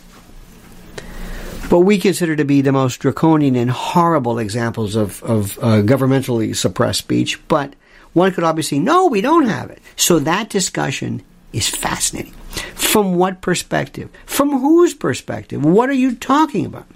what 1.71 1.81
we 1.81 1.99
consider 1.99 2.37
to 2.37 2.45
be 2.45 2.61
the 2.61 2.73
most 2.73 3.01
draconian 3.01 3.57
and 3.57 3.71
horrible 3.71 4.39
examples 4.39 4.95
of, 4.95 5.23
of 5.25 5.59
uh, 5.59 5.83
governmentally 5.83 6.55
suppressed 6.55 7.01
speech, 7.01 7.47
but 7.49 7.75
one 8.13 8.33
could 8.33 8.45
obviously, 8.45 8.79
no, 8.79 9.07
we 9.09 9.21
don't 9.21 9.49
have 9.49 9.71
it. 9.71 9.83
So 9.97 10.21
that 10.21 10.51
discussion 10.51 11.23
is 11.53 11.69
fascinating. 11.69 12.35
From 12.75 13.17
what 13.17 13.41
perspective? 13.41 14.11
From 14.27 14.51
whose 14.51 14.95
perspective? 14.95 15.65
What 15.65 15.91
are 15.91 15.95
you 15.95 16.15
talking 16.15 16.65
about? 16.65 16.87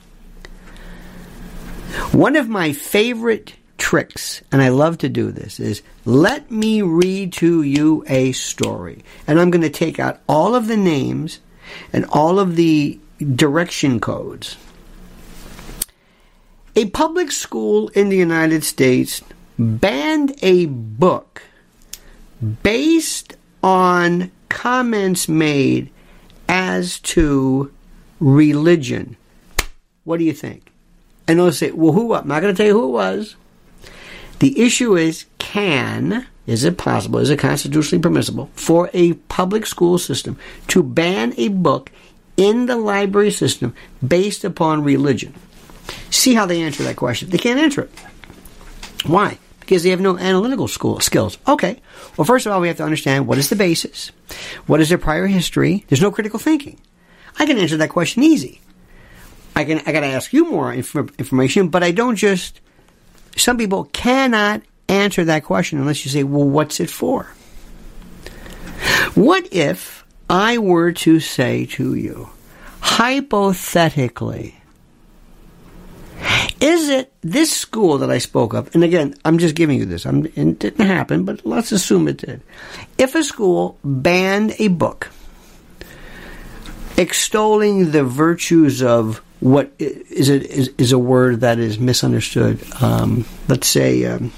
One 2.12 2.36
of 2.36 2.48
my 2.48 2.72
favorite 2.72 3.54
tricks, 3.88 4.42
and 4.52 4.60
I 4.60 4.68
love 4.68 4.98
to 4.98 5.08
do 5.08 5.32
this, 5.32 5.58
is 5.58 5.80
let 6.04 6.50
me 6.50 6.82
read 6.82 7.32
to 7.34 7.62
you 7.62 8.04
a 8.06 8.32
story. 8.32 9.02
And 9.26 9.40
I'm 9.40 9.50
going 9.50 9.62
to 9.62 9.70
take 9.70 9.98
out 9.98 10.20
all 10.28 10.54
of 10.54 10.66
the 10.66 10.76
names 10.76 11.40
and 11.90 12.04
all 12.10 12.38
of 12.38 12.54
the 12.54 13.00
direction 13.34 13.98
codes. 13.98 14.58
A 16.76 16.90
public 16.90 17.30
school 17.30 17.88
in 17.88 18.10
the 18.10 18.16
United 18.18 18.62
States 18.62 19.22
banned 19.58 20.34
a 20.42 20.66
book 20.66 21.40
based 22.62 23.38
on 23.62 24.30
comments 24.50 25.30
made 25.30 25.88
as 26.46 27.00
to 27.16 27.72
religion. 28.20 29.16
What 30.04 30.18
do 30.18 30.24
you 30.24 30.34
think? 30.34 30.70
And 31.26 31.38
they'll 31.38 31.52
say, 31.52 31.70
well, 31.70 31.92
who? 31.92 32.12
I'm 32.12 32.28
not 32.28 32.42
going 32.42 32.54
to 32.54 32.56
tell 32.58 32.66
you 32.66 32.78
who 32.78 32.88
it 32.88 32.92
was. 32.92 33.36
The 34.38 34.60
issue 34.60 34.96
is 34.96 35.26
can, 35.38 36.26
is 36.46 36.64
it 36.64 36.78
possible, 36.78 37.18
is 37.18 37.30
it 37.30 37.38
constitutionally 37.38 38.02
permissible 38.02 38.50
for 38.54 38.90
a 38.92 39.14
public 39.14 39.66
school 39.66 39.98
system 39.98 40.38
to 40.68 40.82
ban 40.82 41.34
a 41.36 41.48
book 41.48 41.90
in 42.36 42.66
the 42.66 42.76
library 42.76 43.30
system 43.30 43.74
based 44.06 44.44
upon 44.44 44.84
religion? 44.84 45.34
See 46.10 46.34
how 46.34 46.46
they 46.46 46.62
answer 46.62 46.82
that 46.84 46.96
question. 46.96 47.30
They 47.30 47.38
can't 47.38 47.58
answer 47.58 47.82
it. 47.82 47.90
Why? 49.06 49.38
Because 49.60 49.82
they 49.82 49.90
have 49.90 50.00
no 50.00 50.16
analytical 50.16 50.68
school 50.68 51.00
skills. 51.00 51.38
Okay. 51.46 51.80
Well, 52.16 52.24
first 52.24 52.46
of 52.46 52.52
all, 52.52 52.60
we 52.60 52.68
have 52.68 52.78
to 52.78 52.84
understand 52.84 53.26
what 53.26 53.38
is 53.38 53.48
the 53.50 53.56
basis, 53.56 54.12
what 54.66 54.80
is 54.80 54.88
their 54.88 54.98
prior 54.98 55.26
history. 55.26 55.84
There's 55.88 56.02
no 56.02 56.10
critical 56.10 56.38
thinking. 56.38 56.80
I 57.38 57.46
can 57.46 57.58
answer 57.58 57.76
that 57.76 57.90
question 57.90 58.22
easy. 58.22 58.60
I 59.54 59.64
can. 59.64 59.80
I 59.86 59.92
got 59.92 60.00
to 60.00 60.06
ask 60.06 60.32
you 60.32 60.50
more 60.50 60.72
inf- 60.72 60.94
information, 61.18 61.68
but 61.68 61.82
I 61.82 61.90
don't 61.90 62.16
just. 62.16 62.60
Some 63.38 63.56
people 63.56 63.84
cannot 63.92 64.62
answer 64.88 65.24
that 65.24 65.44
question 65.44 65.78
unless 65.78 66.04
you 66.04 66.10
say, 66.10 66.24
"Well, 66.24 66.48
what's 66.48 66.80
it 66.80 66.90
for?" 66.90 67.28
What 69.14 69.52
if 69.52 70.04
I 70.30 70.58
were 70.58 70.92
to 70.92 71.20
say 71.20 71.66
to 71.66 71.94
you, 71.94 72.28
hypothetically, 72.80 74.54
is 76.60 76.88
it 76.88 77.12
this 77.22 77.52
school 77.52 77.98
that 77.98 78.10
I 78.10 78.18
spoke 78.18 78.52
of? 78.52 78.74
And 78.74 78.82
again, 78.82 79.14
I'm 79.24 79.38
just 79.38 79.54
giving 79.54 79.78
you 79.78 79.86
this. 79.86 80.04
I'm, 80.04 80.26
it 80.26 80.58
didn't 80.58 80.86
happen, 80.86 81.24
but 81.24 81.46
let's 81.46 81.72
assume 81.72 82.08
it 82.08 82.18
did. 82.18 82.42
If 82.98 83.14
a 83.14 83.22
school 83.22 83.78
banned 83.84 84.54
a 84.58 84.68
book 84.68 85.10
extolling 86.96 87.92
the 87.92 88.02
virtues 88.02 88.82
of 88.82 89.22
what 89.40 89.72
is 89.78 90.28
it 90.28 90.44
is, 90.44 90.70
is 90.78 90.92
a 90.92 90.98
word 90.98 91.40
that 91.40 91.58
is 91.58 91.78
misunderstood. 91.78 92.60
Um, 92.82 93.24
let's 93.48 93.68
say. 93.68 94.04
Um, 94.04 94.32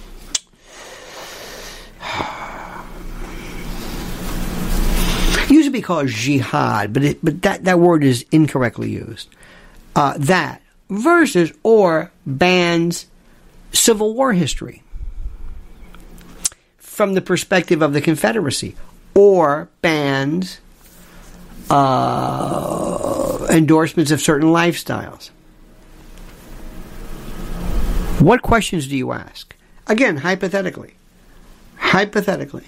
used 5.48 5.66
to 5.66 5.72
be 5.72 5.82
called 5.82 6.09
jihad, 6.09 6.92
but 6.92 7.03
it, 7.03 7.24
but 7.24 7.42
that, 7.42 7.64
that 7.64 7.78
word 7.78 8.05
is 8.05 8.26
incorrectly 8.30 8.90
used. 8.90 9.28
Uh, 9.96 10.14
that 10.18 10.62
versus 10.88 11.53
or 11.62 12.12
bans 12.26 13.07
Civil 13.72 14.14
War 14.14 14.32
history 14.32 14.82
from 16.76 17.14
the 17.14 17.22
perspective 17.22 17.80
of 17.80 17.94
the 17.94 18.01
Confederacy, 18.01 18.76
or 19.14 19.70
bans 19.80 20.61
uh, 21.71 23.47
endorsements 23.51 24.11
of 24.11 24.21
certain 24.21 24.49
lifestyles. 24.49 25.31
What 28.21 28.43
questions 28.43 28.89
do 28.89 28.97
you 28.97 29.12
ask? 29.12 29.55
Again, 29.87 30.18
hypothetically. 30.18 30.95
Hypothetically. 31.77 32.66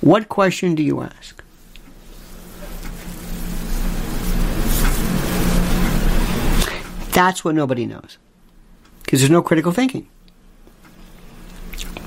What 0.00 0.28
question 0.28 0.74
do 0.74 0.82
you 0.82 1.00
ask? 1.00 1.42
That's 7.12 7.42
what 7.42 7.54
nobody 7.54 7.86
knows. 7.86 8.18
Because 9.02 9.20
there's 9.20 9.30
no 9.30 9.40
critical 9.40 9.72
thinking. 9.72 10.08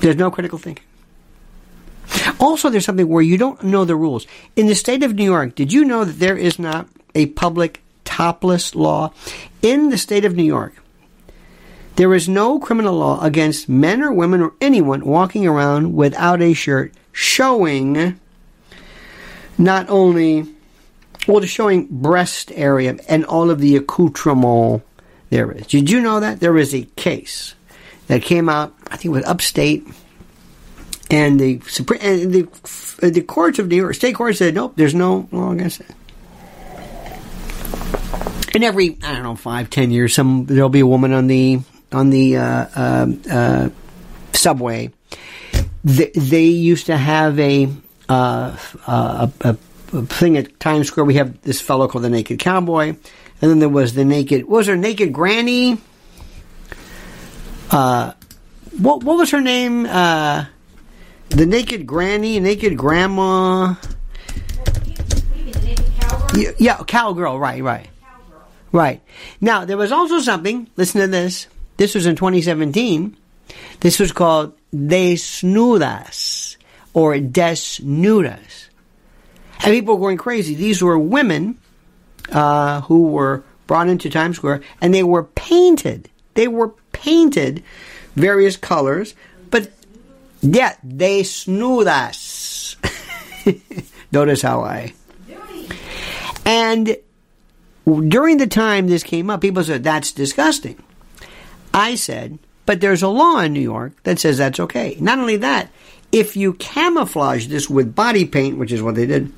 There's 0.01 0.17
no 0.17 0.29
critical 0.29 0.59
thinking. 0.59 0.85
Also, 2.39 2.69
there's 2.69 2.85
something 2.85 3.07
where 3.07 3.21
you 3.21 3.37
don't 3.37 3.63
know 3.63 3.85
the 3.85 3.95
rules. 3.95 4.27
In 4.55 4.67
the 4.67 4.75
state 4.75 5.03
of 5.03 5.15
New 5.15 5.23
York, 5.23 5.55
did 5.55 5.71
you 5.71 5.85
know 5.85 6.03
that 6.03 6.19
there 6.19 6.37
is 6.37 6.59
not 6.59 6.87
a 7.15 7.27
public 7.27 7.81
topless 8.05 8.75
law? 8.75 9.13
In 9.61 9.89
the 9.89 9.97
state 9.97 10.25
of 10.25 10.35
New 10.35 10.43
York, 10.43 10.75
there 11.95 12.13
is 12.13 12.29
no 12.29 12.59
criminal 12.59 12.95
law 12.95 13.21
against 13.21 13.67
men 13.67 14.01
or 14.01 14.11
women 14.11 14.41
or 14.41 14.53
anyone 14.61 15.05
walking 15.05 15.45
around 15.45 15.93
without 15.93 16.41
a 16.41 16.53
shirt 16.53 16.93
showing 17.11 18.19
not 19.57 19.89
only, 19.89 20.45
well, 21.27 21.41
showing 21.41 21.87
breast 21.89 22.51
area 22.55 22.97
and 23.09 23.25
all 23.25 23.49
of 23.49 23.59
the 23.59 23.75
accoutrement 23.75 24.81
there 25.29 25.51
is. 25.51 25.67
Did 25.67 25.89
you 25.89 25.99
know 25.99 26.21
that? 26.21 26.39
There 26.39 26.57
is 26.57 26.73
a 26.73 26.83
case 26.95 27.55
that 28.07 28.21
came 28.21 28.47
out, 28.47 28.73
I 28.87 28.95
think 28.95 29.05
it 29.05 29.09
was 29.09 29.25
upstate, 29.25 29.85
and 31.09 31.39
the 31.39 31.59
Supreme, 31.61 31.99
and 32.01 32.33
the, 32.33 33.09
the 33.09 33.21
courts 33.21 33.59
of 33.59 33.67
New 33.67 33.75
York, 33.75 33.95
state 33.95 34.15
courts 34.15 34.39
said, 34.39 34.53
nope, 34.53 34.73
there's 34.75 34.95
no 34.95 35.27
law 35.31 35.51
against 35.51 35.81
it. 35.81 35.87
And 38.53 38.63
every, 38.63 38.97
I 39.03 39.13
don't 39.13 39.23
know, 39.23 39.35
five, 39.35 39.69
ten 39.69 39.91
years, 39.91 40.13
some 40.13 40.45
there'll 40.45 40.69
be 40.69 40.79
a 40.79 40.87
woman 40.87 41.13
on 41.13 41.27
the 41.27 41.59
on 41.91 42.09
the 42.09 42.37
uh, 42.37 42.67
uh, 42.75 43.07
uh, 43.31 43.69
subway. 44.33 44.91
They, 45.83 46.11
they, 46.15 46.45
used 46.45 46.87
to 46.87 46.97
have 46.97 47.39
a, 47.39 47.67
uh, 48.09 48.57
a, 48.85 49.31
a, 49.41 49.53
thing 49.53 50.37
at 50.37 50.59
Times 50.59 50.87
Square. 50.87 51.05
We 51.05 51.15
have 51.15 51.41
this 51.41 51.61
fellow 51.61 51.87
called 51.87 52.03
the 52.03 52.09
Naked 52.09 52.39
Cowboy 52.39 52.95
and 53.41 53.51
then 53.51 53.59
there 53.59 53.69
was 53.69 53.93
the 53.93 54.05
naked. 54.05 54.47
Was 54.47 54.67
her 54.67 54.75
naked 54.75 55.13
granny? 55.13 55.77
Uh, 57.71 58.13
what 58.77 59.03
what 59.03 59.17
was 59.17 59.31
her 59.31 59.41
name? 59.41 59.85
Uh, 59.85 60.45
the 61.29 61.45
naked 61.45 61.85
granny, 61.85 62.39
naked 62.39 62.77
grandma. 62.77 63.75
Yeah, 66.35 66.51
yeah, 66.57 66.83
cowgirl. 66.83 67.39
Right, 67.39 67.63
right, 67.63 67.87
right. 68.71 69.01
Now 69.41 69.65
there 69.65 69.77
was 69.77 69.91
also 69.91 70.19
something. 70.19 70.69
Listen 70.75 71.01
to 71.01 71.07
this. 71.07 71.47
This 71.77 71.95
was 71.95 72.05
in 72.05 72.15
2017. 72.15 73.15
This 73.79 73.99
was 73.99 74.11
called 74.11 74.53
desnudas 74.73 76.57
or 76.93 77.15
desnudas, 77.15 78.67
and 79.63 79.73
people 79.73 79.95
were 79.95 80.07
going 80.09 80.17
crazy. 80.17 80.55
These 80.55 80.83
were 80.83 80.99
women 80.99 81.57
uh, 82.31 82.81
who 82.81 83.07
were 83.07 83.43
brought 83.67 83.87
into 83.87 84.09
Times 84.09 84.37
Square, 84.37 84.61
and 84.81 84.93
they 84.93 85.03
were 85.03 85.23
painted. 85.23 86.09
They 86.33 86.47
were 86.47 86.69
painted 86.91 87.63
various 88.15 88.57
colors 88.57 89.15
Yeah, 90.41 90.75
desnudas. 90.85 92.75
Notice 94.11 94.41
how 94.41 94.61
I. 94.61 94.93
And 96.45 96.97
during 97.85 98.37
the 98.37 98.47
time 98.47 98.87
this 98.87 99.03
came 99.03 99.29
up, 99.29 99.41
people 99.41 99.63
said, 99.63 99.83
that's 99.83 100.11
disgusting. 100.11 100.81
I 101.73 101.95
said, 101.95 102.39
but 102.65 102.81
there's 102.81 103.03
a 103.03 103.07
law 103.07 103.39
in 103.41 103.53
New 103.53 103.59
York 103.59 104.01
that 104.03 104.19
says 104.19 104.37
that's 104.37 104.59
okay. 104.59 104.97
Not 104.99 105.19
only 105.19 105.37
that, 105.37 105.69
if 106.11 106.35
you 106.35 106.53
camouflage 106.53 107.47
this 107.47 107.69
with 107.69 107.95
body 107.95 108.25
paint, 108.25 108.57
which 108.57 108.71
is 108.71 108.81
what 108.81 108.95
they 108.95 109.05
did, 109.05 109.31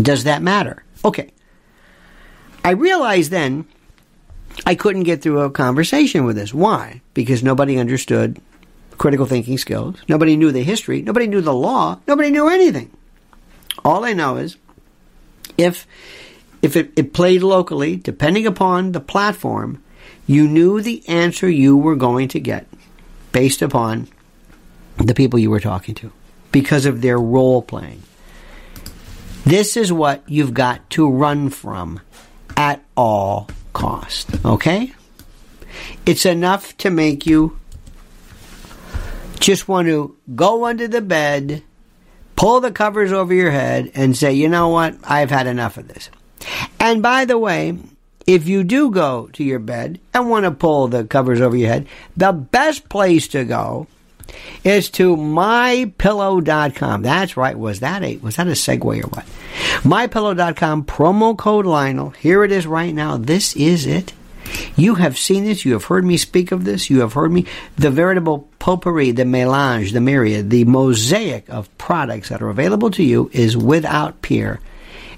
does 0.00 0.24
that 0.24 0.42
matter? 0.42 0.82
Okay. 1.04 1.30
I 2.64 2.70
realized 2.70 3.30
then 3.30 3.66
I 4.64 4.74
couldn't 4.74 5.02
get 5.02 5.20
through 5.22 5.40
a 5.40 5.50
conversation 5.50 6.24
with 6.24 6.36
this. 6.36 6.54
Why? 6.54 7.02
Because 7.12 7.42
nobody 7.42 7.78
understood 7.78 8.40
critical 8.98 9.26
thinking 9.26 9.58
skills. 9.58 9.96
Nobody 10.08 10.36
knew 10.36 10.52
the 10.52 10.62
history. 10.62 11.02
Nobody 11.02 11.26
knew 11.26 11.40
the 11.40 11.54
law. 11.54 11.98
Nobody 12.06 12.30
knew 12.30 12.48
anything. 12.48 12.90
All 13.84 14.04
I 14.04 14.12
know 14.12 14.36
is 14.36 14.56
if 15.58 15.86
if 16.62 16.76
it, 16.76 16.92
it 16.96 17.12
played 17.12 17.42
locally, 17.42 17.96
depending 17.96 18.46
upon 18.46 18.92
the 18.92 19.00
platform, 19.00 19.82
you 20.26 20.48
knew 20.48 20.80
the 20.80 21.06
answer 21.06 21.48
you 21.48 21.76
were 21.76 21.96
going 21.96 22.28
to 22.28 22.40
get 22.40 22.66
based 23.32 23.60
upon 23.60 24.08
the 24.96 25.14
people 25.14 25.38
you 25.38 25.50
were 25.50 25.60
talking 25.60 25.94
to 25.96 26.10
because 26.52 26.86
of 26.86 27.02
their 27.02 27.18
role 27.18 27.60
playing. 27.60 28.02
This 29.44 29.76
is 29.76 29.92
what 29.92 30.22
you've 30.26 30.54
got 30.54 30.88
to 30.90 31.10
run 31.10 31.50
from 31.50 32.00
at 32.56 32.82
all 32.96 33.48
cost. 33.74 34.42
Okay? 34.44 34.94
It's 36.06 36.24
enough 36.24 36.74
to 36.78 36.90
make 36.90 37.26
you 37.26 37.58
just 39.40 39.68
want 39.68 39.88
to 39.88 40.16
go 40.34 40.64
under 40.64 40.88
the 40.88 41.00
bed, 41.00 41.62
pull 42.36 42.60
the 42.60 42.72
covers 42.72 43.12
over 43.12 43.34
your 43.34 43.50
head, 43.50 43.90
and 43.94 44.16
say, 44.16 44.32
you 44.32 44.48
know 44.48 44.68
what? 44.68 44.96
I've 45.04 45.30
had 45.30 45.46
enough 45.46 45.76
of 45.76 45.88
this. 45.88 46.10
And 46.80 47.02
by 47.02 47.24
the 47.24 47.38
way, 47.38 47.78
if 48.26 48.48
you 48.48 48.64
do 48.64 48.90
go 48.90 49.28
to 49.34 49.44
your 49.44 49.58
bed 49.58 50.00
and 50.12 50.30
want 50.30 50.44
to 50.44 50.50
pull 50.50 50.88
the 50.88 51.04
covers 51.04 51.40
over 51.40 51.56
your 51.56 51.68
head, 51.68 51.86
the 52.16 52.32
best 52.32 52.88
place 52.88 53.28
to 53.28 53.44
go 53.44 53.86
is 54.62 54.88
to 54.90 55.16
mypillow.com. 55.16 57.02
That's 57.02 57.36
right. 57.36 57.58
Was 57.58 57.80
that 57.80 58.02
a 58.02 58.16
was 58.18 58.36
that 58.36 58.46
a 58.46 58.52
segue 58.52 59.04
or 59.04 59.08
what? 59.08 59.26
Mypillow.com 59.82 60.84
promo 60.84 61.36
code 61.36 61.66
Lionel. 61.66 62.10
Here 62.10 62.44
it 62.44 62.52
is 62.52 62.66
right 62.66 62.94
now. 62.94 63.16
This 63.16 63.54
is 63.56 63.86
it. 63.86 64.12
You 64.76 64.96
have 64.96 65.18
seen 65.18 65.44
this. 65.44 65.64
You 65.64 65.72
have 65.72 65.84
heard 65.84 66.04
me 66.04 66.16
speak 66.16 66.52
of 66.52 66.64
this. 66.64 66.90
You 66.90 67.00
have 67.00 67.12
heard 67.12 67.32
me. 67.32 67.46
The 67.76 67.90
veritable 67.90 68.48
potpourri, 68.58 69.12
the 69.12 69.24
melange, 69.24 69.92
the 69.92 70.00
myriad, 70.00 70.50
the 70.50 70.64
mosaic 70.64 71.48
of 71.48 71.76
products 71.78 72.28
that 72.28 72.42
are 72.42 72.48
available 72.48 72.90
to 72.92 73.02
you 73.02 73.30
is 73.32 73.56
without 73.56 74.22
peer. 74.22 74.60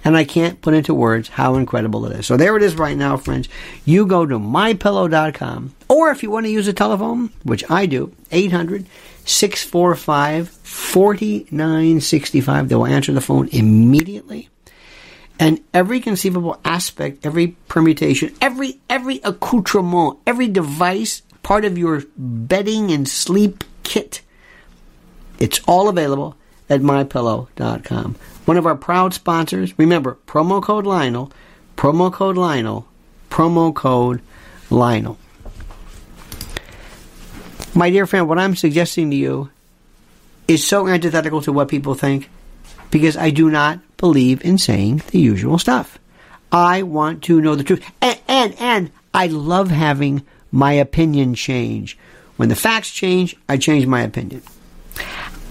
And 0.04 0.16
I 0.16 0.24
can't 0.24 0.60
put 0.60 0.74
into 0.74 0.94
words 0.94 1.28
how 1.28 1.56
incredible 1.56 2.06
it 2.06 2.20
is. 2.20 2.26
So 2.26 2.36
there 2.36 2.56
it 2.56 2.62
is 2.62 2.76
right 2.76 2.96
now, 2.96 3.16
friends. 3.16 3.48
You 3.84 4.06
go 4.06 4.24
to 4.24 4.38
mypillow.com, 4.38 5.74
or 5.88 6.10
if 6.10 6.22
you 6.22 6.30
want 6.30 6.46
to 6.46 6.52
use 6.52 6.68
a 6.68 6.72
telephone, 6.72 7.30
which 7.42 7.68
I 7.68 7.86
do, 7.86 8.12
800 8.30 8.86
645 9.24 10.48
4965. 10.48 12.68
They 12.68 12.74
will 12.76 12.86
answer 12.86 13.12
the 13.12 13.20
phone 13.20 13.48
immediately 13.48 14.48
and 15.38 15.60
every 15.74 16.00
conceivable 16.00 16.58
aspect, 16.64 17.24
every 17.26 17.56
permutation, 17.68 18.34
every 18.40 18.80
every 18.88 19.20
accoutrement, 19.22 20.18
every 20.26 20.48
device, 20.48 21.22
part 21.42 21.64
of 21.64 21.76
your 21.76 22.02
bedding 22.16 22.90
and 22.90 23.08
sleep 23.08 23.64
kit. 23.82 24.22
It's 25.38 25.60
all 25.66 25.88
available 25.88 26.36
at 26.68 26.80
mypillow.com. 26.80 28.16
One 28.46 28.56
of 28.56 28.66
our 28.66 28.76
proud 28.76 29.12
sponsors. 29.12 29.78
Remember, 29.78 30.18
promo 30.26 30.62
code 30.62 30.86
Lionel, 30.86 31.30
promo 31.76 32.12
code 32.12 32.36
Lionel, 32.36 32.86
promo 33.30 33.74
code 33.74 34.22
Lionel. 34.70 35.18
My 37.74 37.90
dear 37.90 38.06
friend, 38.06 38.26
what 38.26 38.38
I'm 38.38 38.56
suggesting 38.56 39.10
to 39.10 39.16
you 39.16 39.50
is 40.48 40.66
so 40.66 40.88
antithetical 40.88 41.42
to 41.42 41.52
what 41.52 41.68
people 41.68 41.94
think 41.94 42.30
because 42.90 43.16
I 43.16 43.30
do 43.30 43.50
not 43.50 43.80
believe 43.96 44.44
in 44.44 44.58
saying 44.58 45.02
the 45.10 45.18
usual 45.18 45.58
stuff. 45.58 45.98
I 46.52 46.82
want 46.82 47.24
to 47.24 47.40
know 47.40 47.54
the 47.54 47.64
truth. 47.64 47.84
And, 48.00 48.18
and, 48.28 48.54
and 48.58 48.90
I 49.12 49.26
love 49.26 49.70
having 49.70 50.24
my 50.52 50.72
opinion 50.72 51.34
change. 51.34 51.98
When 52.36 52.48
the 52.48 52.56
facts 52.56 52.90
change, 52.90 53.36
I 53.48 53.56
change 53.56 53.86
my 53.86 54.02
opinion. 54.02 54.42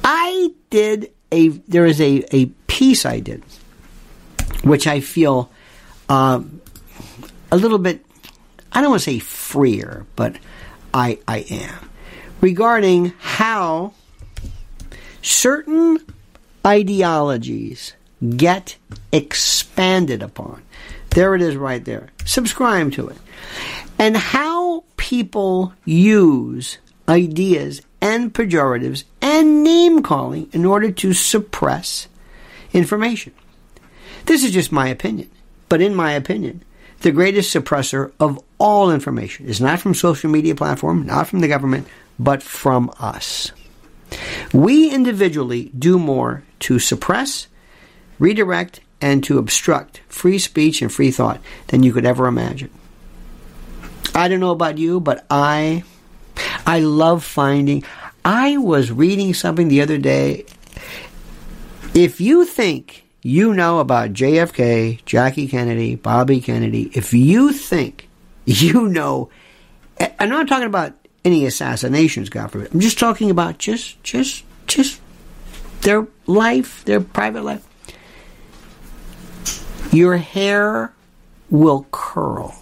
I 0.04 0.52
did 0.70 1.12
a, 1.32 1.50
there 1.50 1.86
is 1.86 2.00
a, 2.00 2.24
a 2.32 2.46
piece 2.68 3.06
I 3.06 3.20
did, 3.20 3.44
which 4.64 4.88
I 4.88 5.00
feel 5.00 5.52
um, 6.10 6.62
a 7.52 7.58
little 7.58 7.80
bit, 7.80 8.06
I 8.72 8.82
don't 8.82 8.92
want 8.92 9.02
to 9.02 9.12
say 9.12 9.20
freer, 9.20 10.06
but 10.16 10.38
I, 10.94 11.20
I 11.28 11.40
am, 11.50 11.90
regarding 12.42 13.14
how 13.20 13.94
certain 15.22 16.00
ideologies 16.66 17.94
get 18.38 18.78
expanded 19.12 20.24
upon. 20.24 20.62
There 21.12 21.36
it 21.36 21.42
is 21.42 21.56
right 21.56 21.84
there. 21.84 22.10
Subscribe 22.26 22.92
to 22.94 23.08
it. 23.10 23.18
And 23.98 24.18
how 24.18 24.84
people 24.98 25.74
use 25.86 26.78
ideas 27.08 27.82
and 28.02 28.34
pejoratives 28.34 29.04
and 29.22 29.64
name 29.64 30.02
calling 30.04 30.50
in 30.52 30.66
order 30.66 30.92
to 30.92 31.14
suppress 31.14 32.08
information. 32.74 33.34
This 34.26 34.44
is 34.44 34.52
just 34.52 34.72
my 34.72 34.88
opinion. 34.88 35.30
But 35.70 35.82
in 35.82 35.96
my 35.96 36.12
opinion, 36.12 36.64
the 37.02 37.12
greatest 37.12 37.54
suppressor 37.56 38.12
of 38.20 38.40
all 38.58 38.92
information 38.92 39.46
is 39.46 39.62
not 39.62 39.80
from 39.80 39.94
social 39.94 40.30
media 40.30 40.56
platform, 40.56 41.06
not 41.06 41.28
from 41.28 41.40
the 41.40 41.48
government, 41.48 41.88
but 42.20 42.42
from 42.44 42.92
us. 43.00 43.52
We 44.54 44.90
individually 44.90 45.72
do 45.78 46.00
more 46.00 46.44
to 46.60 46.80
suppress, 46.80 47.48
redirect, 48.20 48.82
and 49.02 49.24
to 49.24 49.38
obstruct 49.38 50.02
free 50.08 50.40
speech 50.40 50.82
and 50.82 50.92
free 50.92 51.12
thought 51.12 51.42
than 51.68 51.84
you 51.84 51.94
could 51.94 52.06
ever 52.06 52.28
imagine. 52.28 52.70
I 54.14 54.28
don't 54.28 54.40
know 54.40 54.52
about 54.52 54.78
you, 54.78 55.00
but 55.00 55.26
I 55.30 55.84
I 56.66 56.80
love 56.80 57.24
finding 57.24 57.84
I 58.24 58.58
was 58.58 58.92
reading 58.92 59.34
something 59.34 59.68
the 59.68 59.82
other 59.82 59.98
day. 59.98 60.46
If 61.94 62.20
you 62.20 62.46
think 62.46 63.06
you 63.22 63.54
know 63.54 63.80
about 63.80 64.14
JFK, 64.14 65.04
Jackie 65.06 65.48
Kennedy, 65.48 65.96
Bobby 65.96 66.40
Kennedy, 66.40 66.90
if 66.94 67.14
you 67.14 67.52
think 67.52 68.08
you 68.46 68.88
know 68.88 69.30
I'm 70.20 70.30
not 70.30 70.48
talking 70.48 70.68
about 70.68 70.94
any 71.26 71.46
assassinations, 71.46 72.30
God 72.30 72.52
forbid. 72.52 72.74
I'm 72.74 72.80
just 72.80 73.00
talking 73.00 73.32
about 73.32 73.58
just 73.58 74.02
just 74.04 74.46
just 74.68 75.02
their 75.82 76.08
life, 76.28 76.86
their 76.86 77.02
private 77.02 77.44
life. 77.44 77.66
Your 79.92 80.18
hair 80.18 80.94
will 81.50 81.88
curl. 81.92 82.56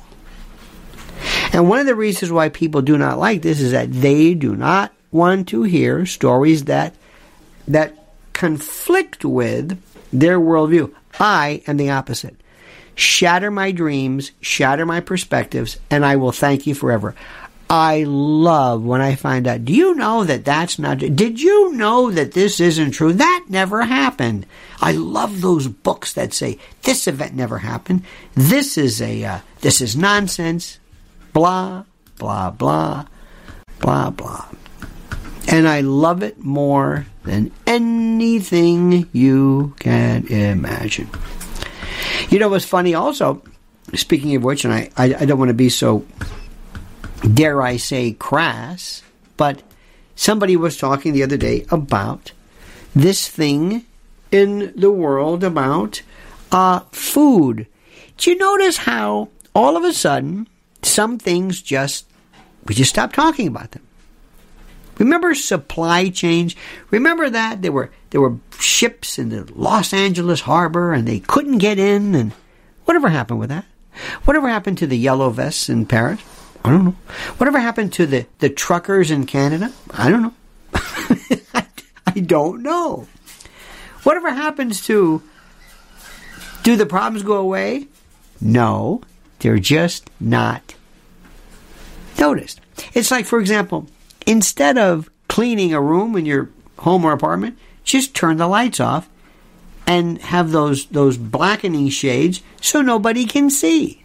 And 1.52 1.70
one 1.70 1.80
of 1.80 1.86
the 1.86 1.96
reasons 1.96 2.32
why 2.32 2.50
people 2.50 2.82
do 2.82 2.98
not 2.98 3.20
like 3.20 3.42
this 3.42 3.60
is 3.60 3.72
that 3.72 3.92
they 3.92 4.34
do 4.34 4.56
not 4.56 4.92
want 5.12 5.48
to 5.50 5.64
hear 5.64 6.06
stories 6.06 6.66
that 6.66 6.96
that 7.68 7.96
conflict 8.34 9.24
with 9.24 9.82
their 10.12 10.40
worldview. 10.40 10.92
I 11.20 11.62
am 11.68 11.78
the 11.78 11.92
opposite. 11.92 12.36
Shatter 12.96 13.50
my 13.50 13.72
dreams, 13.72 14.32
shatter 14.42 14.86
my 14.86 15.00
perspectives, 15.00 15.78
and 15.90 16.06
I 16.06 16.16
will 16.16 16.32
thank 16.32 16.68
you 16.68 16.76
forever. 16.76 17.16
I 17.74 18.04
love 18.04 18.84
when 18.84 19.02
I 19.02 19.16
find 19.16 19.48
out. 19.48 19.66
Do 19.66 19.74
you 19.74 19.96
know 19.96 20.24
that 20.26 20.46
that's 20.46 20.78
not? 20.78 21.00
Did 21.00 21.42
you 21.42 21.74
know 21.74 22.12
that 22.12 22.34
this 22.34 22.60
isn't 22.60 22.92
true? 22.92 23.14
That 23.14 23.46
never 23.50 23.82
happened. 23.82 24.46
I 24.80 24.92
love 24.92 25.42
those 25.42 25.68
books 25.68 26.14
that 26.14 26.36
say 26.36 26.60
this 26.84 27.08
event 27.08 27.34
never 27.34 27.58
happened. 27.58 28.04
This 28.36 28.78
is 28.78 29.02
a 29.02 29.26
uh, 29.26 29.40
this 29.62 29.82
is 29.82 29.96
nonsense. 29.96 30.78
Blah 31.34 31.86
blah 32.20 32.52
blah 32.52 33.08
blah 33.80 34.12
blah. 34.12 34.46
And 35.48 35.68
I 35.68 35.82
love 35.82 36.22
it 36.22 36.38
more 36.38 37.08
than 37.24 37.52
anything 37.66 39.10
you 39.14 39.74
can 39.80 40.28
imagine. 40.28 41.10
You 42.30 42.38
know 42.38 42.50
what's 42.50 42.66
funny 42.66 42.94
also? 42.94 43.42
Speaking 43.96 44.36
of 44.36 44.44
which, 44.44 44.64
and 44.64 44.72
I, 44.72 44.92
I, 44.96 45.16
I 45.22 45.26
don't 45.26 45.40
want 45.40 45.50
to 45.50 45.56
be 45.56 45.70
so 45.70 46.06
dare 47.32 47.62
I 47.62 47.78
say, 47.78 48.14
crass, 48.14 49.04
but 49.38 49.62
somebody 50.16 50.56
was 50.56 50.78
talking 50.78 51.14
the 51.14 51.24
other 51.24 51.38
day 51.38 51.66
about 51.70 52.32
this 52.96 53.28
thing 53.28 53.86
in 54.32 54.74
the 54.76 54.92
world 54.92 55.44
about 55.44 56.02
uh, 56.52 56.80
food. 56.92 57.68
Do 58.18 58.30
you 58.30 58.38
notice 58.38 58.78
how 58.78 59.30
all 59.56 59.78
of 59.78 59.84
a 59.84 59.94
sudden 59.94 60.48
some 60.82 61.18
things 61.18 61.62
just 61.62 62.06
we 62.66 62.76
just 62.76 62.92
stopped 62.92 63.16
talking 63.16 63.48
about 63.48 63.72
them? 63.72 63.86
Remember 64.98 65.34
supply 65.34 66.10
chains? 66.10 66.56
Remember 66.92 67.30
that 67.30 67.62
there 67.62 67.72
were 67.72 67.92
there 68.12 68.22
were 68.22 68.38
ships 68.60 69.18
in 69.18 69.30
the 69.30 69.52
Los 69.56 69.94
Angeles 69.94 70.42
harbor 70.42 70.94
and 70.94 71.08
they 71.08 71.20
couldn't 71.20 71.58
get 71.58 71.80
in 71.80 72.14
and 72.16 72.32
whatever 72.86 73.10
happened 73.10 73.40
with 73.40 73.50
that? 73.50 73.66
Whatever 74.26 74.50
happened 74.50 74.78
to 74.80 74.88
the 74.88 74.98
yellow 74.98 75.30
vests 75.30 75.70
in 75.70 75.86
Paris? 75.86 76.22
I 76.64 76.70
don't 76.70 76.86
know. 76.86 76.96
Whatever 77.38 77.60
happened 77.60 77.94
to 77.94 78.06
the, 78.06 78.26
the 78.40 78.50
truckers 78.50 79.12
in 79.12 79.26
Canada? 79.26 79.72
I 79.92 80.10
don't 80.10 80.22
know. 80.22 80.34
I, 81.54 81.68
I 82.08 82.20
don't 82.20 82.64
know. 82.64 83.08
Whatever 84.04 84.32
happens 84.32 84.86
to 84.88 85.22
do 86.64 86.76
the 86.76 86.86
problems 86.86 87.24
go 87.24 87.38
away? 87.38 87.88
No, 88.40 89.02
they're 89.40 89.60
just 89.60 90.10
not 90.20 90.76
noticed. 92.20 92.62
It's 92.94 93.12
like, 93.12 93.26
for 93.26 93.40
example, 93.40 93.88
instead 94.26 94.78
of 94.78 95.10
cleaning 95.28 95.74
a 95.74 95.82
room 95.82 96.16
in 96.16 96.26
your 96.26 96.50
home 96.80 97.06
or 97.06 97.12
apartment, 97.12 97.58
just 97.84 98.16
turn 98.16 98.38
the 98.38 98.48
lights 98.48 98.80
off 98.80 99.10
and 99.86 100.22
have 100.22 100.52
those 100.52 100.86
those 100.88 101.18
blackening 101.18 101.90
shades 101.90 102.42
so 102.62 102.82
nobody 102.82 103.26
can 103.26 103.50
see. 103.50 104.04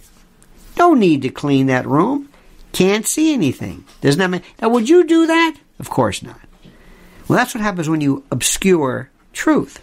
No 0.76 0.94
need 0.94 1.22
to 1.22 1.28
clean 1.28 1.66
that 1.66 1.86
room. 1.86 2.27
Can't 2.72 3.06
see 3.06 3.32
anything. 3.32 3.84
Doesn't 4.00 4.18
that 4.18 4.30
mean 4.30 4.42
now 4.60 4.68
would 4.68 4.88
you 4.88 5.04
do 5.04 5.26
that? 5.26 5.56
Of 5.78 5.90
course 5.90 6.22
not. 6.22 6.40
Well 7.26 7.38
that's 7.38 7.54
what 7.54 7.62
happens 7.62 7.88
when 7.88 8.00
you 8.00 8.24
obscure 8.30 9.10
truth. 9.32 9.80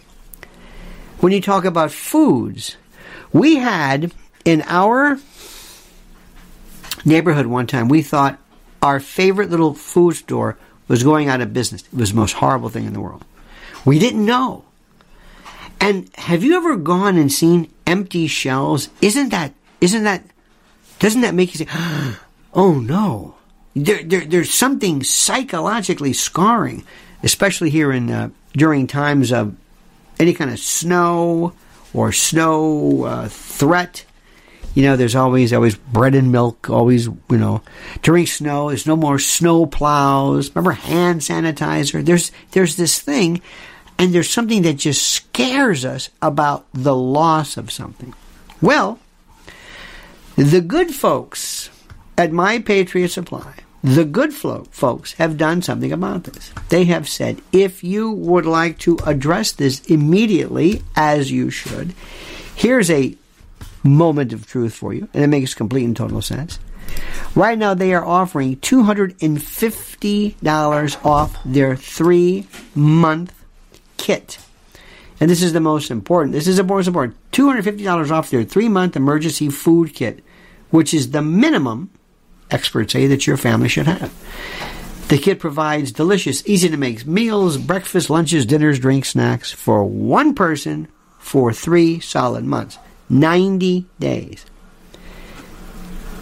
When 1.20 1.32
you 1.32 1.40
talk 1.40 1.64
about 1.64 1.92
foods, 1.92 2.76
we 3.32 3.56
had 3.56 4.12
in 4.44 4.62
our 4.66 5.18
neighborhood 7.04 7.46
one 7.46 7.66
time 7.66 7.88
we 7.88 8.02
thought 8.02 8.38
our 8.82 9.00
favorite 9.00 9.50
little 9.50 9.74
food 9.74 10.14
store 10.14 10.58
was 10.88 11.02
going 11.02 11.28
out 11.28 11.40
of 11.40 11.52
business. 11.52 11.82
It 11.82 11.94
was 11.94 12.10
the 12.10 12.16
most 12.16 12.34
horrible 12.34 12.68
thing 12.68 12.86
in 12.86 12.92
the 12.92 13.00
world. 13.00 13.24
We 13.84 13.98
didn't 13.98 14.24
know. 14.24 14.64
And 15.80 16.10
have 16.16 16.42
you 16.42 16.56
ever 16.56 16.76
gone 16.76 17.16
and 17.16 17.32
seen 17.32 17.70
empty 17.86 18.26
shelves? 18.26 18.88
Isn't 19.00 19.30
that 19.30 19.52
isn't 19.80 20.04
that 20.04 20.24
doesn't 20.98 21.20
that 21.20 21.34
make 21.34 21.54
you 21.54 21.66
say, 21.66 21.68
"Oh 22.56 22.80
no"? 22.80 23.36
There, 23.76 24.02
there, 24.02 24.24
there's 24.24 24.52
something 24.52 25.04
psychologically 25.04 26.12
scarring, 26.12 26.82
especially 27.22 27.70
here 27.70 27.92
in 27.92 28.10
uh, 28.10 28.30
during 28.54 28.88
times 28.88 29.32
of 29.32 29.54
any 30.18 30.32
kind 30.32 30.50
of 30.50 30.58
snow 30.58 31.52
or 31.92 32.10
snow 32.10 33.04
uh, 33.04 33.28
threat. 33.28 34.04
You 34.74 34.82
know, 34.82 34.96
there's 34.96 35.14
always 35.14 35.52
always 35.52 35.76
bread 35.76 36.16
and 36.16 36.32
milk. 36.32 36.68
Always, 36.68 37.06
you 37.06 37.38
know, 37.38 37.62
during 38.02 38.26
snow, 38.26 38.68
there's 38.68 38.86
no 38.86 38.96
more 38.96 39.20
snow 39.20 39.66
plows. 39.66 40.50
Remember 40.54 40.72
hand 40.72 41.20
sanitizer? 41.20 42.04
There's 42.04 42.32
there's 42.50 42.76
this 42.76 42.98
thing 42.98 43.40
and 43.98 44.12
there's 44.12 44.30
something 44.30 44.62
that 44.62 44.74
just 44.74 45.06
scares 45.06 45.84
us 45.84 46.10
about 46.20 46.66
the 46.72 46.94
loss 46.94 47.56
of 47.56 47.70
something. 47.70 48.14
Well, 48.60 48.98
the 50.36 50.60
good 50.60 50.94
folks 50.94 51.70
at 52.18 52.32
My 52.32 52.58
Patriot 52.58 53.08
Supply, 53.08 53.54
the 53.82 54.04
good 54.04 54.34
folks 54.34 55.12
have 55.14 55.36
done 55.36 55.62
something 55.62 55.92
about 55.92 56.24
this. 56.24 56.52
They 56.70 56.84
have 56.84 57.08
said, 57.08 57.40
if 57.52 57.84
you 57.84 58.10
would 58.10 58.46
like 58.46 58.78
to 58.80 58.98
address 59.06 59.52
this 59.52 59.80
immediately, 59.86 60.82
as 60.96 61.30
you 61.30 61.50
should, 61.50 61.94
here's 62.54 62.90
a 62.90 63.14
moment 63.84 64.32
of 64.32 64.46
truth 64.46 64.74
for 64.74 64.92
you, 64.92 65.08
and 65.14 65.22
it 65.22 65.28
makes 65.28 65.54
complete 65.54 65.84
and 65.84 65.96
total 65.96 66.20
sense. 66.20 66.58
Right 67.34 67.58
now, 67.58 67.74
they 67.74 67.92
are 67.94 68.04
offering 68.04 68.56
$250 68.56 71.04
off 71.04 71.38
their 71.44 71.76
three 71.76 72.46
month 72.74 73.32
kit. 73.96 74.38
And 75.20 75.30
this 75.30 75.42
is 75.42 75.52
the 75.52 75.60
most 75.60 75.90
important. 75.90 76.32
This 76.32 76.48
is 76.48 76.56
the 76.56 76.64
most 76.64 76.86
important. 76.86 77.16
$250 77.32 78.10
off 78.10 78.30
their 78.30 78.44
three 78.44 78.68
month 78.68 78.96
emergency 78.96 79.48
food 79.48 79.94
kit, 79.94 80.22
which 80.70 80.94
is 80.94 81.10
the 81.10 81.22
minimum, 81.22 81.90
experts 82.50 82.92
say, 82.92 83.06
that 83.06 83.26
your 83.26 83.36
family 83.36 83.68
should 83.68 83.86
have. 83.86 84.12
The 85.08 85.18
kit 85.18 85.38
provides 85.38 85.92
delicious, 85.92 86.46
easy 86.48 86.68
to 86.68 86.76
make 86.76 87.06
meals, 87.06 87.58
breakfast, 87.58 88.10
lunches, 88.10 88.44
dinners, 88.44 88.80
drinks, 88.80 89.10
snacks 89.10 89.52
for 89.52 89.84
one 89.84 90.34
person 90.34 90.88
for 91.18 91.52
three 91.52 92.00
solid 92.00 92.44
months 92.44 92.78
90 93.08 93.86
days. 94.00 94.44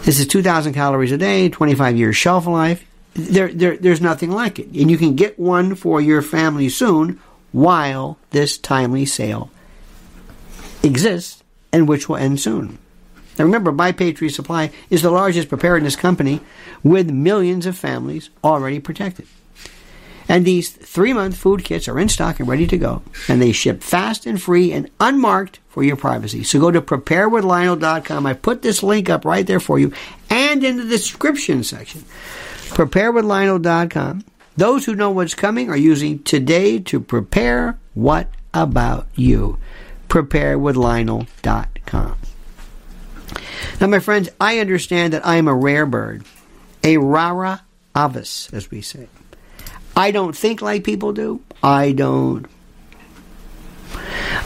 This 0.03 0.19
is 0.19 0.27
2,000 0.27 0.73
calories 0.73 1.11
a 1.11 1.17
day, 1.17 1.49
25 1.49 1.97
years 1.97 2.15
shelf 2.15 2.45
life. 2.45 2.85
There, 3.15 3.51
there, 3.51 3.75
there's 3.77 4.01
nothing 4.01 4.29
like 4.29 4.59
it. 4.59 4.67
And 4.67 4.91
you 4.91 4.97
can 4.97 5.15
get 5.15 5.39
one 5.39 5.73
for 5.73 5.99
your 5.99 6.21
family 6.21 6.69
soon 6.69 7.19
while 7.51 8.19
this 8.29 8.57
timely 8.59 9.05
sale 9.05 9.49
exists 10.83 11.41
and 11.71 11.87
which 11.87 12.07
will 12.07 12.17
end 12.17 12.39
soon. 12.39 12.77
Now 13.37 13.45
remember, 13.45 13.71
My 13.71 13.91
Patriot 13.91 14.31
Supply 14.31 14.71
is 14.89 15.01
the 15.01 15.11
largest 15.11 15.49
preparedness 15.49 15.95
company 15.95 16.41
with 16.83 17.09
millions 17.09 17.65
of 17.65 17.77
families 17.77 18.29
already 18.43 18.79
protected. 18.79 19.27
And 20.27 20.43
these 20.43 20.71
three 20.71 21.13
month 21.13 21.37
food 21.37 21.63
kits 21.63 21.87
are 21.87 21.99
in 21.99 22.09
stock 22.09 22.39
and 22.39 22.49
ready 22.49 22.65
to 22.67 22.77
go. 22.77 23.01
And 23.27 23.41
they 23.41 23.51
ship 23.51 23.83
fast 23.83 24.25
and 24.25 24.41
free 24.41 24.71
and 24.71 24.89
unmarked 24.99 25.59
for 25.69 25.83
your 25.83 25.97
privacy. 25.97 26.43
So 26.43 26.59
go 26.59 26.71
to 26.71 26.81
preparewithlionel.com. 26.81 28.25
I 28.25 28.33
put 28.33 28.63
this 28.63 28.81
link 28.81 29.09
up 29.09 29.25
right 29.25 29.45
there 29.45 29.59
for 29.59 29.77
you 29.77 29.93
and 30.29 30.63
in 30.63 30.77
the 30.77 30.85
description 30.85 31.63
section. 31.63 32.05
Preparewithlionel.com. 32.69 34.23
Those 34.57 34.85
who 34.85 34.95
know 34.95 35.11
what's 35.11 35.35
coming 35.35 35.69
are 35.69 35.77
using 35.77 36.23
today 36.23 36.79
to 36.79 36.99
prepare 36.99 37.77
what 37.93 38.29
about 38.53 39.07
you. 39.15 39.59
Preparewithlionel.com. 40.07 42.17
Now, 43.79 43.87
my 43.87 43.99
friends, 43.99 44.29
I 44.39 44.59
understand 44.59 45.13
that 45.13 45.25
I 45.25 45.35
am 45.35 45.47
a 45.47 45.53
rare 45.53 45.85
bird, 45.85 46.23
a 46.83 46.97
rara 46.97 47.63
avis, 47.95 48.49
as 48.53 48.71
we 48.71 48.81
say. 48.81 49.07
I 49.95 50.11
don't 50.11 50.35
think 50.35 50.61
like 50.61 50.83
people 50.83 51.13
do. 51.13 51.41
I 51.63 51.91
don't. 51.93 52.45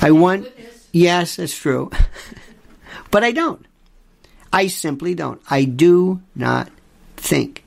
I 0.01 0.11
want. 0.11 0.47
Yes, 0.91 1.39
it's 1.39 1.57
true. 1.57 1.91
but 3.11 3.23
I 3.23 3.32
don't. 3.32 3.65
I 4.51 4.67
simply 4.67 5.15
don't. 5.15 5.41
I 5.49 5.65
do 5.65 6.21
not 6.36 6.69
think 7.17 7.63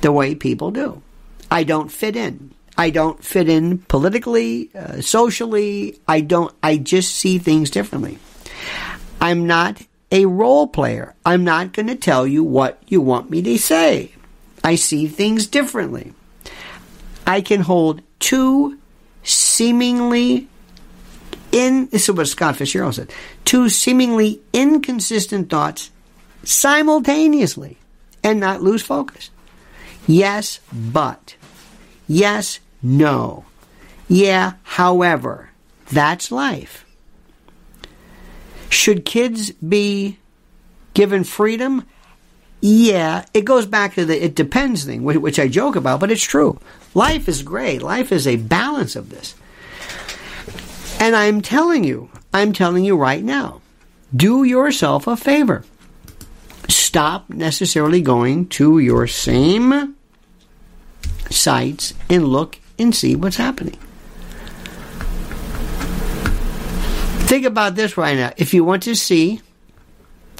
the 0.00 0.12
way 0.12 0.34
people 0.34 0.70
do. 0.70 1.02
I 1.50 1.64
don't 1.64 1.90
fit 1.90 2.16
in. 2.16 2.54
I 2.78 2.90
don't 2.90 3.22
fit 3.22 3.48
in 3.48 3.78
politically, 3.78 4.70
uh, 4.74 5.00
socially. 5.00 5.98
I 6.06 6.20
don't. 6.20 6.54
I 6.62 6.76
just 6.76 7.14
see 7.14 7.38
things 7.38 7.70
differently. 7.70 8.18
I'm 9.20 9.46
not 9.46 9.82
a 10.10 10.26
role 10.26 10.66
player. 10.66 11.14
I'm 11.24 11.44
not 11.44 11.72
going 11.72 11.86
to 11.86 11.96
tell 11.96 12.26
you 12.26 12.42
what 12.42 12.82
you 12.88 13.00
want 13.00 13.30
me 13.30 13.42
to 13.42 13.58
say. 13.58 14.12
I 14.64 14.74
see 14.74 15.06
things 15.06 15.46
differently. 15.46 16.12
I 17.26 17.40
can 17.40 17.60
hold 17.60 18.02
two 18.18 18.78
seemingly 19.22 20.48
in 21.52 21.86
this 21.86 22.08
is 22.08 22.14
what 22.14 22.28
Scott 22.28 22.56
Fitzgerald 22.56 22.94
said. 22.94 23.12
Two 23.44 23.68
seemingly 23.68 24.40
inconsistent 24.52 25.50
thoughts 25.50 25.90
simultaneously 26.44 27.76
and 28.22 28.40
not 28.40 28.62
lose 28.62 28.82
focus. 28.82 29.30
Yes, 30.06 30.60
but. 30.72 31.36
Yes, 32.06 32.60
no. 32.82 33.44
Yeah, 34.08 34.54
however. 34.62 35.50
That's 35.92 36.30
life. 36.30 36.84
Should 38.70 39.04
kids 39.04 39.50
be 39.50 40.18
given 40.94 41.24
freedom? 41.24 41.84
Yeah, 42.62 43.24
it 43.34 43.44
goes 43.44 43.66
back 43.66 43.94
to 43.94 44.04
the 44.04 44.24
it 44.24 44.34
depends 44.34 44.84
thing, 44.84 45.02
which 45.02 45.38
I 45.38 45.48
joke 45.48 45.76
about, 45.76 46.00
but 46.00 46.10
it's 46.10 46.22
true. 46.22 46.58
Life 46.94 47.28
is 47.28 47.42
great. 47.42 47.82
Life 47.82 48.12
is 48.12 48.26
a 48.26 48.36
balance 48.36 48.96
of 48.96 49.10
this. 49.10 49.34
And 50.98 51.16
I'm 51.16 51.40
telling 51.40 51.84
you, 51.84 52.10
I'm 52.32 52.52
telling 52.52 52.84
you 52.84 52.96
right 52.96 53.24
now, 53.24 53.60
do 54.14 54.44
yourself 54.44 55.06
a 55.06 55.16
favor. 55.16 55.64
Stop 56.68 57.30
necessarily 57.30 58.02
going 58.02 58.48
to 58.48 58.78
your 58.78 59.06
same 59.06 59.96
sites 61.30 61.94
and 62.08 62.28
look 62.28 62.58
and 62.78 62.94
see 62.94 63.16
what's 63.16 63.36
happening. 63.36 63.78
Think 67.30 67.46
about 67.46 67.76
this 67.76 67.96
right 67.96 68.16
now. 68.16 68.32
If 68.38 68.52
you 68.54 68.64
want 68.64 68.82
to 68.82 68.96
see 68.96 69.40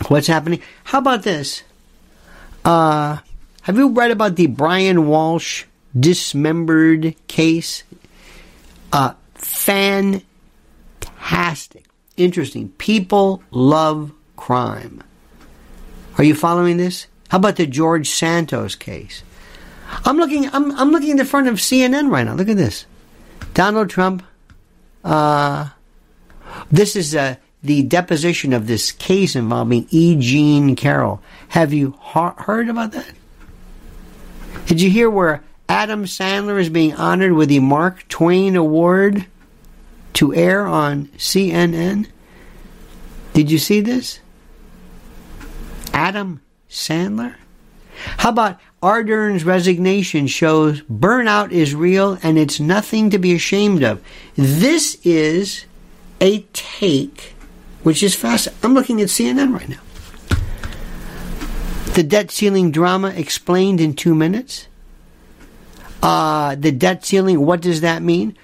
what's 0.09 0.27
happening, 0.27 0.61
how 0.83 0.99
about 0.99 1.23
this? 1.23 1.63
Uh, 2.65 3.19
have 3.63 3.79
you 3.79 3.91
read 3.91 4.11
about 4.11 4.35
the 4.35 4.49
Brian 4.49 4.97
Walshe 5.05 5.67
dismembered 5.97 7.15
case? 7.29 7.85
Uh, 8.93 9.13
fantastic. 9.35 10.25
Interesting. 12.17 12.71
People 12.71 13.45
love 13.53 14.11
crime. 14.35 15.05
Are 16.19 16.25
you 16.25 16.35
following 16.35 16.77
this? 16.77 17.07
How 17.29 17.39
about 17.39 17.55
the 17.55 17.67
George 17.67 18.11
Santos 18.11 18.75
case? 18.75 19.23
I'm 20.05 20.17
looking. 20.17 20.53
I'm, 20.53 20.73
I'm 20.73 20.91
looking 20.91 21.11
in 21.11 21.19
the 21.19 21.25
front 21.25 21.47
of 21.47 21.55
CNN 21.59 22.11
right 22.11 22.25
now. 22.25 22.35
Look 22.35 22.49
at 22.49 22.57
this. 22.57 22.85
Donald 23.55 23.91
Trump. 23.91 24.25
Uh, 25.05 25.69
this 26.71 26.97
is 26.97 27.15
uh, 27.15 27.37
the 27.63 27.83
deposition 27.83 28.53
of 28.53 28.67
this 28.67 28.93
case 28.93 29.37
involving 29.37 29.87
E. 29.91 30.17
Jean 30.17 30.77
Carroll. 30.77 31.23
Have 31.49 31.73
you 31.73 31.95
ha- 31.99 32.35
heard 32.37 32.69
about 32.69 32.93
that? 32.93 33.13
Did 34.67 34.81
you 34.81 34.91
hear 34.91 35.11
where 35.11 35.43
Adam 35.69 36.05
Sandler 36.05 36.61
is 36.61 36.69
being 36.69 36.95
honored 36.95 37.33
with 37.33 37.49
the 37.49 37.61
Mark 37.61 38.07
Twain 38.09 38.57
Award 38.57 39.27
to 40.15 40.35
air 40.35 40.67
on 40.67 41.07
CNN? 41.17 42.09
Did 43.33 43.51
you 43.51 43.59
see 43.59 43.81
this? 43.81 44.21
Adam 45.93 46.41
Sandler? 46.69 47.35
How 48.19 48.31
about 48.31 48.59
Ardern's 48.83 49.45
resignation 49.45 50.27
shows 50.27 50.81
burnout 50.83 51.53
is 51.53 51.75
real 51.75 52.19
and 52.23 52.39
it's 52.39 52.59
nothing 52.59 53.11
to 53.11 53.19
be 53.19 53.35
ashamed 53.35 53.83
of. 53.83 54.03
This 54.37 54.99
is 55.05 55.67
a 56.21 56.41
take 56.53 57.35
which 57.83 58.03
is 58.03 58.15
fast. 58.15 58.49
I'm 58.63 58.75
looking 58.75 59.01
at 59.01 59.09
CNN 59.09 59.55
right 59.55 59.69
now. 59.69 59.81
The 61.95 62.03
debt 62.03 62.31
ceiling 62.31 62.71
drama 62.71 63.09
explained 63.09 63.81
in 63.81 63.95
two 63.95 64.15
minutes. 64.15 64.69
Uh, 66.03 66.55
the 66.55 66.73
debt 66.73 67.05
ceiling, 67.05 67.45
what 67.45 67.61
does 67.61 67.81
that 67.81 68.03
mean? 68.03 68.37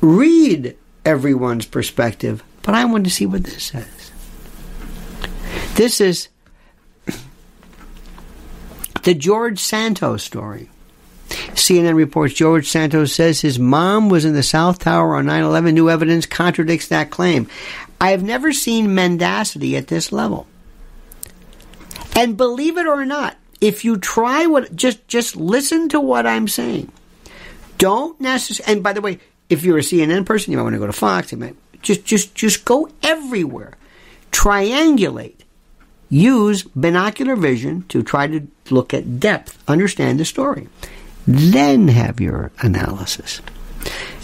Read 0.00 0.76
everyone's 1.04 1.66
perspective, 1.66 2.42
but 2.62 2.74
I 2.74 2.84
want 2.84 3.04
to 3.04 3.10
see 3.10 3.26
what 3.26 3.44
this 3.44 3.64
says. 3.64 4.12
This 5.74 6.00
is 6.00 6.28
the 9.02 9.14
George 9.14 9.58
Santos 9.58 10.22
story. 10.22 10.70
CNN 11.60 11.94
reports 11.94 12.34
George 12.34 12.68
Santos 12.68 13.12
says 13.12 13.40
his 13.40 13.58
mom 13.58 14.08
was 14.08 14.24
in 14.24 14.34
the 14.34 14.42
South 14.42 14.78
Tower 14.78 15.16
on 15.16 15.26
9 15.26 15.42
11. 15.42 15.74
New 15.74 15.90
evidence 15.90 16.26
contradicts 16.26 16.88
that 16.88 17.10
claim. 17.10 17.48
I 18.00 18.10
have 18.10 18.22
never 18.22 18.52
seen 18.52 18.94
mendacity 18.94 19.76
at 19.76 19.88
this 19.88 20.12
level. 20.12 20.46
And 22.16 22.36
believe 22.36 22.76
it 22.76 22.86
or 22.86 23.04
not, 23.04 23.36
if 23.60 23.84
you 23.84 23.98
try 23.98 24.46
what, 24.46 24.74
just, 24.74 25.06
just 25.06 25.36
listen 25.36 25.88
to 25.90 26.00
what 26.00 26.26
I'm 26.26 26.48
saying. 26.48 26.90
Don't 27.78 28.20
necessarily, 28.20 28.74
and 28.74 28.82
by 28.82 28.92
the 28.92 29.00
way, 29.00 29.18
if 29.48 29.64
you're 29.64 29.78
a 29.78 29.82
CNN 29.82 30.26
person, 30.26 30.50
you 30.50 30.56
might 30.56 30.64
want 30.64 30.74
to 30.74 30.80
go 30.80 30.86
to 30.86 30.92
Fox, 30.92 31.32
you 31.32 31.38
might, 31.38 31.56
just, 31.82 32.04
just, 32.04 32.34
just 32.34 32.64
go 32.64 32.88
everywhere. 33.02 33.74
Triangulate 34.32 35.40
use 36.10 36.64
binocular 36.64 37.36
vision 37.36 37.84
to 37.88 38.02
try 38.02 38.26
to 38.26 38.46
look 38.68 38.92
at 38.92 39.20
depth, 39.20 39.62
understand 39.68 40.20
the 40.20 40.24
story. 40.24 40.68
Then 41.32 41.88
have 41.88 42.20
your 42.20 42.50
analysis. 42.60 43.40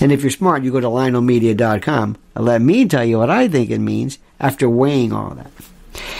And 0.01 0.11
if 0.11 0.23
you're 0.23 0.31
smart, 0.31 0.65
you 0.65 0.73
go 0.73 0.81
to 0.81 0.89
lionelmedia.com 0.89 2.17
and 2.35 2.45
let 2.45 2.61
me 2.61 2.87
tell 2.87 3.05
you 3.05 3.19
what 3.19 3.31
I 3.31 3.49
think 3.49 3.71
it 3.71 3.79
means 3.79 4.19
after 4.41 4.69
weighing 4.69 5.13
all 5.13 5.31
that. 5.31 5.51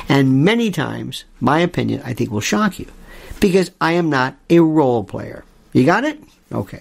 And 0.09 0.45
many 0.45 0.71
times, 0.71 1.25
my 1.41 1.59
opinion, 1.59 2.03
I 2.05 2.15
think, 2.15 2.31
will 2.31 2.41
shock 2.41 2.79
you 2.79 2.87
because 3.41 3.71
I 3.81 3.93
am 3.93 4.09
not 4.09 4.37
a 4.49 4.61
role 4.61 5.05
player. 5.05 5.45
You 5.73 5.85
got 5.85 6.05
it? 6.05 6.23
Okay. 6.53 6.81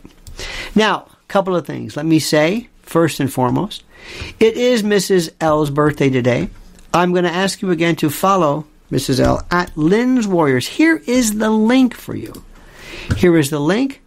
Now, 0.76 1.08
a 1.12 1.26
couple 1.28 1.56
of 1.56 1.66
things. 1.66 1.98
Let 1.98 2.06
me 2.06 2.20
say, 2.20 2.70
first 2.84 3.20
and 3.20 3.32
foremost, 3.32 3.84
it 4.40 4.56
is 4.56 4.84
Mrs. 4.84 5.34
L's 5.42 5.70
birthday 5.70 6.10
today. 6.10 6.50
I'm 6.94 7.12
going 7.12 7.26
to 7.26 7.32
ask 7.32 7.62
you 7.62 7.72
again 7.72 7.96
to 7.98 8.10
follow 8.10 8.66
Mrs. 8.92 9.20
L, 9.20 9.46
at 9.50 9.76
Lynn's 9.76 10.28
Warriors. 10.28 10.68
Here 10.68 11.02
is 11.08 11.40
the 11.40 11.50
link 11.50 11.96
for 11.96 12.16
you. 12.16 12.44
Here 13.18 13.38
is 13.38 13.50
the 13.50 13.60
link. 13.60 14.02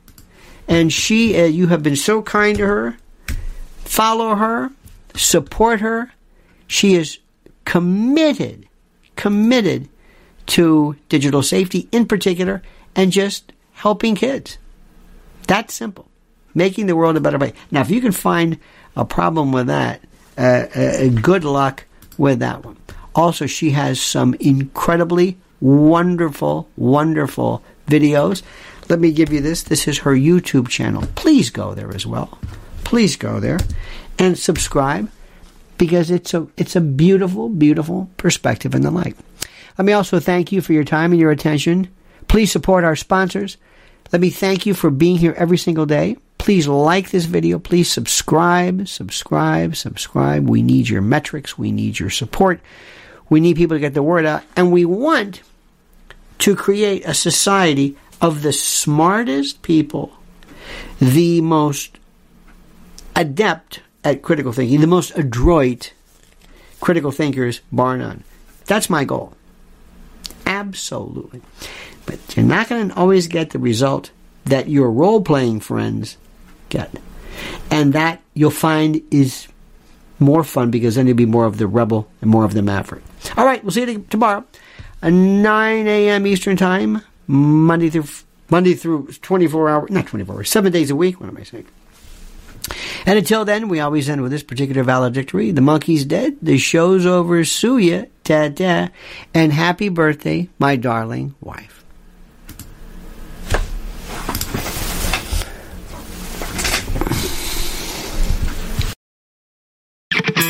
And 0.66 0.92
she, 0.92 1.40
uh, 1.40 1.44
you 1.44 1.68
have 1.68 1.82
been 1.82 1.96
so 1.96 2.22
kind 2.22 2.58
to 2.58 2.66
her. 2.66 2.98
Follow 3.78 4.34
her, 4.34 4.70
support 5.14 5.80
her. 5.80 6.12
She 6.66 6.94
is 6.94 7.18
committed, 7.64 8.68
committed 9.16 9.88
to 10.46 10.96
digital 11.08 11.42
safety 11.42 11.88
in 11.90 12.06
particular 12.06 12.62
and 12.94 13.12
just 13.12 13.52
helping 13.72 14.14
kids. 14.14 14.58
That's 15.46 15.74
simple. 15.74 16.08
Making 16.54 16.86
the 16.86 16.96
world 16.96 17.16
a 17.16 17.20
better 17.20 17.38
place. 17.38 17.54
Now, 17.70 17.80
if 17.80 17.90
you 17.90 18.00
can 18.00 18.12
find 18.12 18.58
a 18.96 19.04
problem 19.04 19.52
with 19.52 19.68
that, 19.68 20.02
uh, 20.36 20.66
uh, 20.74 21.08
good 21.08 21.44
luck 21.44 21.86
with 22.16 22.40
that 22.40 22.64
one. 22.64 22.76
Also, 23.14 23.46
she 23.46 23.70
has 23.70 24.00
some 24.00 24.34
incredibly 24.34 25.36
wonderful, 25.60 26.68
wonderful 26.76 27.62
videos. 27.86 28.42
Let 28.88 29.00
me 29.00 29.12
give 29.12 29.32
you 29.32 29.40
this. 29.40 29.62
This 29.64 29.86
is 29.86 29.98
her 29.98 30.14
YouTube 30.14 30.68
channel. 30.68 31.04
Please 31.14 31.50
go 31.50 31.74
there 31.74 31.94
as 31.94 32.06
well. 32.06 32.38
Please 32.84 33.16
go 33.16 33.38
there 33.38 33.58
and 34.18 34.38
subscribe 34.38 35.10
because 35.76 36.10
it's 36.10 36.32
a 36.34 36.46
it's 36.56 36.74
a 36.74 36.80
beautiful, 36.80 37.48
beautiful 37.48 38.08
perspective 38.16 38.74
and 38.74 38.82
the 38.82 38.90
like. 38.90 39.16
Let 39.76 39.84
me 39.84 39.92
also 39.92 40.18
thank 40.18 40.52
you 40.52 40.60
for 40.60 40.72
your 40.72 40.84
time 40.84 41.12
and 41.12 41.20
your 41.20 41.30
attention. 41.30 41.88
Please 42.28 42.50
support 42.50 42.84
our 42.84 42.96
sponsors. 42.96 43.58
Let 44.10 44.20
me 44.20 44.30
thank 44.30 44.64
you 44.64 44.74
for 44.74 44.90
being 44.90 45.18
here 45.18 45.34
every 45.36 45.58
single 45.58 45.86
day. 45.86 46.16
Please 46.38 46.66
like 46.66 47.10
this 47.10 47.26
video. 47.26 47.58
Please 47.58 47.90
subscribe, 47.90 48.88
subscribe, 48.88 49.76
subscribe. 49.76 50.48
We 50.48 50.62
need 50.62 50.88
your 50.88 51.02
metrics. 51.02 51.58
We 51.58 51.72
need 51.72 51.98
your 51.98 52.10
support. 52.10 52.60
We 53.28 53.40
need 53.40 53.56
people 53.56 53.76
to 53.76 53.80
get 53.80 53.92
the 53.92 54.02
word 54.02 54.24
out. 54.24 54.42
And 54.56 54.72
we 54.72 54.84
want 54.84 55.42
to 56.38 56.56
create 56.56 57.04
a 57.04 57.12
society 57.12 57.96
of 58.20 58.42
the 58.42 58.52
smartest 58.52 59.62
people, 59.62 60.12
the 61.00 61.40
most 61.40 61.98
adept 63.14 63.80
at 64.04 64.22
critical 64.22 64.52
thinking, 64.52 64.80
the 64.80 64.86
most 64.86 65.16
adroit 65.16 65.92
critical 66.80 67.10
thinkers, 67.10 67.60
bar 67.72 67.96
none. 67.96 68.24
That's 68.66 68.90
my 68.90 69.04
goal. 69.04 69.34
Absolutely. 70.46 71.42
But 72.06 72.36
you're 72.36 72.46
not 72.46 72.68
going 72.68 72.88
to 72.88 72.96
always 72.96 73.26
get 73.26 73.50
the 73.50 73.58
result 73.58 74.10
that 74.44 74.68
your 74.68 74.90
role 74.90 75.20
playing 75.20 75.60
friends 75.60 76.16
get. 76.68 76.90
And 77.70 77.92
that 77.92 78.22
you'll 78.34 78.50
find 78.50 79.02
is 79.10 79.48
more 80.18 80.42
fun 80.42 80.70
because 80.70 80.94
then 80.94 81.06
you'll 81.06 81.16
be 81.16 81.26
more 81.26 81.44
of 81.44 81.58
the 81.58 81.66
rebel 81.66 82.08
and 82.20 82.30
more 82.30 82.44
of 82.44 82.54
the 82.54 82.62
maverick. 82.62 83.04
All 83.36 83.44
right, 83.44 83.62
we'll 83.62 83.72
see 83.72 83.84
you 83.84 84.06
tomorrow, 84.10 84.44
at 85.02 85.12
9 85.12 85.86
a.m. 85.86 86.26
Eastern 86.26 86.56
Time, 86.56 87.02
Monday 87.28 87.90
through 87.90 88.06
Monday 88.50 88.74
through 88.74 89.08
24 89.08 89.68
hours, 89.68 89.90
not 89.90 90.06
24 90.06 90.36
hours, 90.36 90.50
seven 90.50 90.72
days 90.72 90.90
a 90.90 90.96
week. 90.96 91.20
What 91.20 91.28
am 91.28 91.36
I 91.36 91.42
saying? 91.42 91.66
And 93.06 93.18
until 93.18 93.44
then, 93.44 93.68
we 93.68 93.80
always 93.80 94.08
end 94.08 94.22
with 94.22 94.32
this 94.32 94.42
particular 94.42 94.82
valedictory. 94.82 95.50
The 95.50 95.60
monkey's 95.60 96.04
dead. 96.04 96.36
The 96.42 96.58
show's 96.58 97.06
over. 97.06 97.44
Sue 97.44 97.78
ya. 97.78 98.04
Ta 98.24 98.48
ta. 98.48 98.88
And 99.32 99.52
happy 99.52 99.88
birthday, 99.88 100.48
my 100.58 100.76
darling 100.76 101.34
wife. 101.40 101.77